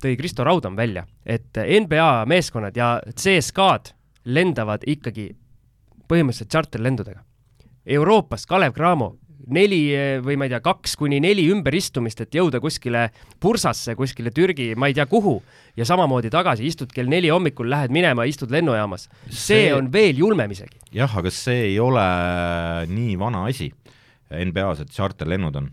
[0.03, 3.95] tõi Kristo Raudam välja, et NBA meeskonnad ja CSKA-d
[4.25, 5.31] lendavad ikkagi
[6.09, 7.23] põhimõtteliselt tšarterlendudega.
[7.85, 9.15] Euroopas Kalev Cramo
[9.53, 9.81] neli
[10.25, 13.09] või ma ei tea, kaks kuni neli ümberistumist, et jõuda kuskile
[13.43, 15.37] Bursasse, kuskile Türgi, ma ei tea kuhu,
[15.77, 19.09] ja samamoodi tagasi, istud kell neli hommikul, lähed minema, istud lennujaamas.
[19.29, 20.79] see on veel julmem isegi.
[20.93, 22.05] jah, aga see ei ole
[22.89, 23.73] nii vana asi
[24.31, 25.71] NBA-s, et charterlennud on.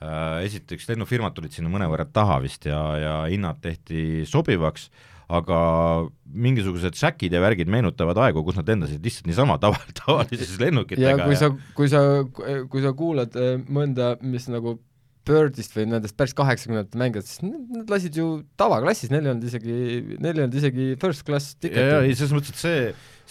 [0.00, 4.88] Esiteks lennufirmad tulid sinna mõnevõrra taha vist ja, ja hinnad tehti sobivaks,
[5.30, 5.58] aga
[6.26, 11.26] mingisugused säkid ja värgid meenutavad aegu, kus nad lendasid lihtsalt niisama tava, tavalises ja lennukitega
[11.26, 12.04] kui sa, kui sa,
[12.70, 14.78] kui sa kuulad äh, mõnda, mis nagu
[15.30, 19.74] Birdist või nendest päris kaheksakümnendate mängijatest, nad lasid ju tavaklassis, neil ei olnud isegi,
[20.16, 22.16] neil ei olnud isegi first class ja, ja ei, ticket'i.
[22.22, 22.80] selles mõttes, et see,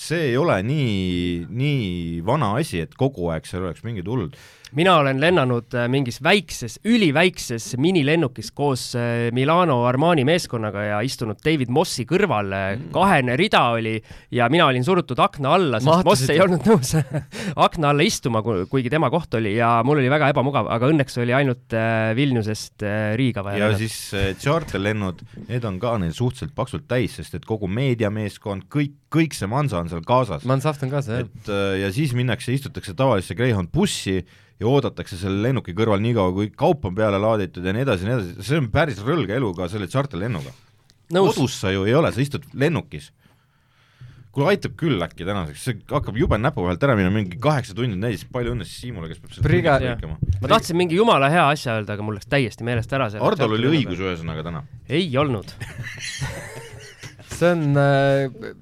[0.05, 4.37] see ei ole nii, nii vana asi, et kogu aeg seal oleks mingid hullud
[4.77, 11.39] mina olen lennanud äh, mingis väikses, üliväikses minilennukis koos äh, Milano Armani meeskonnaga ja istunud
[11.45, 12.53] David Mossi kõrval.
[12.93, 13.95] kahene rida oli
[14.31, 16.93] ja mina olin surutud akna alla, sest Mahtusid Moss ei olnud nõus
[17.67, 21.35] akna alla istuma, kuigi tema koht oli ja mul oli väga ebamugav, aga õnneks oli
[21.35, 23.85] ainult äh, Vilniusest äh, Riiga vaja ja lennata.
[23.85, 28.95] siis äh, charterlennud, need on ka neil suhteliselt paksult täis, sest et kogu meediameeskond, kõik,
[29.13, 30.45] kõik see mansa on seal kaasas.
[30.49, 31.31] Mansaft on ka see, jah.
[31.31, 34.21] et äh, ja siis minnakse, istutakse tavalisse Greyhound bussi
[34.59, 38.05] ja oodatakse selle lennuki kõrval nii kaua, kui kaup on peale laaditud ja nii edasi
[38.05, 40.51] ja nii edasi, see on päris rõlge elu ka selle charterlennuga.
[41.15, 41.33] Nõus.
[41.33, 43.09] kodus sa ju ei ole, sa istud lennukis.
[44.29, 47.97] kuule, aitab küll äkki tänaseks, see hakkab jube näpu vahelt ära minema, mingi kaheksa tundi
[47.97, 50.19] on täis, palju õnne siis Siimule, kes peab seda tunni lõikama.
[50.43, 53.23] ma tahtsin mingi jumala hea asja öelda, aga mul läks täiesti meelest ära see.
[53.23, 54.03] Hardol oli õigus.
[54.03, 54.63] ühesõnaga täna.
[54.87, 55.55] ei olnud.
[57.39, 58.53] see on äh,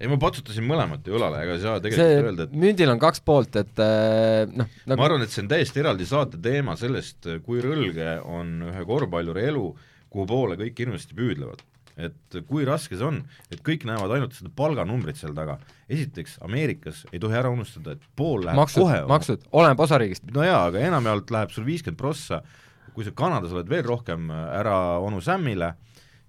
[0.00, 3.00] ei, ma patsutasin mõlemat ju õlale, ega ei saa see tegelikult öelda, et mündil on
[3.02, 6.76] kaks poolt, et äh, noh, ma nagu arvan, et see on täiesti eraldi saate teema
[6.80, 9.66] sellest, kui rõlge on ühe korvpalluri elu,
[10.10, 11.66] kuhu poole kõik hirmsasti püüdlevad.
[12.00, 13.18] et kui raske see on,
[13.52, 15.58] et kõik näevad ainult seda palganumbrit seal taga.
[15.90, 20.24] esiteks, Ameerikas ei tohi ära unustada, et pool läheb maksud kohe, maksud, oleneb osariigist.
[20.32, 22.40] no jaa, aga enamjaolt läheb sul viiskümmend prossa,
[22.94, 25.74] kui sa Kanadas oled veel rohkem ära onu Samile,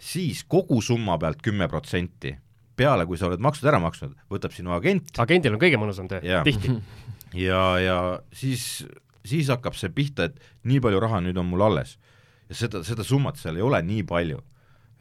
[0.01, 2.35] siis kogu summa pealt kümme protsenti,
[2.81, 6.21] peale kui sa oled maksud ära maksnud, võtab sinu agent agendil on kõige mõnusam töö
[6.47, 6.75] tihti.
[7.47, 7.97] ja, ja
[8.35, 8.83] siis,
[9.23, 11.97] siis hakkab see pihta, et nii palju raha nüüd on mul alles.
[12.51, 14.41] ja seda, seda summat seal ei ole nii palju.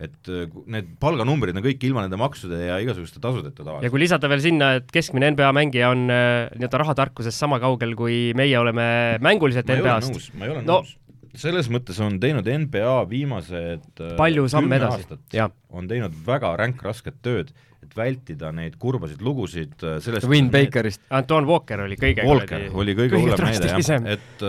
[0.01, 3.93] et äh, need palganumbrid on kõik ilma nende maksude ja igasuguste tasudeta ja tavaliselt.
[3.93, 8.31] kui lisada veel sinna, et keskmine NBA mängija on äh, nii-öelda rahatarkuses sama kaugel, kui
[8.39, 8.87] meie oleme
[9.21, 10.95] mänguliselt ma NBA-st, ma ei ole No- nõus.
[11.37, 15.05] selles mõttes on teinud NBA viimased äh, palju samme edasi
[15.37, 15.53] jah.
[15.69, 17.53] on teinud väga ränkrasket tööd,
[17.91, 20.51] et vältida neid kurbasid lugusid äh, sellest Win.
[20.53, 21.03] Bakerist.
[21.15, 24.45] Anton Walker oli kõige Walker oli kõige hullem näide jah, et,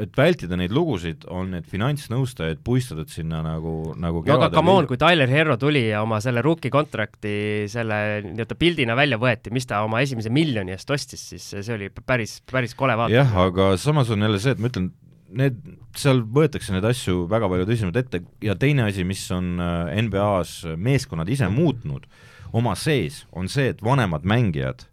[0.00, 4.88] et vältida neid lugusid, on need finantsnõustajad puistatud sinna nagu, nagu no aga come on,
[4.90, 9.68] kui Tyler Herro tuli ja oma selle rookie contract'i selle nii-öelda pildina välja võeti, mis
[9.68, 13.20] ta oma esimese miljoni eest ostis, siis see oli päris, päris kole vaadata.
[13.20, 14.90] jah, aga samas on jälle see, et ma ütlen,
[15.36, 15.60] need,
[15.98, 20.74] seal võetakse neid asju väga palju tõsisemalt ette ja teine asi, mis on äh, NBA-s
[20.80, 22.08] meeskonnad ise muutnud
[22.52, 24.86] oma sees, on see, et vanemad mängijad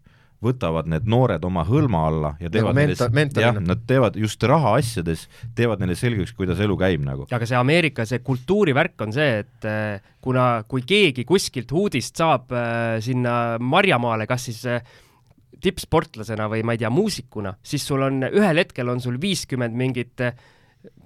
[0.43, 3.47] võtavad need noored oma hõlma alla ja teevad Nagu menta- mentorina.
[3.55, 5.23] jah, nad teevad just rahaasjades,
[5.57, 7.25] teevad neile selgeks, kuidas elu käib nagu.
[7.31, 12.53] aga see Ameerika see kultuurivärk on see, et äh, kuna, kui keegi kuskilt uudist saab
[12.53, 14.81] äh, sinna Marjamaale, kas siis äh,
[15.61, 20.21] tippsportlasena või ma ei tea, muusikuna, siis sul on ühel hetkel on sul viiskümmend mingit
[20.21, 20.35] äh,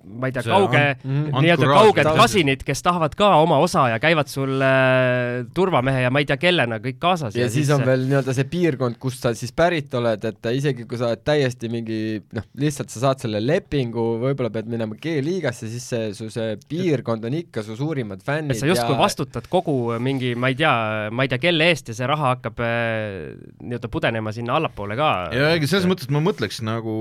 [0.01, 1.41] ma ei tea, kauge Mhm.
[1.43, 6.21] nii-öelda kauged kasinid, kes tahavad ka oma osa ja käivad sul äh, turvamehe ja ma
[6.23, 9.53] ei tea kellena kõik kaasas ja siis on veel nii-öelda see piirkond, kust sa siis
[9.55, 11.99] pärit oled, et isegi kui sa oled täiesti mingi
[12.33, 17.25] noh, lihtsalt sa saad selle lepingu, võib-olla pead minema G-liigasse, siis see su see piirkond
[17.29, 20.73] on ikka su suurimad fännid et sa justkui ja vastutad kogu mingi, ma ei tea,
[21.13, 23.31] ma ei tea kelle eest ja see raha hakkab äh,
[23.61, 25.11] nii-öelda pudenema sinna allapoole ka.
[25.35, 26.97] ja ega selles mõttes ma mõtleks nagu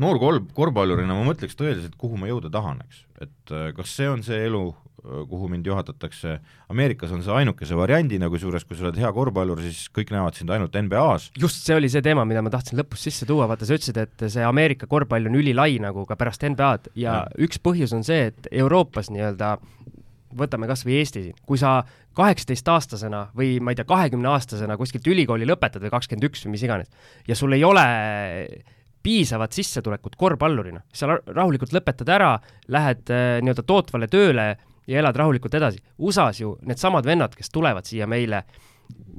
[0.00, 3.02] noor kol-, korvpallurina ma mõtleks tõeliselt, kuhu ma jõuda tahan, eks.
[3.24, 4.62] et äh, kas see on see elu,
[5.00, 6.34] kuhu mind juhatatakse,
[6.68, 10.52] Ameerikas on see ainukese variandina, kusjuures kui sa oled hea korvpallur, siis kõik näevad sind
[10.52, 13.78] ainult NBA-s, just see oli see teema, mida ma tahtsin lõpus sisse tuua, vaata sa
[13.78, 17.24] ütlesid, et see Ameerika korvpall on ülilai nagu ka pärast NBA-d ja Ja.
[17.40, 19.54] üks põhjus on see, et Euroopas nii-öelda
[20.36, 21.80] võtame kas või Eesti siin, kui sa
[22.14, 26.92] kaheksateistaastasena või ma ei tea, kahekümneaastasena kuskilt ülikooli lõpetad või kakskümmend üks või mis iganes
[27.26, 27.86] ja sul ei ole
[29.02, 32.34] piisavat sissetulekut korvpallurina, sa ra- rahulikult lõpetad ära,
[32.68, 34.50] lähed äh, nii-öelda tootvale tööle
[34.90, 35.80] ja elad rahulikult edasi.
[35.98, 38.44] USA-s ju needsamad vennad, kes tulevad siia meile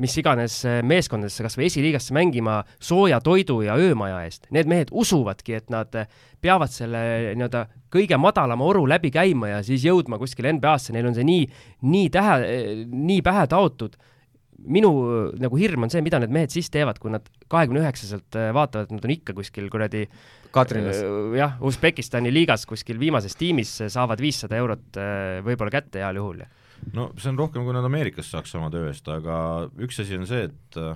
[0.01, 4.91] mis iganes äh, meeskondadesse, kas või esiliigasse mängima sooja toidu ja öömaja eest, need mehed
[4.91, 6.09] usuvadki, et nad äh,
[6.41, 7.01] peavad selle
[7.37, 11.43] nii-öelda kõige madalama oru läbi käima ja siis jõudma kuskile NBA-sse, neil on see nii,
[11.91, 12.55] nii tähe,
[12.87, 13.97] nii pähe taotud
[14.65, 18.39] minu äh, nagu hirm on see, mida need mehed siis teevad, kui nad kahekümne üheksaselt
[18.39, 20.07] äh, vaatavad, et nad on ikka kuskil kuradi
[20.53, 21.01] Katrinas.
[21.03, 26.19] äh, jah, Usbekistani liigas kuskil viimases tiimis äh, saavad viissada eurot äh, võib-olla kätte heal
[26.21, 26.49] juhul ja
[26.97, 30.27] no see on rohkem, kui nad Ameerikas saaks sama töö eest, aga üks asi on
[30.29, 30.95] see, et äh,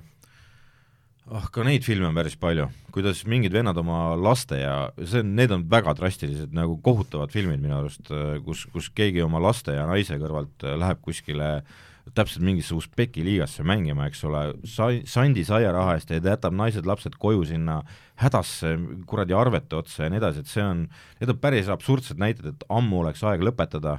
[1.32, 5.34] ah, ka neid filme on päris palju, kuidas mingid vennad oma laste ja see on,
[5.38, 8.12] need on väga drastilised, nagu kohutavad filmid minu arust,
[8.46, 11.50] kus, kus keegi oma laste ja naise kõrvalt äh, läheb kuskile
[12.14, 17.16] täpselt mingisse Usbeki liigasse mängima, eks ole, sai-, sandi saiaraha eest ja ta jätab naised-lapsed
[17.20, 17.80] koju sinna
[18.22, 18.76] hädasse
[19.10, 20.84] kuradi arvete otsa ja nii edasi, et see on,
[21.20, 23.98] need on päris absurdsed näited, et ammu oleks aeg lõpetada,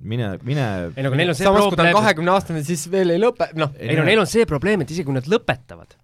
[0.00, 2.62] mine, mine ei no aga neil on see samas, kui ta on probleem, kahekümne aastane,
[2.70, 5.28] siis veel ei lõpe, noh, ei no neil on see probleem, et isegi kui nad
[5.34, 5.98] lõpetavad,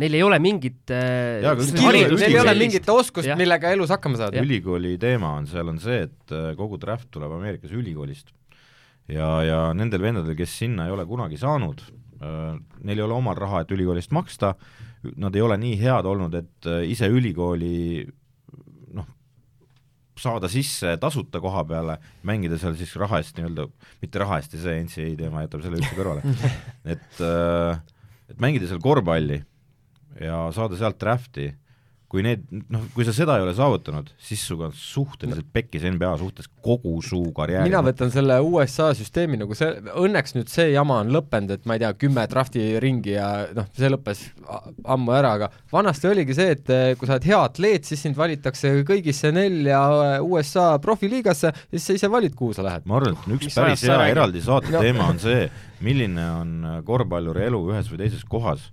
[0.00, 4.22] neil ei ole mingit äh, Skilli- haridust- neil ei ole mingit oskust millega elus hakkama
[4.22, 4.42] saada.
[4.44, 8.30] ülikooli teema on, seal on see, et äh, kogu draft tuleb Ameerikas ülikoolist.
[9.12, 11.82] ja, ja nendel vendadel, kes sinna ei ole kunagi saanud,
[12.20, 14.54] neil ei ole omal raha, et ülikoolist maksta,
[15.20, 18.06] nad ei ole nii head olnud, et äh, ise ülikooli
[18.96, 19.08] noh,
[20.18, 23.68] saada sisse tasuta koha peale, mängida seal siis raha eest nii-öelda,
[24.02, 26.38] mitte raha eest ja see NCAA teema jätab selle üldse kõrvale,
[26.96, 27.84] et äh,
[28.26, 29.38] et mängida seal korvpalli
[30.18, 31.50] ja saada sealt draft'i,
[32.16, 36.14] kui need, noh, kui sa seda ei ole saavutanud, siis sinuga on suhteliselt pekkis NBA
[36.22, 37.68] suhtes kogu su karjääri.
[37.68, 39.68] mina võtan selle USA süsteemi nagu see,
[40.00, 43.68] õnneks nüüd see jama on lõppenud, et ma ei tea, kümme drafti ringi ja noh,
[43.76, 44.22] see lõppes
[44.96, 48.16] ammu ära, aga vanasti oligi see, et eh, kui sa oled hea atleet, siis sind
[48.16, 52.88] valitakse kõigisse nelja eh, USA profiliigasse ja siis sa ise valid, kuhu sa lähed.
[52.88, 54.80] ma arvan, et üks Mis päris hea eraldi saate no.
[54.80, 55.44] teema on see,
[55.84, 56.56] milline on
[56.88, 58.70] korvpalluri elu ühes või teises kohas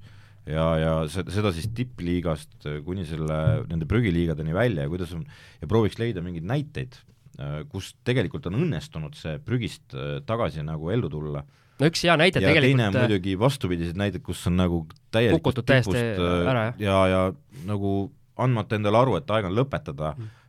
[0.49, 3.39] ja, ja seda siis tippliigast kuni selle,
[3.69, 5.25] nende prügiliigadeni välja ja kuidas on,
[5.61, 6.97] ja prooviks leida mingeid näiteid,
[7.39, 11.45] äh, kus tegelikult on õnnestunud see prügist äh, tagasi nagu ellu tulla.
[11.79, 14.83] no üks hea näide ja tegelikult teine on äh, muidugi vastupidised näited, kus on nagu
[15.13, 17.25] täielikult täiesti ära, ja, ja
[17.69, 18.11] nagu
[18.43, 20.39] andmata endale aru, et aeg on lõpetada mm.,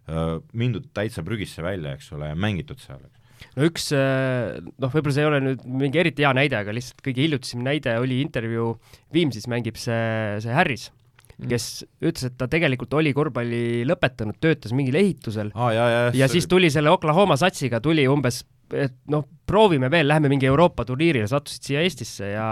[0.52, 3.23] mindud täitsa prügisse välja, eks ole, ja mängitud seal, eks
[3.54, 7.02] no üks äh, noh, võib-olla see ei ole nüüd mingi eriti hea näide, aga lihtsalt
[7.04, 8.74] kõige hiljutisem näide oli intervjuu,
[9.14, 11.68] Viimsis mängib see, see Harris mm., kes
[12.02, 16.48] ütles, et ta tegelikult oli korvpalli lõpetanud, töötas mingil ehitusel ah, ja, ja, ja siis
[16.50, 18.42] tuli selle Oklahoma satsiga, tuli umbes,
[18.74, 22.48] et noh, proovime veel, lähme mingi Euroopa turniirile, sattusid siia Eestisse ja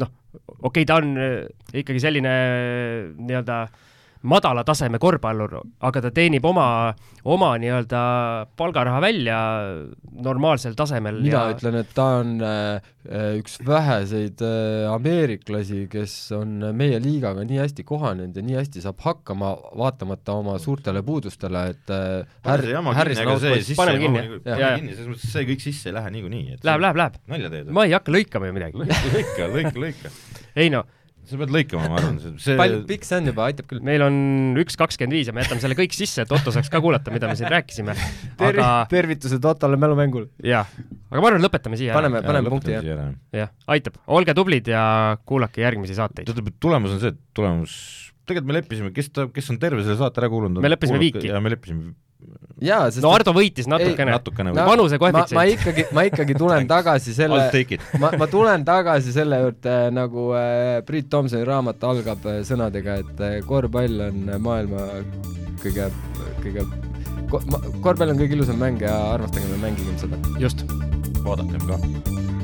[0.00, 0.14] noh,
[0.60, 1.40] okei okay,, ta on äh,
[1.84, 3.90] ikkagi selline äh, nii-öelda äh,
[4.24, 6.66] madala taseme korvpallur, aga ta teenib oma,
[7.28, 8.00] oma nii-öelda
[8.56, 9.38] palgaraha välja
[10.24, 11.20] normaalsel tasemel.
[11.24, 11.54] mina ja...
[11.54, 12.88] ütlen, et ta on äh,
[13.40, 19.04] üks väheseid äh, ameeriklasi, kes on meie liigaga nii hästi kohanenud ja nii hästi saab
[19.04, 22.64] hakkama, vaatamata oma suurtele puudustele, et äh, Har
[23.00, 24.80] Harrison Outpost, paneme kinni, jah.
[24.80, 26.60] selles mõttes, et see kõik sisse ei lähe niikuinii.
[26.64, 27.22] Läheb, läheb, läheb.
[27.30, 27.72] nalja teed?
[27.74, 28.84] ma ei hakka lõikama ju midagi.
[29.14, 30.14] lõika, lõika, lõika.
[30.56, 30.86] ei no
[31.28, 33.80] sa pead lõikama, ma arvan, see palju pikk see on juba, aitab küll.
[33.84, 34.16] meil on
[34.60, 37.30] üks kakskümmend viis ja me jätame selle kõik sisse, et Otto saaks ka kuulata, mida
[37.30, 38.58] me siin rääkisime Ter.
[38.58, 40.28] aga tervitused Ottole mälumängul.
[40.44, 40.70] jah,
[41.10, 43.10] aga ma arvan, lõpetame siia paneme, paneme punkti, jah.
[43.34, 44.84] jah, aitab, olge tublid ja
[45.26, 46.28] kuulake järgmisi saateid.
[46.28, 47.76] tähendab, tulemus on see, et tulemus,
[48.28, 50.64] tegelikult me leppisime, kes ta, kes on terve selle saate ära kuulanud.
[50.64, 51.28] me leppisime Viiki.
[51.32, 51.94] ja me leppisime
[52.64, 55.36] jaa, sest no Ardo võitis natukene, natukene no, vanuse koefitsient.
[55.38, 57.48] ma ikkagi, ma ikkagi tulen tagasi selle
[58.02, 63.22] ma, ma tulen tagasi selle juurde, nagu äh, Priit Tomsoni raamat algab äh, sõnadega, et
[63.24, 64.88] äh, korvpall on maailma
[65.64, 65.90] kõige,
[66.42, 66.66] kõige
[67.32, 67.42] ko,
[67.84, 70.20] korvpall on kõige ilusam mäng ja armastagem ja mängigem seda.
[70.42, 70.66] just.
[71.24, 72.43] vaadakem ka